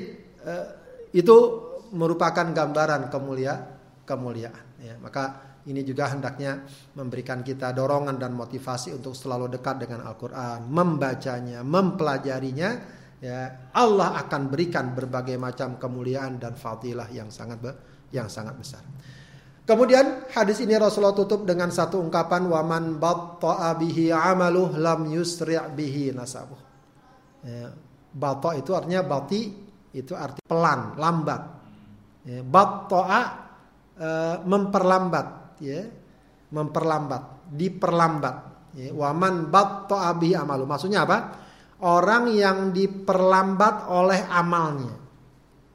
uh, 0.45 0.65
itu 1.13 1.37
merupakan 1.93 2.45
gambaran 2.49 3.13
kemulia 3.13 3.53
kemuliaan. 4.03 4.65
Ya, 4.81 4.95
maka 4.99 5.53
ini 5.63 5.79
juga 5.87 6.11
hendaknya 6.11 6.67
memberikan 6.97 7.39
kita 7.39 7.71
dorongan 7.71 8.19
dan 8.19 8.35
motivasi 8.35 8.91
untuk 8.91 9.15
selalu 9.15 9.47
dekat 9.47 9.87
dengan 9.87 10.03
Al-Quran, 10.03 10.67
membacanya, 10.67 11.63
mempelajarinya. 11.63 13.01
Ya, 13.23 13.71
Allah 13.71 14.19
akan 14.19 14.51
berikan 14.51 14.91
berbagai 14.91 15.39
macam 15.39 15.79
kemuliaan 15.79 16.43
dan 16.43 16.59
fadilah 16.59 17.07
yang 17.07 17.31
sangat 17.31 17.63
yang 18.11 18.27
sangat 18.27 18.59
besar. 18.59 18.83
Kemudian 19.63 20.27
hadis 20.35 20.59
ini 20.59 20.75
Rasulullah 20.75 21.15
tutup 21.15 21.47
dengan 21.47 21.71
satu 21.71 22.03
ungkapan 22.03 22.51
waman 22.51 22.99
batta'a 22.99 23.79
bihi 23.79 24.11
amaluh 24.11 24.75
lam 24.75 25.07
yusri' 25.07 25.55
bihi 25.71 26.11
nasabuh. 26.11 26.59
Ya, 27.47 27.71
Bata 28.13 28.53
itu 28.53 28.77
artinya 28.77 29.01
bati 29.01 29.41
itu 29.93 30.13
arti 30.13 30.41
pelan, 30.45 30.97
lambat. 30.97 31.41
Ya, 32.23 32.39
Batoa 32.41 33.21
e, 33.93 34.09
memperlambat, 34.45 35.59
ya, 35.61 35.81
memperlambat, 36.49 37.51
diperlambat. 37.53 38.35
Ya, 38.73 38.89
waman 38.89 39.53
batoa 39.53 40.17
bi 40.17 40.33
amalu. 40.33 40.65
Maksudnya 40.65 41.05
apa? 41.05 41.17
Orang 41.83 42.31
yang 42.33 42.73
diperlambat 42.73 43.91
oleh 43.91 44.23
amalnya. 44.29 44.95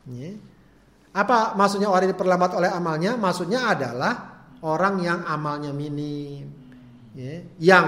Ya. 0.09 0.31
Apa 1.15 1.55
maksudnya 1.55 1.91
orang 1.91 2.11
yang 2.11 2.15
diperlambat 2.17 2.51
oleh 2.59 2.71
amalnya? 2.71 3.15
Maksudnya 3.15 3.77
adalah 3.77 4.13
orang 4.67 4.99
yang 4.99 5.21
amalnya 5.29 5.71
minim, 5.71 6.49
ya, 7.15 7.35
yang 7.63 7.87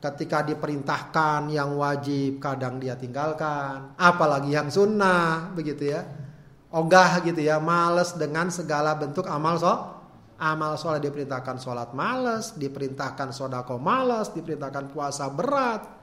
ketika 0.00 0.40
diperintahkan 0.40 1.52
yang 1.52 1.76
wajib 1.76 2.40
kadang 2.40 2.80
dia 2.80 2.96
tinggalkan. 2.96 3.94
Apalagi 4.00 4.56
yang 4.56 4.72
sunnah 4.72 5.52
begitu 5.52 5.92
ya. 5.92 6.02
Ogah 6.72 7.20
gitu 7.20 7.44
ya 7.44 7.60
males 7.60 8.16
dengan 8.16 8.48
segala 8.48 8.96
bentuk 8.96 9.28
amal 9.28 9.60
so 9.60 9.74
amal 10.40 10.78
sholat 10.78 11.02
diperintahkan 11.04 11.58
sholat 11.60 11.92
males 11.92 12.54
diperintahkan 12.56 13.34
sodako 13.34 13.76
males 13.76 14.32
diperintahkan 14.32 14.88
puasa 14.88 15.28
berat. 15.28 16.00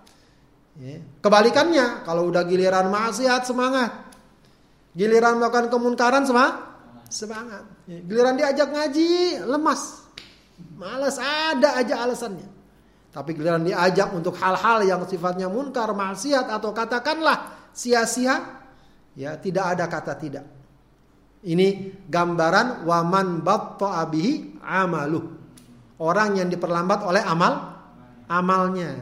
Ya. 0.77 1.01
kebalikannya 1.25 2.05
kalau 2.05 2.29
udah 2.29 2.45
giliran 2.45 2.93
maksiat 2.93 3.49
semangat. 3.49 4.05
Giliran 4.93 5.41
melakukan 5.41 5.73
kemunkaran 5.73 6.21
semangat 6.21 6.69
semangat. 7.09 7.65
Ya. 7.89 7.97
giliran 8.05 8.37
diajak 8.37 8.69
ngaji 8.69 9.41
lemas. 9.41 10.05
Males 10.77 11.17
ada 11.17 11.81
aja 11.81 12.05
alasannya 12.05 12.56
tapi 13.17 13.33
giliran 13.33 13.65
diajak 13.65 14.13
untuk 14.13 14.37
hal-hal 14.37 14.85
yang 14.85 15.01
sifatnya 15.09 15.49
munkar, 15.49 15.89
maksiat 15.89 16.53
atau 16.53 16.69
katakanlah 16.69 17.73
sia-sia, 17.73 18.61
ya 19.17 19.33
tidak 19.41 19.73
ada 19.73 19.89
kata 19.89 20.13
tidak. 20.21 20.45
Ini 21.41 21.97
gambaran 22.05 22.85
waman 22.85 23.41
batta 23.41 24.05
abihi 24.05 24.61
amaluh. 24.61 25.33
Orang 25.97 26.37
yang 26.37 26.45
diperlambat 26.45 27.01
oleh 27.09 27.25
amal 27.25 27.53
amalnya. 28.29 29.01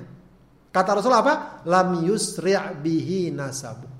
Kata 0.71 0.95
Rasul 0.95 1.11
apa? 1.11 1.67
Lam 1.67 2.07
yusri' 2.07 2.55
bihi 2.79 3.35
nasabu. 3.35 3.91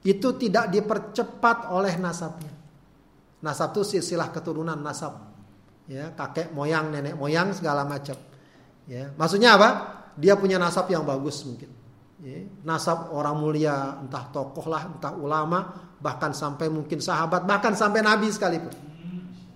Itu 0.00 0.32
tidak 0.40 0.72
dipercepat 0.72 1.76
oleh 1.76 1.92
nasabnya. 2.00 2.56
Nasab 3.44 3.76
itu 3.76 4.00
silsilah 4.00 4.32
keturunan 4.32 4.80
nasab. 4.80 5.28
Ya, 5.92 6.08
kakek 6.16 6.56
moyang, 6.56 6.88
nenek 6.88 7.20
moyang 7.20 7.52
segala 7.52 7.84
macam. 7.84 8.16
Ya, 8.86 9.10
maksudnya 9.18 9.58
apa? 9.58 9.68
Dia 10.16 10.38
punya 10.38 10.56
nasab 10.56 10.86
yang 10.88 11.02
bagus 11.02 11.42
mungkin. 11.42 11.68
Ya, 12.22 12.48
nasab 12.64 13.12
orang 13.12 13.36
mulia, 13.36 14.00
entah 14.00 14.30
tokoh 14.32 14.70
lah, 14.70 14.88
entah 14.88 15.12
ulama, 15.12 15.90
bahkan 16.00 16.32
sampai 16.32 16.72
mungkin 16.72 17.02
sahabat, 17.02 17.44
bahkan 17.44 17.76
sampai 17.76 18.00
nabi 18.00 18.30
sekalipun. 18.32 18.72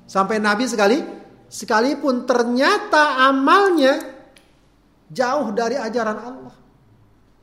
Sampai 0.05 0.43
nabi 0.43 0.67
sekali, 0.67 1.01
sekalipun 1.47 2.27
ternyata 2.27 3.23
amalnya 3.31 4.03
jauh 5.07 5.55
dari 5.55 5.79
ajaran 5.79 6.19
Allah. 6.19 6.55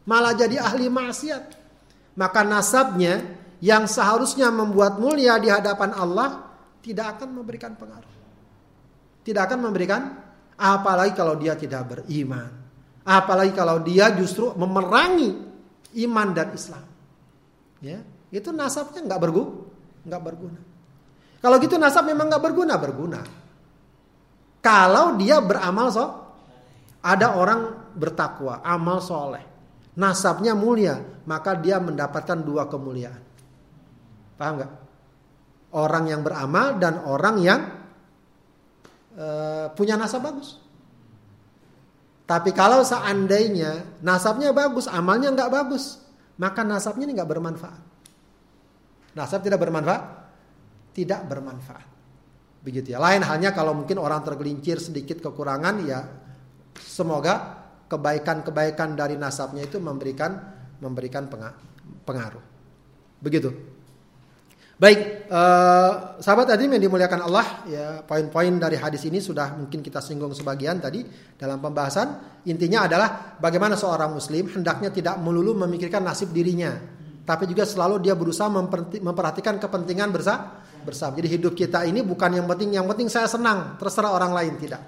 Malah 0.07 0.33
jadi 0.35 0.59
ahli 0.59 0.91
maksiat. 0.91 1.43
Maka 2.17 2.41
nasabnya 2.41 3.23
yang 3.63 3.85
seharusnya 3.85 4.49
membuat 4.49 4.97
mulia 4.97 5.37
di 5.37 5.49
hadapan 5.49 5.93
Allah 5.93 6.45
tidak 6.81 7.19
akan 7.19 7.41
memberikan 7.41 7.75
pengaruh. 7.75 8.13
Tidak 9.21 9.41
akan 9.43 9.59
memberikan 9.59 10.26
apalagi 10.57 11.13
kalau 11.13 11.37
dia 11.37 11.53
tidak 11.53 11.85
beriman. 11.87 12.49
Apalagi 13.07 13.55
kalau 13.55 13.79
dia 13.79 14.11
justru 14.11 14.51
memerangi 14.57 15.31
iman 16.03 16.27
dan 16.35 16.51
Islam. 16.51 16.83
Ya, 17.79 18.03
itu 18.33 18.51
nasabnya 18.51 19.05
nggak 19.05 19.21
berguna, 19.21 19.63
nggak 20.03 20.21
berguna. 20.25 20.59
Kalau 21.39 21.55
gitu 21.61 21.79
nasab 21.79 22.03
memang 22.03 22.27
nggak 22.27 22.43
berguna, 22.43 22.75
berguna. 22.75 23.21
Kalau 24.59 25.15
dia 25.15 25.39
beramal 25.39 25.87
so, 25.93 26.05
ada 26.99 27.39
orang 27.39 27.93
bertakwa, 27.95 28.59
amal 28.65 28.99
soleh, 28.99 29.45
nasabnya 29.95 30.57
mulia, 30.57 30.99
maka 31.23 31.55
dia 31.55 31.79
mendapatkan 31.79 32.43
dua 32.43 32.67
kemuliaan. 32.67 33.23
Paham 34.35 34.53
nggak? 34.59 34.71
Orang 35.77 36.05
yang 36.11 36.25
beramal 36.25 36.75
dan 36.81 37.05
orang 37.07 37.35
yang 37.39 37.61
uh, 39.17 39.73
punya 39.73 39.97
nasab 39.97 40.23
bagus. 40.23 40.61
Tapi 42.27 42.51
kalau 42.51 42.83
seandainya 42.83 43.99
nasabnya 44.03 44.51
bagus, 44.51 44.85
amalnya 44.87 45.31
nggak 45.31 45.51
bagus, 45.51 46.03
maka 46.35 46.61
nasabnya 46.61 47.07
ini 47.07 47.15
nggak 47.15 47.31
bermanfaat. 47.31 47.81
Nasab 49.15 49.41
tidak 49.41 49.63
bermanfaat, 49.63 50.03
tidak 50.91 51.23
bermanfaat. 51.25 51.87
Begitu 52.61 52.93
ya. 52.93 52.99
Lain 52.99 53.23
halnya 53.23 53.55
kalau 53.55 53.71
mungkin 53.71 53.95
orang 53.95 54.21
tergelincir 54.27 54.77
sedikit 54.83 55.23
kekurangan 55.23 55.75
ya 55.87 56.03
semoga 56.77 57.63
kebaikan-kebaikan 57.87 58.99
dari 58.99 59.15
nasabnya 59.15 59.63
itu 59.63 59.79
memberikan 59.79 60.35
memberikan 60.83 61.31
pengaruh. 62.03 62.43
Begitu. 63.23 63.76
Baik, 64.77 65.25
eh, 65.25 65.91
sahabat 66.21 66.53
tadi 66.53 66.69
yang 66.69 66.77
dimuliakan 66.77 67.25
Allah, 67.25 67.65
ya 67.65 67.85
poin-poin 68.05 68.61
dari 68.61 68.77
hadis 68.77 69.09
ini 69.09 69.17
sudah 69.17 69.57
mungkin 69.57 69.81
kita 69.81 69.97
singgung 70.05 70.37
sebagian 70.37 70.77
tadi 70.77 71.01
dalam 71.33 71.57
pembahasan. 71.57 72.41
Intinya 72.45 72.85
adalah 72.85 73.41
bagaimana 73.41 73.73
seorang 73.73 74.13
muslim 74.13 74.45
hendaknya 74.53 74.93
tidak 74.93 75.17
melulu 75.17 75.57
memikirkan 75.65 76.05
nasib 76.05 76.29
dirinya, 76.29 76.77
tapi 77.25 77.49
juga 77.49 77.65
selalu 77.65 78.05
dia 78.05 78.13
berusaha 78.13 78.45
memperhatikan 79.01 79.57
kepentingan 79.57 80.13
bersama 80.13 80.61
bersama. 80.85 81.17
Jadi 81.17 81.41
hidup 81.41 81.57
kita 81.57 81.81
ini 81.89 82.05
bukan 82.05 82.37
yang 82.37 82.45
penting, 82.45 82.77
yang 82.77 82.85
penting 82.85 83.09
saya 83.09 83.25
senang, 83.25 83.81
terserah 83.81 84.13
orang 84.13 84.29
lain 84.29 84.61
tidak. 84.61 84.81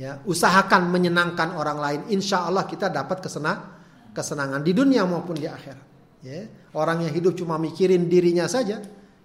Ya, 0.00 0.16
usahakan 0.24 0.88
menyenangkan 0.88 1.52
orang 1.60 1.76
lain. 1.76 2.00
Insya 2.08 2.48
Allah 2.48 2.64
kita 2.64 2.88
dapat 2.88 3.20
kesenang, 3.20 3.68
kesenangan 4.16 4.64
di 4.64 4.72
dunia 4.72 5.04
maupun 5.04 5.36
di 5.36 5.44
akhirat. 5.44 5.84
Ya, 6.24 6.48
orang 6.72 7.04
yang 7.04 7.12
hidup 7.12 7.36
cuma 7.36 7.60
mikirin 7.60 8.08
dirinya 8.08 8.48
saja, 8.48 8.80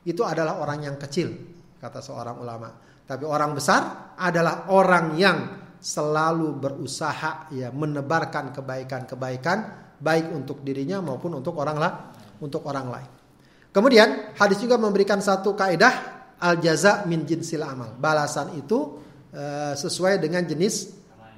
itu 0.06 0.22
adalah 0.26 0.58
orang 0.58 0.90
yang 0.90 0.96
kecil, 0.98 1.30
kata 1.78 2.02
seorang 2.02 2.42
ulama. 2.42 2.70
Tapi 3.06 3.24
orang 3.28 3.52
besar 3.54 4.14
adalah 4.18 4.72
orang 4.72 5.14
yang 5.20 5.38
selalu 5.82 6.62
berusaha 6.62 7.50
ya 7.54 7.74
menebarkan 7.74 8.54
kebaikan-kebaikan 8.54 9.58
baik 9.98 10.30
untuk 10.34 10.62
dirinya 10.62 11.02
maupun 11.02 11.42
untuk 11.42 11.58
orang 11.58 11.78
lah, 11.78 11.92
untuk 12.42 12.66
orang 12.70 12.88
lain. 12.90 13.10
Kemudian 13.72 14.36
hadis 14.38 14.62
juga 14.62 14.76
memberikan 14.76 15.22
satu 15.22 15.54
kaidah 15.58 15.94
al 16.42 16.58
jaza 16.62 17.06
min 17.06 17.24
jinsil 17.26 17.62
amal. 17.62 17.98
Balasan 17.98 18.58
itu 18.58 19.00
e, 19.32 19.74
sesuai 19.78 20.22
dengan 20.22 20.44
jenis 20.44 20.92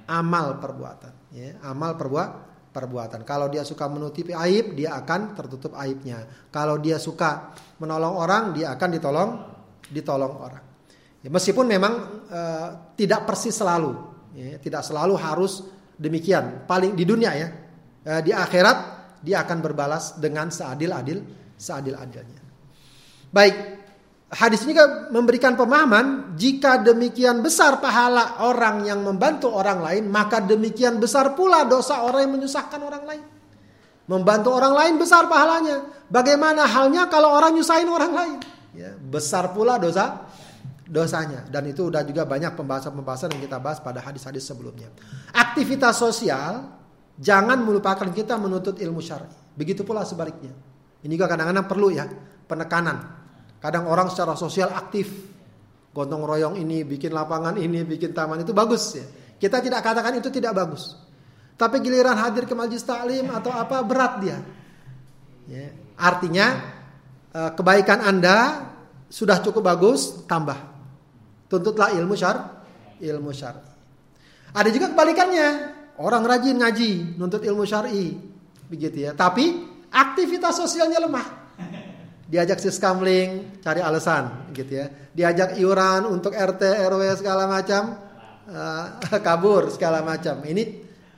amal 0.07 0.57
perbuatan. 0.57 1.14
Ya, 1.34 1.57
amal 1.66 1.99
perbuat 1.99 2.53
perbuatan. 2.74 3.22
Kalau 3.22 3.48
dia 3.48 3.62
suka 3.62 3.86
menutupi 3.86 4.34
aib, 4.34 4.74
dia 4.74 4.98
akan 4.98 5.38
tertutup 5.38 5.78
aibnya. 5.78 6.26
Kalau 6.50 6.82
dia 6.82 6.98
suka 6.98 7.54
menolong 7.78 8.18
orang, 8.18 8.44
dia 8.58 8.74
akan 8.74 8.90
ditolong 8.90 9.30
ditolong 9.94 10.34
orang. 10.42 10.64
Ya, 11.22 11.30
meskipun 11.30 11.70
memang 11.70 11.94
e, 12.28 12.42
tidak 13.00 13.30
persis 13.30 13.56
selalu, 13.56 13.96
ya, 14.36 14.60
tidak 14.60 14.82
selalu 14.84 15.16
harus 15.16 15.64
demikian. 15.96 16.66
Paling 16.68 16.98
di 16.98 17.06
dunia 17.06 17.32
ya, 17.32 17.48
e, 18.04 18.12
di 18.26 18.32
akhirat 18.34 18.78
dia 19.24 19.46
akan 19.46 19.58
berbalas 19.64 20.20
dengan 20.20 20.52
seadil-adil 20.52 21.24
seadil-adilnya. 21.56 22.42
Baik, 23.32 23.56
hadis 24.34 24.66
ini 24.66 24.74
kan 24.74 25.14
memberikan 25.14 25.54
pemahaman 25.54 26.34
jika 26.34 26.82
demikian 26.82 27.46
besar 27.46 27.78
pahala 27.78 28.42
orang 28.42 28.84
yang 28.84 29.06
membantu 29.06 29.54
orang 29.54 29.80
lain, 29.80 30.10
maka 30.10 30.42
demikian 30.42 30.98
besar 30.98 31.38
pula 31.38 31.64
dosa 31.70 32.02
orang 32.02 32.26
yang 32.28 32.34
menyusahkan 32.42 32.82
orang 32.82 33.04
lain. 33.06 33.24
Membantu 34.10 34.52
orang 34.52 34.74
lain 34.76 34.94
besar 35.00 35.32
pahalanya. 35.32 36.06
Bagaimana 36.12 36.68
halnya 36.68 37.08
kalau 37.08 37.32
orang 37.32 37.56
nyusahin 37.56 37.88
orang 37.88 38.12
lain? 38.12 38.38
Ya, 38.76 38.92
besar 38.98 39.56
pula 39.56 39.80
dosa 39.80 40.28
dosanya. 40.84 41.48
Dan 41.48 41.72
itu 41.72 41.88
udah 41.88 42.04
juga 42.04 42.28
banyak 42.28 42.52
pembahasan-pembahasan 42.60 43.32
yang 43.38 43.42
kita 43.48 43.58
bahas 43.64 43.80
pada 43.80 44.04
hadis-hadis 44.04 44.44
sebelumnya. 44.44 44.92
Aktivitas 45.32 45.96
sosial 45.96 46.68
jangan 47.16 47.64
melupakan 47.64 48.12
kita 48.12 48.36
menuntut 48.36 48.76
ilmu 48.82 49.00
syar'i. 49.00 49.32
Begitu 49.56 49.88
pula 49.88 50.04
sebaliknya. 50.04 50.52
Ini 51.00 51.14
juga 51.16 51.32
kadang-kadang 51.32 51.68
perlu 51.72 51.88
ya 51.96 52.04
penekanan. 52.50 53.23
Kadang 53.64 53.88
orang 53.88 54.11
secara 54.11 54.36
sosial 54.36 54.76
aktif, 54.76 55.07
gotong 55.95 56.28
royong 56.28 56.59
ini, 56.59 56.84
bikin 56.84 57.16
lapangan 57.16 57.55
ini, 57.55 57.88
bikin 57.88 58.11
taman 58.11 58.43
itu 58.43 58.51
bagus 58.51 58.99
ya. 58.99 59.07
Kita 59.39 59.64
tidak 59.64 59.80
katakan 59.80 60.20
itu 60.20 60.28
tidak 60.28 60.51
bagus. 60.51 60.99
Tapi 61.55 61.80
giliran 61.80 62.20
hadir 62.20 62.43
ke 62.43 62.51
majlis 62.51 62.84
taklim 62.84 63.32
atau 63.32 63.55
apa 63.55 63.80
berat 63.88 64.14
dia. 64.20 64.38
Ya. 65.47 65.72
Artinya 65.95 66.59
eh, 67.32 67.51
kebaikan 67.55 68.03
Anda 68.03 68.68
sudah 69.07 69.39
cukup 69.39 69.64
bagus, 69.64 70.28
tambah. 70.28 70.59
Tuntutlah 71.47 71.95
ilmu 71.95 72.20
syar, 72.20 72.68
ilmu 72.99 73.32
syar. 73.32 73.64
Ada 74.51 74.70
juga 74.76 74.91
kebalikannya. 74.91 75.80
Orang 76.03 76.26
rajin 76.26 76.57
ngaji, 76.59 77.16
nuntut 77.16 77.45
ilmu 77.45 77.64
syar'i. 77.64 78.18
Begitu 78.68 79.07
ya. 79.07 79.16
Tapi 79.16 79.61
aktivitas 79.93 80.57
sosialnya 80.57 80.99
lemah. 80.99 81.43
Diajak 82.24 82.60
siskamling, 82.60 83.60
cari 83.60 83.84
alasan 83.84 84.52
gitu 84.56 84.80
ya. 84.80 84.88
Diajak 85.12 85.60
iuran 85.60 86.08
untuk 86.08 86.32
RT, 86.34 86.62
RW 86.88 87.04
segala 87.20 87.46
macam, 87.46 88.00
uh, 88.48 88.86
kabur 89.26 89.70
segala 89.70 90.02
macam. 90.02 90.40
Ini 90.42 90.64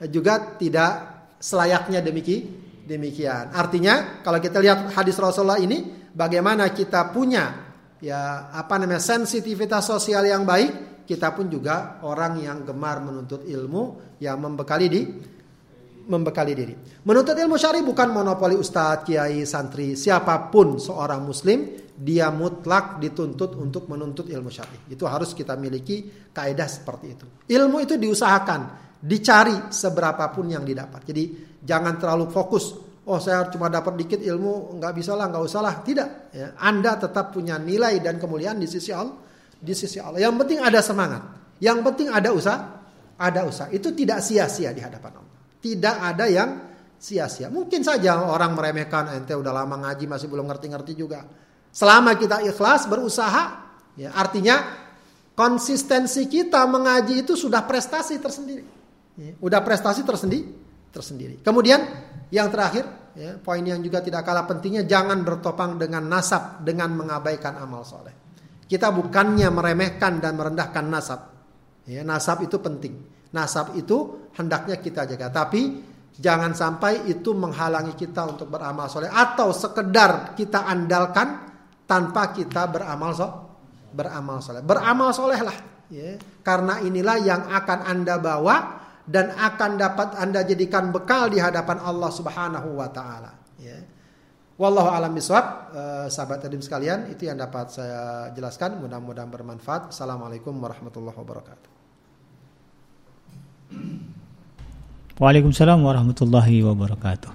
juga 0.10 0.58
tidak 0.58 0.94
selayaknya 1.40 2.02
demikian. 2.02 2.66
Demikian. 2.86 3.50
Artinya 3.50 4.22
kalau 4.22 4.38
kita 4.38 4.62
lihat 4.62 4.94
hadis 4.94 5.18
Rasulullah 5.18 5.58
ini, 5.58 6.06
bagaimana 6.14 6.70
kita 6.70 7.10
punya 7.10 7.74
ya 7.98 8.54
apa 8.54 8.78
namanya 8.78 9.02
sensitivitas 9.02 9.90
sosial 9.90 10.22
yang 10.22 10.46
baik, 10.46 11.02
kita 11.10 11.34
pun 11.34 11.50
juga 11.50 11.98
orang 12.06 12.46
yang 12.46 12.62
gemar 12.62 13.02
menuntut 13.02 13.42
ilmu 13.42 14.18
yang 14.22 14.38
membekali 14.38 14.86
di 14.86 15.02
membekali 16.06 16.54
diri. 16.54 16.76
Menuntut 17.06 17.36
ilmu 17.36 17.58
syari 17.58 17.82
bukan 17.82 18.14
monopoli 18.14 18.56
ustadz, 18.56 19.06
kiai, 19.06 19.44
santri, 19.44 19.98
siapa 19.98 20.50
pun 20.54 20.78
seorang 20.78 21.22
muslim, 21.26 21.86
dia 21.96 22.28
mutlak 22.28 23.00
dituntut 23.00 23.56
untuk 23.56 23.88
menuntut 23.88 24.28
ilmu 24.28 24.52
syari. 24.52 24.92
Itu 24.92 25.08
harus 25.08 25.32
kita 25.32 25.56
miliki 25.56 26.30
kaidah 26.36 26.68
seperti 26.68 27.06
itu. 27.08 27.26
Ilmu 27.48 27.78
itu 27.82 27.96
diusahakan, 27.96 28.62
dicari 29.00 29.72
seberapapun 29.72 30.52
yang 30.52 30.68
didapat. 30.68 31.02
Jadi 31.08 31.24
jangan 31.64 31.96
terlalu 31.96 32.28
fokus. 32.30 32.76
Oh 33.06 33.22
saya 33.22 33.46
cuma 33.54 33.70
dapat 33.70 33.94
dikit 34.02 34.20
ilmu, 34.20 34.82
nggak 34.82 34.94
bisa 34.98 35.14
lah, 35.14 35.30
nggak 35.30 35.44
usah 35.46 35.62
lah. 35.62 35.76
Tidak. 35.86 36.10
Ya, 36.34 36.58
anda 36.58 36.98
tetap 36.98 37.32
punya 37.32 37.56
nilai 37.62 38.02
dan 38.02 38.18
kemuliaan 38.18 38.58
di 38.58 38.66
sisi 38.66 38.90
Allah. 38.90 39.16
Di 39.56 39.74
sisi 39.78 40.02
Allah. 40.02 40.20
Yang 40.20 40.36
penting 40.42 40.60
ada 40.60 40.82
semangat. 40.82 41.22
Yang 41.62 41.80
penting 41.86 42.08
ada 42.12 42.30
usaha. 42.34 42.60
Ada 43.16 43.48
usaha. 43.48 43.70
Itu 43.72 43.96
tidak 43.96 44.20
sia-sia 44.20 44.76
di 44.76 44.84
hadapan 44.84 45.22
Allah. 45.22 45.25
Tidak 45.66 45.96
ada 45.98 46.30
yang 46.30 46.62
sia-sia. 47.02 47.50
Mungkin 47.50 47.82
saja 47.82 48.22
orang 48.22 48.54
meremehkan 48.54 49.18
ente 49.18 49.34
udah 49.34 49.50
lama 49.50 49.82
ngaji 49.82 50.06
masih 50.06 50.30
belum 50.30 50.46
ngerti-ngerti 50.46 50.94
juga. 50.94 51.26
Selama 51.74 52.14
kita 52.14 52.46
ikhlas 52.46 52.86
berusaha, 52.86 53.44
ya 53.98 54.14
artinya 54.14 54.62
konsistensi 55.34 56.30
kita 56.30 56.64
mengaji 56.70 57.26
itu 57.26 57.34
sudah 57.34 57.66
prestasi 57.66 58.22
tersendiri. 58.22 58.66
Ya, 59.16 59.34
udah 59.42 59.60
prestasi 59.66 60.06
tersendiri, 60.06 60.54
tersendiri. 60.94 61.36
Kemudian 61.42 61.82
yang 62.32 62.48
terakhir, 62.54 62.86
ya, 63.18 63.36
poin 63.42 63.64
yang 63.66 63.82
juga 63.82 64.06
tidak 64.06 64.24
kalah 64.24 64.46
pentingnya 64.48 64.86
jangan 64.88 65.26
bertopang 65.26 65.82
dengan 65.82 66.06
nasab 66.08 66.62
dengan 66.62 66.94
mengabaikan 66.96 67.60
amal 67.60 67.84
soleh. 67.84 68.14
Kita 68.66 68.94
bukannya 68.94 69.50
meremehkan 69.52 70.22
dan 70.22 70.38
merendahkan 70.38 70.86
nasab. 70.88 71.22
Ya, 71.86 72.02
nasab 72.02 72.44
itu 72.46 72.58
penting. 72.58 72.98
Nasab 73.36 73.76
itu 73.76 74.25
hendaknya 74.36 74.78
kita 74.80 75.08
jaga. 75.08 75.32
Tapi 75.32 75.62
jangan 76.16 76.56
sampai 76.56 77.08
itu 77.12 77.36
menghalangi 77.36 77.96
kita 77.96 78.24
untuk 78.24 78.48
beramal 78.48 78.88
soleh 78.88 79.12
atau 79.12 79.52
sekedar 79.52 80.32
kita 80.38 80.64
andalkan 80.64 81.44
tanpa 81.84 82.32
kita 82.32 82.68
beramal 82.72 83.12
so 83.16 83.28
beramal 83.92 84.40
soleh. 84.44 84.64
Beramal 84.64 85.10
soleh 85.16 85.40
lah. 85.40 85.58
Ya. 85.92 86.18
Karena 86.42 86.82
inilah 86.82 87.18
yang 87.22 87.42
akan 87.48 87.80
anda 87.86 88.18
bawa 88.18 88.86
dan 89.06 89.32
akan 89.38 89.72
dapat 89.78 90.18
anda 90.18 90.42
jadikan 90.42 90.90
bekal 90.90 91.30
di 91.30 91.38
hadapan 91.38 91.78
Allah 91.80 92.10
Subhanahu 92.10 92.70
Wa 92.76 92.90
Taala. 92.90 93.32
Ya. 93.62 93.78
Wallahu 94.56 94.88
alam 94.88 95.12
biswab, 95.12 95.76
uh, 95.76 96.08
sahabat 96.08 96.40
tadim 96.40 96.64
sekalian, 96.64 97.12
itu 97.12 97.28
yang 97.28 97.36
dapat 97.36 97.76
saya 97.76 98.32
jelaskan. 98.32 98.80
Mudah-mudahan 98.80 99.28
bermanfaat. 99.28 99.92
Assalamualaikum 99.92 100.56
warahmatullahi 100.56 101.18
wabarakatuh. 101.20 101.70
Waalaikumsalam 105.16 105.80
warahmatullahi 105.80 106.60
wabarakatuh. 106.60 107.32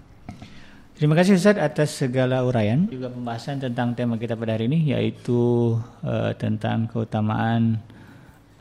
Terima 1.00 1.16
kasih 1.16 1.40
Ustaz 1.40 1.56
atas 1.56 1.96
segala 1.96 2.44
uraian. 2.44 2.84
Juga 2.92 3.08
pembahasan 3.08 3.56
tentang 3.56 3.96
tema 3.96 4.20
kita 4.20 4.36
pada 4.36 4.52
hari 4.52 4.68
ini 4.68 4.92
yaitu 4.92 5.80
uh, 6.04 6.28
tentang 6.36 6.84
keutamaan 6.92 7.80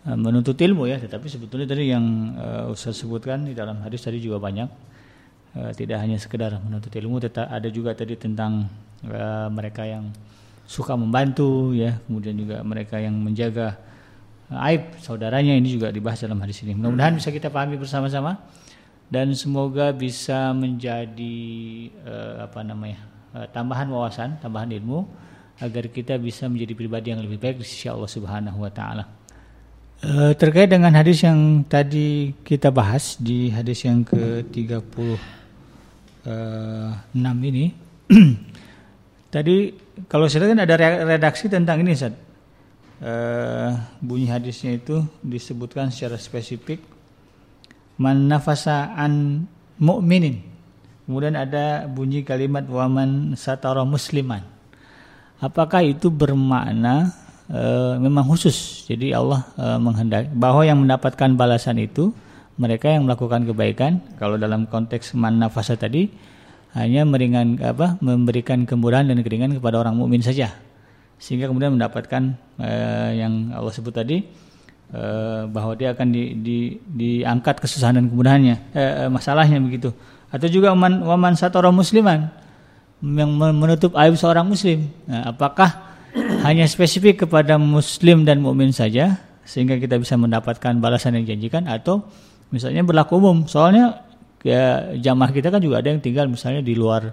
uh, 0.08 0.16
menuntut 0.16 0.56
ilmu 0.56 0.88
ya. 0.88 1.04
Tetapi 1.04 1.28
sebetulnya 1.28 1.68
tadi 1.68 1.92
yang 1.92 2.32
uh, 2.40 2.72
Ustaz 2.72 2.96
sebutkan 3.04 3.44
di 3.44 3.52
dalam 3.52 3.84
hadis 3.84 4.08
tadi 4.08 4.24
juga 4.24 4.40
banyak. 4.40 4.72
Eh, 5.50 5.72
tidak 5.76 6.00
hanya 6.00 6.16
sekedar 6.16 6.56
menuntut 6.64 6.94
ilmu 6.96 7.20
tetapi 7.20 7.52
ada 7.52 7.68
juga 7.68 7.92
tadi 7.92 8.16
tentang 8.16 8.72
uh, 9.04 9.52
mereka 9.52 9.84
yang 9.84 10.16
suka 10.64 10.96
membantu 10.96 11.76
ya. 11.76 12.00
Kemudian 12.08 12.40
juga 12.40 12.64
mereka 12.64 13.04
yang 13.04 13.20
menjaga 13.20 13.84
uh, 14.48 14.64
aib 14.72 14.96
saudaranya. 15.04 15.60
Ini 15.60 15.68
juga 15.76 15.92
dibahas 15.92 16.24
dalam 16.24 16.40
hadis 16.40 16.64
ini. 16.64 16.72
Mudah-mudahan 16.72 17.20
bisa 17.20 17.36
kita 17.36 17.52
pahami 17.52 17.76
bersama-sama 17.76 18.40
dan 19.10 19.34
semoga 19.34 19.90
bisa 19.90 20.54
menjadi 20.54 21.38
uh, 22.06 22.46
apa 22.46 22.62
namanya 22.62 23.02
uh, 23.34 23.50
tambahan 23.50 23.90
wawasan 23.90 24.38
tambahan 24.38 24.70
ilmu 24.70 25.10
agar 25.60 25.90
kita 25.92 26.16
bisa 26.22 26.46
menjadi 26.48 26.74
pribadi 26.78 27.12
yang 27.12 27.20
lebih 27.20 27.42
baik 27.42 27.60
di 27.60 27.66
sisi 27.68 27.90
Allah 27.92 28.08
Subhanahu 28.08 28.64
wa 28.64 28.72
taala. 28.72 29.06
terkait 30.40 30.72
dengan 30.72 30.96
hadis 30.96 31.28
yang 31.28 31.68
tadi 31.68 32.32
kita 32.48 32.72
bahas 32.72 33.20
di 33.20 33.52
hadis 33.52 33.84
yang 33.84 34.08
ke-30 34.08 35.20
uh, 36.24 36.96
ini 37.44 37.76
tadi 39.36 39.76
kalau 40.08 40.32
saya 40.32 40.48
kan 40.48 40.64
ada 40.64 40.76
redaksi 41.04 41.52
tentang 41.52 41.84
ini 41.84 41.92
Ustaz. 41.92 42.16
Uh, 43.00 43.80
bunyi 44.04 44.28
hadisnya 44.28 44.76
itu 44.76 45.04
disebutkan 45.24 45.88
secara 45.88 46.20
spesifik 46.20 46.84
man 48.00 48.32
nafasa 48.32 48.96
an 48.96 49.46
mu'minin. 49.78 50.40
Kemudian 51.06 51.36
ada 51.36 51.84
bunyi 51.86 52.24
kalimat 52.24 52.64
waman 52.66 53.36
satara 53.36 53.84
musliman. 53.84 54.46
Apakah 55.44 55.84
itu 55.84 56.08
bermakna 56.08 57.12
uh, 57.52 58.00
memang 58.00 58.24
khusus? 58.24 58.88
Jadi 58.88 59.12
Allah 59.12 59.44
uh, 59.60 59.78
menghendaki 59.78 60.32
bahwa 60.32 60.64
yang 60.64 60.80
mendapatkan 60.80 61.36
balasan 61.36 61.80
itu 61.82 62.16
mereka 62.60 62.92
yang 62.92 63.08
melakukan 63.08 63.48
kebaikan 63.48 64.04
kalau 64.20 64.36
dalam 64.36 64.68
konteks 64.68 65.16
man 65.16 65.40
nafasa 65.40 65.80
tadi 65.80 66.12
hanya 66.76 67.08
meringan 67.08 67.58
apa 67.64 67.98
memberikan 68.04 68.68
kemurahan 68.68 69.08
dan 69.10 69.24
keringan 69.26 69.58
kepada 69.58 69.82
orang 69.82 69.98
mukmin 69.98 70.22
saja 70.22 70.54
sehingga 71.18 71.50
kemudian 71.50 71.74
mendapatkan 71.74 72.36
eh, 72.62 73.12
yang 73.18 73.56
Allah 73.56 73.74
sebut 73.74 73.96
tadi 73.96 74.22
eh, 74.94 75.42
bahwa 75.50 75.74
dia 75.78 75.94
akan 75.94 76.08
di, 76.10 76.24
di, 76.40 76.58
diangkat 76.82 77.62
kesusahan 77.62 77.98
dan 77.98 78.06
kemudahannya. 78.10 78.56
Eh, 78.74 78.82
eh 79.06 79.10
masalahnya 79.10 79.62
begitu. 79.62 79.94
Atau 80.30 80.50
juga 80.50 80.74
man, 80.78 81.02
waman 81.02 81.34
orang 81.34 81.76
musliman 81.76 82.20
yang 83.00 83.32
menutup 83.34 83.96
aib 83.96 84.20
seorang 84.20 84.46
muslim. 84.46 84.92
Nah, 85.08 85.32
apakah 85.34 85.98
hanya 86.46 86.68
spesifik 86.68 87.26
kepada 87.26 87.56
muslim 87.56 88.28
dan 88.28 88.44
mukmin 88.44 88.76
saja 88.76 89.18
sehingga 89.48 89.82
kita 89.82 89.98
bisa 89.98 90.14
mendapatkan 90.20 90.78
balasan 90.78 91.18
yang 91.18 91.26
dijanjikan 91.26 91.66
atau 91.66 92.06
misalnya 92.54 92.86
berlaku 92.86 93.18
umum? 93.18 93.48
Soalnya 93.50 94.06
ya 94.46 94.94
jamaah 94.96 95.32
kita 95.34 95.50
kan 95.50 95.60
juga 95.64 95.82
ada 95.82 95.90
yang 95.92 96.02
tinggal 96.04 96.30
misalnya 96.30 96.62
di 96.62 96.78
luar 96.78 97.12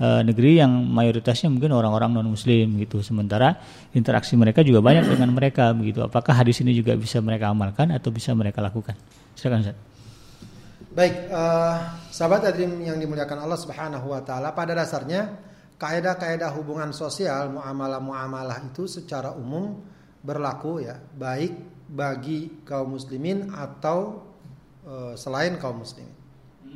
uh, 0.00 0.22
negeri 0.24 0.58
yang 0.58 0.70
mayoritasnya 0.70 1.52
mungkin 1.52 1.74
orang-orang 1.74 2.14
non 2.14 2.28
muslim 2.30 2.78
gitu 2.80 3.04
sementara 3.04 3.58
interaksi 3.92 4.34
mereka 4.34 4.64
juga 4.64 4.82
banyak 4.82 5.06
dengan 5.10 5.30
mereka 5.30 5.70
begitu 5.76 6.02
apakah 6.02 6.34
hadis 6.34 6.58
ini 6.64 6.74
juga 6.74 6.96
bisa 6.96 7.22
mereka 7.22 7.52
amalkan 7.52 7.92
atau 7.92 8.08
bisa 8.10 8.32
mereka 8.32 8.64
lakukan 8.64 8.96
silakan 9.38 9.62
Ustaz 9.66 9.78
Baik, 10.88 11.30
uh, 11.30 11.94
sahabat 12.10 12.48
adrim 12.48 12.74
yang 12.82 12.98
dimuliakan 12.98 13.44
Allah 13.44 13.60
Subhanahu 13.60 14.10
wa 14.10 14.18
taala, 14.18 14.50
pada 14.50 14.74
dasarnya 14.74 15.30
kaidah-kaidah 15.78 16.50
hubungan 16.58 16.90
sosial, 16.90 17.54
muamalah-muamalah 17.54 18.66
itu 18.66 18.90
secara 18.90 19.30
umum 19.30 19.78
berlaku 20.26 20.82
ya, 20.82 20.98
baik 20.98 21.54
bagi 21.86 22.66
kaum 22.66 22.98
muslimin 22.98 23.46
atau 23.54 24.26
Eh, 24.88 25.14
selain 25.20 25.60
kaum 25.60 25.84
muslimin. 25.84 26.16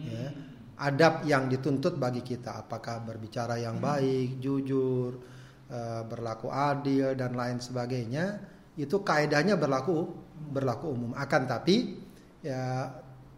Ya. 0.04 0.28
Adab 0.82 1.22
yang 1.30 1.46
dituntut 1.46 1.94
bagi 1.94 2.26
kita, 2.26 2.66
apakah 2.66 3.06
berbicara 3.06 3.54
yang 3.54 3.78
baik, 3.78 4.42
jujur, 4.42 5.14
uh, 5.70 6.02
berlaku 6.10 6.50
adil 6.50 7.14
dan 7.14 7.38
lain 7.38 7.62
sebagainya, 7.62 8.42
itu 8.74 8.98
kaidahnya 9.06 9.54
berlaku 9.54 10.10
berlaku 10.50 10.90
umum. 10.90 11.14
Akan 11.14 11.46
tapi 11.46 12.02
ya 12.42 12.90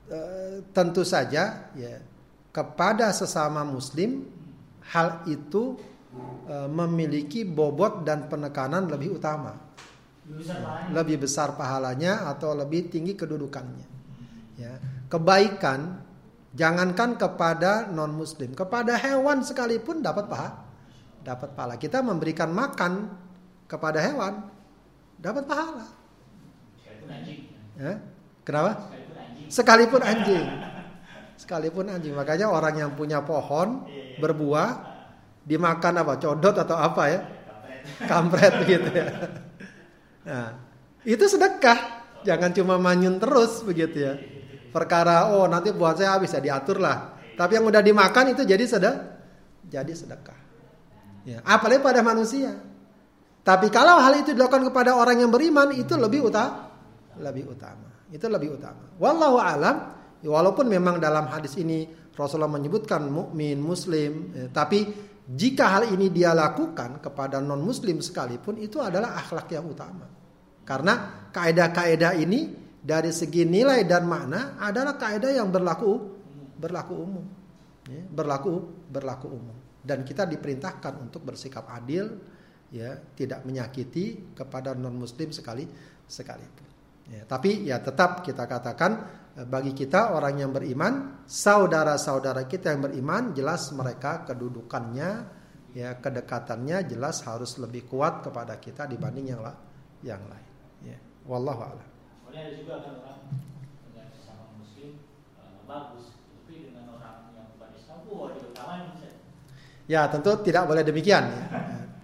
uh, 0.09 0.57
tentu 0.73 1.05
saja 1.05 1.69
ya 1.77 2.01
kepada 2.49 3.13
sesama 3.13 3.61
muslim 3.61 4.25
hal 4.89 5.29
itu 5.29 5.77
uh, 6.49 6.71
memiliki 6.71 7.45
bobot 7.45 8.09
dan 8.09 8.31
penekanan 8.31 8.89
lebih 8.89 9.21
utama. 9.21 9.53
Lebih 10.89 11.29
besar 11.29 11.53
pahalanya 11.53 12.25
atau 12.33 12.57
lebih 12.57 12.89
tinggi 12.89 13.13
kedudukannya. 13.13 13.89
Ya, 14.57 14.79
kebaikan 15.13 16.01
jangankan 16.55 17.19
kepada 17.19 17.91
non 17.91 18.15
muslim, 18.15 18.55
kepada 18.55 18.95
hewan 18.95 19.43
sekalipun 19.43 20.01
dapat 20.01 20.31
paha, 20.31 20.51
dapat 21.27 21.51
pahala. 21.53 21.75
Kita 21.77 22.01
memberikan 22.01 22.55
makan 22.55 23.11
kepada 23.67 23.99
hewan 24.01 24.47
dapat 25.19 25.45
pahala. 25.45 25.87
Ya, 27.75 27.99
kenapa? 28.47 28.89
Sekalipun 29.51 30.01
anjing. 30.01 30.47
Sekalipun 31.35 31.91
anjing. 31.91 32.15
Makanya 32.15 32.49
orang 32.49 32.79
yang 32.79 32.91
punya 32.95 33.21
pohon 33.21 33.85
berbuah 34.23 34.95
dimakan 35.43 36.07
apa? 36.07 36.17
Codot 36.23 36.55
atau 36.55 36.79
apa 36.79 37.03
ya? 37.11 37.21
Kampret 38.09 38.55
gitu 38.65 38.89
ya. 38.95 39.07
Nah, 40.25 40.49
itu 41.05 41.25
sedekah. 41.29 42.07
Jangan 42.25 42.57
cuma 42.57 42.81
manyun 42.81 43.21
terus 43.21 43.61
begitu 43.61 44.01
ya 44.01 44.17
perkara 44.75 45.31
oh 45.31 45.47
nanti 45.47 45.71
buat 45.71 45.95
saya 45.95 46.19
habis 46.19 46.35
ya 46.35 46.43
diatur 46.43 46.83
lah. 46.83 47.15
Tapi 47.39 47.55
yang 47.55 47.67
udah 47.71 47.79
dimakan 47.79 48.35
itu 48.35 48.43
jadi 48.43 48.67
sedekah. 48.67 48.99
Jadi 49.71 49.93
sedekah. 49.95 50.39
Ya, 51.25 51.39
apalagi 51.47 51.81
pada 51.81 52.03
manusia. 52.03 52.53
Tapi 53.45 53.71
kalau 53.71 54.03
hal 54.03 54.25
itu 54.25 54.35
dilakukan 54.35 54.67
kepada 54.73 54.99
orang 54.99 55.23
yang 55.23 55.31
beriman 55.31 55.73
itu 55.73 55.95
lebih 55.95 56.27
utama, 56.27 56.75
lebih 57.21 57.55
utama. 57.55 58.09
Itu 58.11 58.27
lebih 58.27 58.57
utama. 58.61 58.93
Wallahu 58.99 59.39
alam. 59.39 59.77
Ya, 60.25 60.33
walaupun 60.33 60.69
memang 60.69 60.97
dalam 60.97 61.29
hadis 61.29 61.57
ini 61.61 61.85
Rasulullah 62.17 62.49
menyebutkan 62.49 63.05
mukmin, 63.09 63.61
muslim, 63.61 64.33
ya, 64.33 64.49
tapi 64.49 64.89
jika 65.25 65.81
hal 65.81 65.93
ini 65.93 66.09
dia 66.13 66.33
lakukan 66.37 67.01
kepada 67.01 67.41
non 67.41 67.61
muslim 67.61 68.01
sekalipun 68.01 68.61
itu 68.61 68.81
adalah 68.81 69.17
akhlak 69.17 69.49
yang 69.53 69.69
utama. 69.69 70.09
Karena 70.65 71.29
kaedah-kaedah 71.29 72.13
ini 72.17 72.64
dari 72.85 73.17
segi 73.17 73.49
nilai 73.49 73.89
dan 73.89 74.05
makna 74.05 74.61
adalah 74.61 75.01
kaidah 75.01 75.33
yang 75.33 75.49
berlaku 75.49 75.97
berlaku 76.61 76.95
umum. 77.01 77.27
Ya, 77.89 78.05
berlaku 78.05 78.53
berlaku 78.93 79.27
umum. 79.33 79.57
Dan 79.81 80.05
kita 80.05 80.29
diperintahkan 80.29 81.01
untuk 81.01 81.25
bersikap 81.25 81.65
adil 81.73 82.13
ya 82.69 82.93
tidak 83.17 83.41
menyakiti 83.49 84.37
kepada 84.37 84.77
non 84.77 85.01
muslim 85.01 85.33
sekali. 85.33 85.65
Sekalipun 86.05 86.69
ya, 87.09 87.25
tapi 87.25 87.65
ya 87.65 87.81
tetap 87.81 88.21
kita 88.21 88.45
katakan 88.45 88.93
eh, 89.41 89.49
bagi 89.49 89.73
kita 89.73 90.13
orang 90.13 90.45
yang 90.45 90.53
beriman 90.53 91.25
saudara-saudara 91.25 92.45
kita 92.45 92.77
yang 92.77 92.85
beriman 92.85 93.33
jelas 93.33 93.73
mereka 93.73 94.29
kedudukannya 94.29 95.11
ya 95.73 95.97
kedekatannya 95.97 96.85
jelas 96.85 97.25
harus 97.25 97.57
lebih 97.57 97.89
kuat 97.89 98.21
kepada 98.21 98.61
kita 98.61 98.85
dibanding 98.85 99.33
yang 99.33 99.41
yang 100.05 100.21
lain. 100.29 100.53
Ya 100.85 101.01
wallahu 101.25 101.65
a'lam 101.65 101.94
Soalnya 102.35 102.51
ada 102.51 102.59
juga 102.59 102.75
kan 102.83 102.95
orang 102.99 103.21
dengan 103.87 104.07
sesama 104.11 104.45
muslim 104.59 104.99
uh, 105.39 105.55
bagus, 105.71 106.19
tapi 106.19 106.67
dengan 106.67 106.99
orang 106.99 107.31
yang 107.31 107.47
bukan 107.55 107.71
Islam, 107.79 107.99
wah 108.11 108.29
di 108.35 108.41
utama 108.43 108.75
Ya 109.87 110.03
tentu 110.11 110.43
tidak 110.43 110.67
boleh 110.67 110.83
demikian. 110.83 111.31
Ya. 111.31 111.47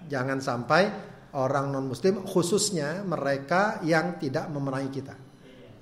Jangan 0.07 0.39
sampai 0.39 0.87
orang 1.35 1.75
non 1.75 1.91
muslim 1.91 2.23
khususnya 2.23 3.03
mereka 3.03 3.83
yang 3.83 4.23
tidak 4.23 4.47
memerangi 4.55 5.03
kita. 5.03 5.19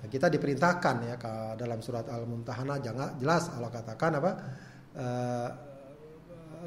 Nah, 0.01 0.09
kita 0.09 0.33
diperintahkan 0.33 0.97
ya 1.05 1.21
ke 1.21 1.33
dalam 1.61 1.85
surat 1.85 2.09
Al-Mumtahanah 2.09 2.81
jangan 2.81 3.21
jelas 3.21 3.53
Allah 3.53 3.69
katakan 3.69 4.17
apa? 4.17 4.33
Uh, 4.97 5.49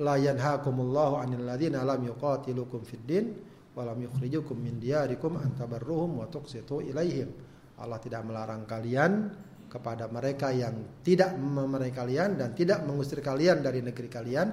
la 0.06 0.22
yanhaakumullahu 0.22 1.18
'anil 1.18 1.50
ladzina 1.50 1.82
lam 1.82 2.06
yuqatilukum 2.06 2.86
fid 2.86 3.10
din 3.10 3.26
wa 3.74 3.90
lam 3.90 3.98
yukhrijukum 4.06 4.54
min 4.54 4.78
diyarikum 4.78 5.42
an 5.42 5.58
tabarruhum 5.58 6.22
wa 6.22 6.30
tuqsitu 6.30 6.86
ilaihim. 6.86 7.50
Allah 7.82 7.98
tidak 7.98 8.22
melarang 8.24 8.64
kalian 8.70 9.34
kepada 9.72 10.06
mereka 10.12 10.52
yang 10.52 11.02
tidak 11.02 11.34
memerangi 11.34 11.96
kalian 11.96 12.36
dan 12.36 12.52
tidak 12.52 12.84
mengusir 12.84 13.24
kalian 13.24 13.64
dari 13.64 13.80
negeri 13.80 14.12
kalian 14.12 14.48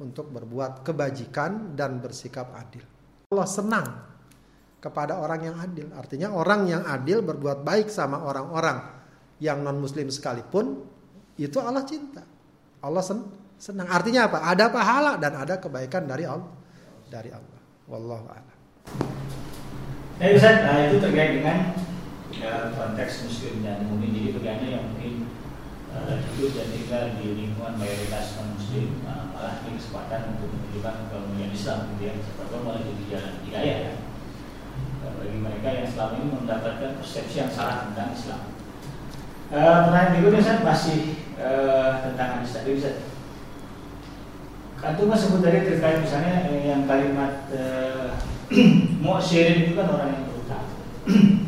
untuk 0.00 0.32
berbuat 0.32 0.82
kebajikan 0.82 1.76
dan 1.76 2.00
bersikap 2.02 2.50
adil. 2.56 2.82
Allah 3.30 3.46
senang 3.46 3.86
kepada 4.82 5.20
orang 5.20 5.40
yang 5.46 5.56
adil. 5.60 5.86
Artinya 5.94 6.34
orang 6.34 6.66
yang 6.66 6.82
adil 6.88 7.22
berbuat 7.22 7.62
baik 7.62 7.86
sama 7.92 8.24
orang-orang 8.26 8.82
yang 9.38 9.62
non 9.62 9.78
muslim 9.78 10.10
sekalipun 10.10 10.82
itu 11.38 11.58
Allah 11.62 11.86
cinta. 11.86 12.24
Allah 12.82 13.04
sen 13.04 13.22
senang. 13.60 13.86
Artinya 13.86 14.26
apa? 14.26 14.42
Ada 14.42 14.66
pahala 14.74 15.12
dan 15.22 15.38
ada 15.38 15.60
kebaikan 15.62 16.08
dari 16.08 16.26
Allah. 16.26 16.50
Dari 17.06 17.30
Allah. 17.30 17.60
Wallahu 17.86 18.26
a'lam. 18.26 18.56
Ya 20.18 20.28
Ustaz, 20.38 20.56
nah, 20.64 20.86
itu 20.86 20.96
terkait 21.02 21.42
dengan 21.42 21.74
ya, 22.38 22.72
konteks 22.72 23.28
muslim 23.28 23.60
dan 23.60 23.84
mungkin 23.84 24.14
jadi 24.16 24.28
bagaimana 24.32 24.68
yang 24.68 24.84
mungkin 24.88 25.28
uh, 25.92 26.16
hidup 26.32 26.50
dan 26.56 26.68
tinggal 26.72 27.04
di 27.20 27.26
lingkungan 27.36 27.74
mayoritas 27.76 28.40
non 28.40 28.56
muslim 28.56 29.04
uh, 29.04 29.28
malah 29.36 29.60
ini 29.64 29.76
kesempatan 29.76 30.36
untuk 30.36 30.48
menunjukkan 30.48 30.96
kemuliaan 31.12 31.52
Islam 31.52 31.78
gitu 31.92 32.02
ya 32.08 32.14
seperti 32.24 32.54
malah 32.64 32.80
jadi 32.80 33.04
jalan 33.10 33.34
hidayah 33.44 33.76
ya 33.76 33.92
uh, 35.04 35.12
bagi 35.20 35.38
mereka 35.38 35.68
yang 35.68 35.88
selama 35.88 36.14
ini 36.16 36.28
mendapatkan 36.32 36.90
persepsi 36.96 37.36
yang 37.36 37.52
salah 37.52 37.76
tentang 37.90 38.10
Islam. 38.16 38.42
Uh, 39.52 39.78
pertanyaan 39.84 40.12
berikutnya 40.16 40.40
Ustaz 40.40 40.58
masih 40.64 41.00
uh, 41.36 41.92
tentang 42.00 42.28
hadis 42.40 42.56
tadi 42.56 42.70
Ustaz. 42.72 42.96
Antum 44.82 45.14
sebut 45.14 45.46
tadi 45.46 45.62
terkait 45.62 46.02
misalnya 46.02 46.50
yang 46.58 46.88
kalimat 46.88 47.46
uh, 47.54 48.16
mu'syirin 49.04 49.68
itu 49.68 49.72
kan 49.76 49.86
orang 49.92 50.10
yang 50.16 50.24
berutang. 50.26 50.66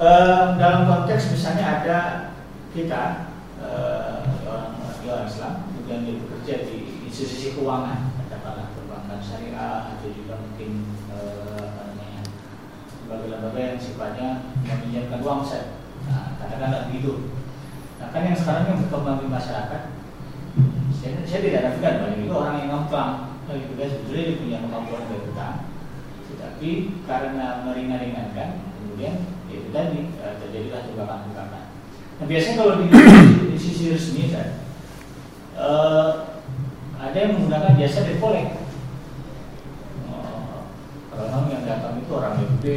uh, 0.00 0.56
dalam 0.56 0.88
konteks 0.88 1.36
misalnya 1.36 1.84
ada 1.84 1.98
kita 2.72 3.30
uh, 3.60 4.24
orang, 4.48 4.80
orang 5.04 5.28
Islam 5.28 5.54
kemudian 5.68 6.00
dia 6.08 6.16
bekerja 6.24 6.54
di 6.66 6.76
institusi 7.06 7.52
keuangan 7.54 8.16
katakanlah 8.24 8.72
perbankan 8.72 9.20
syariah 9.20 9.92
atau 9.94 10.08
juga 10.08 10.40
mungkin 10.40 10.88
uh, 11.12 11.92
sebagai 12.88 13.28
lembaga 13.28 13.60
yang 13.60 13.80
sifatnya 13.80 14.28
meminjamkan 14.64 15.20
uang 15.20 15.42
saya 15.44 15.76
nah 16.08 16.32
katakanlah 16.40 16.88
begitu. 16.88 17.28
Nah 18.00 18.08
kan 18.08 18.24
yang 18.24 18.32
sekarang 18.32 18.64
yang 18.72 18.80
berkembang 18.80 19.20
di 19.20 19.28
masyarakat 19.28 19.82
saya, 20.96 21.20
saya 21.28 21.40
tidak 21.44 21.60
ragukan 21.68 22.00
banyak 22.00 22.24
itu 22.24 22.32
orang 22.32 22.56
yang 22.64 22.70
ngemplang 22.72 23.12
lagi 23.44 23.66
juga 23.66 23.84
sebetulnya 23.84 24.24
dia 24.24 24.40
punya 24.40 24.58
kemampuan 24.64 25.04
berhutang 25.10 25.56
tetapi 26.30 26.70
karena 27.04 27.46
meringan-ringankan 27.66 28.48
kemudian 28.78 29.14
itu 29.50 29.68
tadi 29.74 30.00
terjadilah 30.18 30.80
jebakan-jebakan 30.86 31.70
Nah, 32.20 32.28
biasanya 32.28 32.56
kalau 32.60 32.72
di, 32.84 32.86
di 33.48 33.56
sisi 33.56 33.96
resmi 33.96 34.28
kan, 34.28 34.60
uh, 35.56 36.36
ada 37.00 37.16
yang 37.16 37.32
menggunakan 37.40 37.80
jasa 37.80 38.04
collector. 38.20 38.60
Uh, 40.04 40.68
kalau 41.08 41.48
yang 41.48 41.64
datang 41.64 41.96
itu 41.96 42.12
orang 42.12 42.36
gede, 42.36 42.76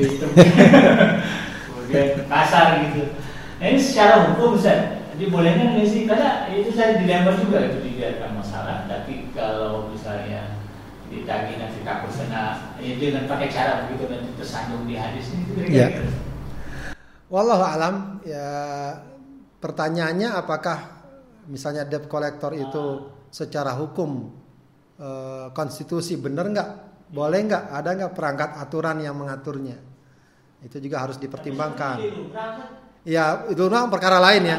kemudian 1.67 2.07
kasar 2.31 2.87
gitu. 2.87 3.19
Nah, 3.59 3.65
ini 3.67 3.79
secara 3.83 4.31
hukum 4.31 4.55
bisa 4.55 5.03
dibolehkan 5.19 5.75
nggak 5.75 5.91
sih? 5.91 6.07
Karena 6.07 6.47
itu 6.47 6.71
saya 6.71 7.03
dilempar 7.03 7.35
juga 7.35 7.67
itu 7.67 7.83
dibiarkan 7.83 8.39
masalah. 8.39 8.87
Tapi 8.87 9.27
kalau 9.35 9.91
misalnya 9.91 10.55
ditagih 11.11 11.59
nanti 11.59 11.83
takut 11.83 12.15
kena 12.15 12.73
ya 12.79 12.95
dengan 12.95 13.27
pakai 13.27 13.51
cara 13.51 13.85
begitu 13.85 14.07
nanti 14.07 14.31
tersandung 14.39 14.87
di 14.87 14.95
hadis 14.95 15.35
ini 15.35 15.51
itu 15.51 15.51
kira-kira. 15.67 15.99
Ya. 15.99 16.31
Wallahu 17.33 17.65
alam 17.65 18.21
ya 18.21 18.53
Pertanyaannya 19.63 20.35
apakah 20.35 20.77
misalnya 21.47 21.87
debt 21.87 22.11
collector 22.11 22.51
itu 22.51 23.07
secara 23.31 23.71
hukum 23.79 24.27
e, 24.99 25.09
konstitusi 25.55 26.19
benar 26.19 26.51
nggak? 26.51 26.69
Boleh 27.07 27.47
nggak? 27.47 27.71
Ada 27.71 27.89
nggak 27.95 28.11
perangkat 28.11 28.49
aturan 28.59 28.99
yang 28.99 29.15
mengaturnya? 29.15 29.79
Itu 30.67 30.83
juga 30.83 31.07
harus 31.07 31.15
dipertimbangkan. 31.15 31.95
Ya 33.07 33.47
itu 33.47 33.63
memang 33.63 33.87
perkara 33.87 34.19
lain 34.19 34.51
ya. 34.51 34.57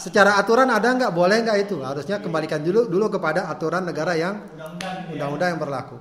Secara 0.00 0.40
aturan 0.40 0.72
ada 0.72 0.88
nggak? 0.88 1.12
Boleh 1.12 1.44
nggak 1.44 1.58
itu? 1.68 1.84
Harusnya 1.84 2.16
kembalikan 2.24 2.64
dulu 2.64 2.88
dulu 2.88 3.12
kepada 3.12 3.52
aturan 3.52 3.84
negara 3.84 4.16
yang 4.16 4.40
undang-undang 5.12 5.52
yang 5.52 5.60
berlaku. 5.60 6.00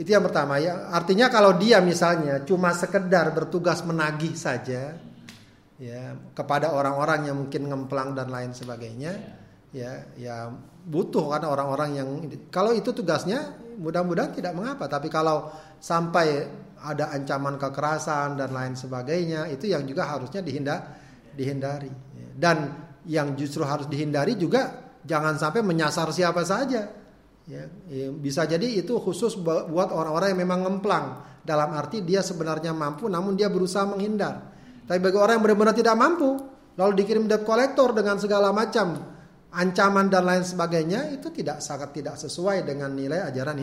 Itu 0.00 0.08
yang 0.08 0.24
pertama 0.24 0.56
ya. 0.56 0.88
Artinya 0.88 1.28
kalau 1.28 1.52
dia 1.60 1.84
misalnya 1.84 2.40
cuma 2.48 2.72
sekedar 2.72 3.28
bertugas 3.36 3.84
menagih 3.84 4.32
saja, 4.40 4.96
ya 5.84 6.16
kepada 6.32 6.72
orang-orang 6.72 7.28
yang 7.28 7.36
mungkin 7.44 7.68
ngemplang 7.68 8.16
dan 8.16 8.32
lain 8.32 8.56
sebagainya 8.56 9.12
ya 9.74 9.92
ya 10.16 10.48
butuh 10.88 11.34
kan 11.36 11.44
orang-orang 11.44 11.90
yang 12.00 12.08
kalau 12.48 12.72
itu 12.72 12.94
tugasnya 12.94 13.64
mudah-mudahan 13.76 14.32
tidak 14.34 14.54
mengapa. 14.54 14.86
Tapi 14.86 15.10
kalau 15.10 15.50
sampai 15.82 16.46
ada 16.84 17.10
ancaman 17.10 17.58
kekerasan 17.58 18.38
dan 18.38 18.54
lain 18.54 18.74
sebagainya 18.78 19.50
itu 19.50 19.72
yang 19.72 19.82
juga 19.88 20.06
harusnya 20.06 20.44
dihindar 20.44 20.94
dihindari. 21.34 21.90
Dan 22.34 22.70
yang 23.10 23.34
justru 23.34 23.66
harus 23.66 23.90
dihindari 23.90 24.38
juga 24.38 24.94
jangan 25.02 25.36
sampai 25.36 25.60
menyasar 25.66 26.10
siapa 26.14 26.46
saja. 26.46 27.02
Ya, 27.44 27.68
ya 27.92 28.08
bisa 28.08 28.48
jadi 28.48 28.64
itu 28.80 28.96
khusus 28.96 29.36
buat 29.44 29.90
orang-orang 29.92 30.32
yang 30.32 30.40
memang 30.46 30.60
ngemplang. 30.64 31.06
Dalam 31.44 31.76
arti 31.76 32.00
dia 32.00 32.24
sebenarnya 32.24 32.72
mampu 32.72 33.04
namun 33.04 33.36
dia 33.36 33.52
berusaha 33.52 33.84
menghindar 33.84 34.53
tapi 34.84 35.00
bagi 35.00 35.16
orang 35.16 35.40
yang 35.40 35.44
benar-benar 35.48 35.74
tidak 35.76 35.96
mampu, 35.96 36.36
lalu 36.76 36.92
dikirim 37.00 37.24
debt 37.24 37.44
collector 37.48 37.96
dengan 37.96 38.20
segala 38.20 38.52
macam 38.52 39.00
ancaman 39.54 40.12
dan 40.12 40.28
lain 40.28 40.44
sebagainya, 40.44 41.14
itu 41.14 41.32
tidak 41.32 41.64
sangat 41.64 41.94
tidak 41.96 42.20
sesuai 42.20 42.68
dengan 42.68 42.92
nilai 42.92 43.24
ajaran 43.24 43.56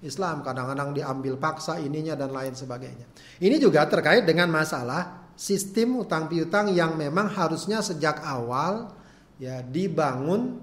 Islam. 0.00 0.40
Kadang-kadang 0.40 0.96
diambil 0.96 1.36
paksa 1.36 1.76
ininya 1.76 2.16
dan 2.16 2.32
lain 2.32 2.56
sebagainya. 2.56 3.04
Ini 3.42 3.56
juga 3.60 3.84
terkait 3.84 4.24
dengan 4.24 4.48
masalah 4.48 5.34
sistem 5.36 6.00
utang 6.00 6.30
piutang 6.30 6.72
yang 6.72 6.96
memang 6.96 7.28
harusnya 7.28 7.82
sejak 7.84 8.22
awal 8.24 8.94
ya 9.36 9.60
dibangun 9.60 10.62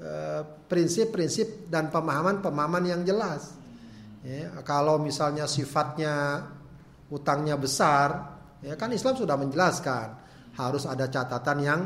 eh, 0.00 0.42
prinsip-prinsip 0.70 1.68
dan 1.68 1.92
pemahaman-pemahaman 1.92 2.84
yang 2.86 3.02
jelas. 3.04 3.52
Ya, 4.24 4.56
kalau 4.64 4.96
misalnya 4.96 5.44
sifatnya 5.44 6.48
utangnya 7.12 7.60
besar, 7.60 8.33
Ya 8.64 8.80
kan 8.80 8.88
Islam 8.96 9.12
sudah 9.12 9.36
menjelaskan 9.36 10.06
harus 10.56 10.88
ada 10.88 11.04
catatan 11.12 11.58
yang 11.60 11.80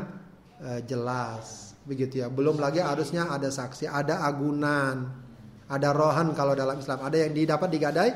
eh, 0.63 0.79
jelas 0.87 1.75
begitu 1.83 2.23
ya. 2.23 2.31
Belum 2.31 2.55
lagi 2.55 2.79
harusnya 2.79 3.27
ada 3.27 3.51
saksi, 3.51 3.83
ada 3.89 4.23
agunan, 4.23 5.11
ada 5.67 5.89
rohan 5.91 6.31
kalau 6.31 6.55
dalam 6.55 6.79
Islam, 6.79 7.03
ada 7.03 7.17
yang 7.19 7.35
didapat 7.35 7.69
digadai, 7.69 8.11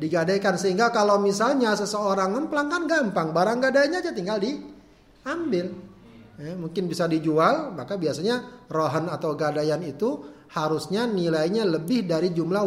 digadaikan 0.00 0.56
sehingga 0.56 0.88
kalau 0.88 1.20
misalnya 1.20 1.76
seseorang 1.76 2.32
ngemplang 2.32 2.68
kan 2.72 2.82
gampang, 2.88 3.28
barang 3.34 3.58
gadainya 3.60 4.00
aja 4.00 4.12
tinggal 4.16 4.40
diambil. 4.40 5.66
Ya, 6.38 6.54
mungkin 6.54 6.86
bisa 6.86 7.10
dijual, 7.10 7.74
maka 7.74 7.98
biasanya 7.98 8.66
rohan 8.70 9.10
atau 9.10 9.34
gadaian 9.34 9.82
itu 9.82 10.22
harusnya 10.54 11.02
nilainya 11.04 11.66
lebih 11.66 12.06
dari 12.06 12.30
jumlah 12.30 12.62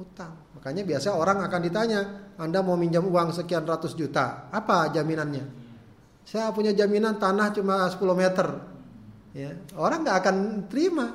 utang. 0.00 0.45
Makanya 0.56 0.82
biasa 0.88 1.12
orang 1.12 1.44
akan 1.44 1.60
ditanya, 1.60 2.00
Anda 2.40 2.64
mau 2.64 2.80
minjam 2.80 3.04
uang 3.04 3.36
sekian 3.36 3.68
ratus 3.68 3.92
juta, 3.92 4.48
apa 4.48 4.88
jaminannya? 4.88 5.44
Saya 6.26 6.50
punya 6.50 6.74
jaminan 6.74 7.20
tanah 7.20 7.54
cuma 7.54 7.86
10 7.86 8.00
meter. 8.16 8.48
Ya, 9.36 9.52
orang 9.76 10.02
nggak 10.02 10.16
akan 10.24 10.36
terima. 10.66 11.12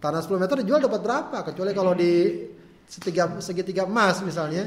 Tanah 0.00 0.22
10 0.24 0.40
meter 0.40 0.54
dijual 0.64 0.80
dapat 0.80 1.00
berapa? 1.02 1.38
Kecuali 1.44 1.76
kalau 1.76 1.92
di 1.92 2.46
segitiga, 2.88 3.36
segitiga 3.44 3.84
emas 3.84 4.24
misalnya. 4.24 4.64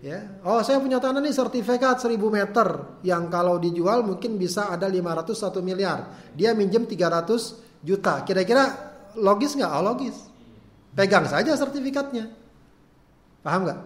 Ya, 0.00 0.40
oh 0.48 0.64
saya 0.64 0.80
punya 0.80 0.96
tanah 0.96 1.20
nih 1.20 1.36
sertifikat 1.36 2.00
1000 2.00 2.16
meter 2.16 2.96
yang 3.04 3.28
kalau 3.28 3.60
dijual 3.60 4.00
mungkin 4.00 4.40
bisa 4.40 4.72
ada 4.72 4.88
500 4.88 5.36
1 5.36 5.60
miliar. 5.60 5.98
Dia 6.32 6.56
minjem 6.56 6.88
300 6.88 7.84
juta. 7.84 8.24
Kira-kira 8.24 8.72
logis 9.20 9.52
nggak? 9.52 9.68
Oh, 9.68 9.84
logis. 9.84 10.16
Pegang 10.96 11.28
saja 11.28 11.52
sertifikatnya. 11.52 12.39
Paham 13.40 13.66
nggak? 13.66 13.80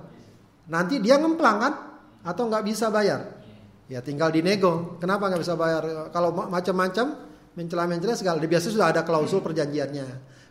Nanti 0.70 0.98
dia 0.98 1.20
ngemplang 1.20 1.56
kan? 1.60 1.74
Atau 2.24 2.48
nggak 2.48 2.64
bisa 2.64 2.88
bayar? 2.88 3.44
Ya 3.86 4.00
tinggal 4.00 4.32
dinego. 4.32 4.96
Kenapa 4.96 5.28
nggak 5.28 5.42
bisa 5.44 5.54
bayar? 5.54 6.08
Kalau 6.10 6.32
macam-macam 6.32 7.06
mencela-mencela 7.54 8.16
segala. 8.16 8.40
Biasa 8.40 8.72
sudah 8.72 8.90
ada 8.90 9.04
klausul 9.04 9.44
perjanjiannya. 9.44 10.06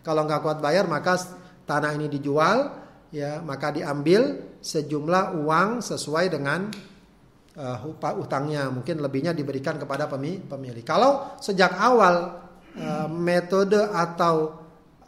Kalau 0.06 0.24
nggak 0.24 0.42
kuat 0.44 0.60
bayar 0.64 0.86
maka 0.88 1.20
tanah 1.68 1.96
ini 1.98 2.08
dijual. 2.08 2.82
ya 3.14 3.46
maka 3.46 3.70
diambil 3.70 4.42
sejumlah 4.58 5.38
uang 5.46 5.86
sesuai 5.86 6.34
dengan 6.34 6.66
uh, 7.58 8.18
utangnya 8.18 8.74
mungkin 8.74 9.06
lebihnya 9.06 9.38
diberikan 9.38 9.78
kepada 9.78 10.10
pemilik 10.10 10.82
kalau 10.82 11.38
sejak 11.38 11.78
awal 11.78 12.42
uh, 12.74 13.06
metode 13.06 13.78
atau 13.78 14.63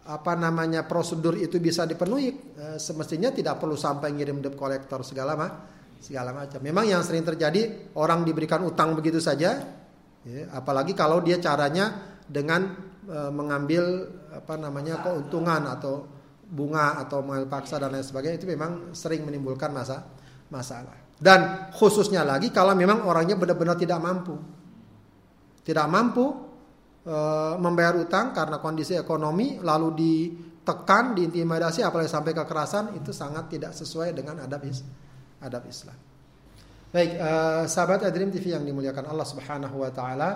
apa 0.06 0.38
namanya 0.38 0.86
prosedur 0.86 1.34
itu 1.34 1.58
bisa 1.58 1.84
dipenuhi 1.90 2.30
uh, 2.62 2.78
semestinya 2.78 3.34
tidak 3.34 3.58
perlu 3.58 3.74
sampai 3.74 4.14
ngirim 4.14 4.38
debt 4.38 4.54
collector 4.54 5.02
segala 5.02 5.34
macam 5.34 5.74
segala 5.98 6.30
macam 6.30 6.62
memang 6.62 6.86
yang 6.86 7.02
sering 7.02 7.26
terjadi 7.26 7.90
orang 7.98 8.22
diberikan 8.22 8.62
utang 8.62 8.94
begitu 8.94 9.18
saja 9.18 9.66
ya, 10.22 10.42
apalagi 10.54 10.94
kalau 10.94 11.26
dia 11.26 11.42
caranya 11.42 12.18
dengan 12.30 12.78
uh, 13.10 13.34
mengambil 13.34 14.06
apa 14.30 14.54
namanya 14.58 15.02
keuntungan 15.02 15.66
atau 15.66 16.06
bunga 16.46 17.02
atau 17.02 17.26
mengambil 17.26 17.50
paksa 17.50 17.82
dan 17.82 17.90
lain 17.90 18.06
sebagainya 18.06 18.38
itu 18.38 18.46
memang 18.50 18.94
sering 18.94 19.26
menimbulkan 19.26 19.74
masa 19.74 20.06
masalah. 20.50 20.94
Dan 21.16 21.72
khususnya 21.74 22.22
lagi 22.22 22.52
kalau 22.54 22.78
memang 22.78 23.08
orangnya 23.08 23.40
benar-benar 23.40 23.80
tidak 23.80 23.98
mampu. 24.04 24.36
Tidak 25.66 25.88
mampu 25.90 26.45
e, 27.06 27.18
membayar 27.62 27.94
utang 27.96 28.34
karena 28.34 28.58
kondisi 28.58 28.98
ekonomi 28.98 29.62
lalu 29.62 29.94
ditekan, 29.94 31.14
diintimidasi 31.14 31.86
apalagi 31.86 32.10
sampai 32.10 32.34
kekerasan 32.34 32.98
itu 32.98 33.14
sangat 33.14 33.54
tidak 33.54 33.72
sesuai 33.78 34.18
dengan 34.18 34.42
adab 34.42 34.66
is, 34.66 34.82
adab 35.40 35.64
Islam. 35.70 35.96
Baik, 36.90 37.12
e, 37.16 37.32
sahabat 37.70 38.10
Adrim 38.10 38.34
TV 38.34 38.58
yang 38.58 38.66
dimuliakan 38.66 39.06
Allah 39.06 39.28
Subhanahu 39.28 39.86
wa 39.86 39.92
taala, 39.94 40.30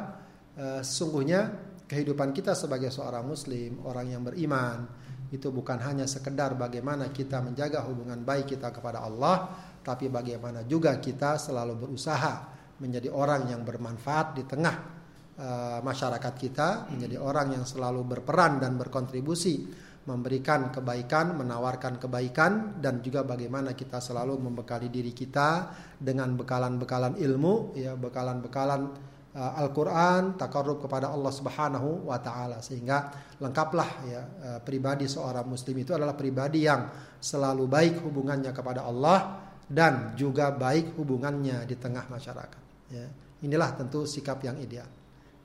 e, 0.53 0.85
sesungguhnya 0.85 1.49
kehidupan 1.89 2.29
kita 2.31 2.53
sebagai 2.53 2.93
seorang 2.93 3.25
muslim, 3.25 3.81
orang 3.89 4.13
yang 4.13 4.21
beriman, 4.21 4.85
itu 5.33 5.49
bukan 5.49 5.77
hanya 5.81 6.05
sekedar 6.05 6.53
bagaimana 6.53 7.09
kita 7.09 7.41
menjaga 7.41 7.85
hubungan 7.85 8.21
baik 8.21 8.53
kita 8.57 8.69
kepada 8.69 9.01
Allah, 9.01 9.49
tapi 9.81 10.09
bagaimana 10.09 10.65
juga 10.69 10.97
kita 11.01 11.37
selalu 11.41 11.89
berusaha 11.89 12.57
menjadi 12.77 13.09
orang 13.09 13.49
yang 13.49 13.61
bermanfaat 13.61 14.37
di 14.37 14.43
tengah 14.45 14.98
uh, 15.39 15.79
masyarakat 15.79 16.33
kita, 16.35 16.91
menjadi 16.91 17.15
orang 17.17 17.55
yang 17.55 17.63
selalu 17.63 18.03
berperan 18.03 18.59
dan 18.59 18.75
berkontribusi 18.75 19.87
memberikan 20.09 20.73
kebaikan, 20.73 21.37
menawarkan 21.37 22.01
kebaikan 22.01 22.81
dan 22.81 22.97
juga 23.05 23.21
bagaimana 23.21 23.77
kita 23.77 24.01
selalu 24.01 24.41
membekali 24.41 24.89
diri 24.89 25.13
kita 25.13 25.69
dengan 26.01 26.33
bekalan-bekalan 26.33 27.19
ilmu, 27.21 27.77
ya 27.77 27.93
bekalan-bekalan 27.93 28.89
uh, 29.37 29.61
Al-Qur'an, 29.61 30.33
takarrub 30.33 30.81
kepada 30.81 31.13
Allah 31.13 31.29
Subhanahu 31.29 32.09
wa 32.09 32.17
taala 32.17 32.57
sehingga 32.65 33.13
lengkaplah 33.37 33.89
ya 34.09 34.21
uh, 34.23 34.59
pribadi 34.65 35.05
seorang 35.05 35.45
muslim 35.45 35.77
itu 35.77 35.93
adalah 35.93 36.17
pribadi 36.17 36.65
yang 36.65 36.89
selalu 37.21 37.69
baik 37.69 38.01
hubungannya 38.01 38.49
kepada 38.49 38.89
Allah 38.89 39.45
dan 39.69 40.17
juga 40.17 40.49
baik 40.49 40.97
hubungannya 40.97 41.69
di 41.69 41.75
tengah 41.77 42.09
masyarakat 42.09 42.61
ya. 42.89 43.05
Inilah 43.39 43.71
tentu 43.77 44.03
sikap 44.03 44.43
yang 44.43 44.59
ideal. 44.59 44.98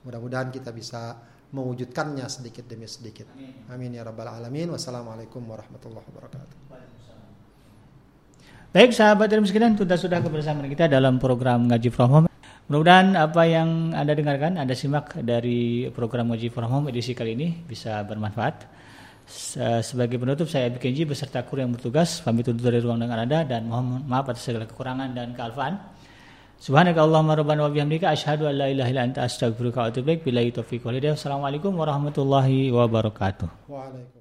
Mudah-mudahan 0.05 0.53
kita 0.53 0.69
bisa 0.69 1.17
mewujudkannya 1.49 2.29
sedikit 2.29 2.69
demi 2.69 2.85
sedikit. 2.85 3.25
Amin, 3.73 3.97
ya 3.97 4.05
rabbal 4.05 4.29
alamin. 4.29 4.69
Wassalamualaikum 4.69 5.41
warahmatullahi 5.41 6.05
wabarakatuh. 6.05 6.57
Baik 8.75 8.91
sahabat 8.91 9.31
dan 9.31 9.41
sekalian, 9.47 9.73
sudah 9.79 9.97
sudah 9.97 10.19
kebersamaan 10.19 10.67
kita 10.67 10.91
dalam 10.91 11.15
program 11.15 11.65
ngaji 11.71 11.89
from 11.89 12.09
home. 12.11 12.27
Mudah-mudahan 12.65 13.13
apa 13.13 13.45
yang 13.45 13.93
Anda 13.93 14.17
dengarkan, 14.17 14.57
Anda 14.57 14.73
simak 14.73 15.13
dari 15.21 15.85
program 15.93 16.33
Ngaji 16.33 16.49
from 16.49 16.65
Home 16.65 16.89
edisi 16.89 17.13
kali 17.13 17.37
ini 17.37 17.61
bisa 17.61 18.01
bermanfaat. 18.01 18.65
Sebagai 19.85 20.17
penutup 20.17 20.49
saya 20.49 20.73
Kenji 20.73 21.05
beserta 21.05 21.45
kru 21.45 21.61
yang 21.61 21.69
bertugas 21.73 22.25
pamit 22.25 22.49
undur 22.49 22.73
dari 22.73 22.81
ruang 22.81 22.97
dengan 22.97 23.21
Anda 23.21 23.45
dan 23.45 23.69
mohon 23.69 24.09
maaf 24.09 24.33
atas 24.33 24.49
segala 24.49 24.65
kekurangan 24.65 25.13
dan 25.13 25.37
kealfaan. 25.37 25.77
Subhanaka 26.59 27.03
Allahumma 27.03 27.35
rabbana 27.35 27.63
wa 27.67 27.69
bihamdika 27.69 28.09
asyhadu 28.15 28.47
an 28.47 28.55
la 28.57 28.67
ilaha 28.71 28.89
illa 28.89 29.03
anta 29.03 29.21
astaghfiruka 29.27 29.77
wa 29.83 29.87
atubu 29.91 30.15
ilaik. 30.15 30.23
Billahi 30.23 30.51
taufiq 30.55 30.85
wal 30.87 30.95
hidayah. 30.95 31.19
Assalamualaikum 31.19 31.75
warahmatullahi 31.75 32.71
wabarakatuh. 32.71 33.67
Waalaikumsalam. 33.67 34.14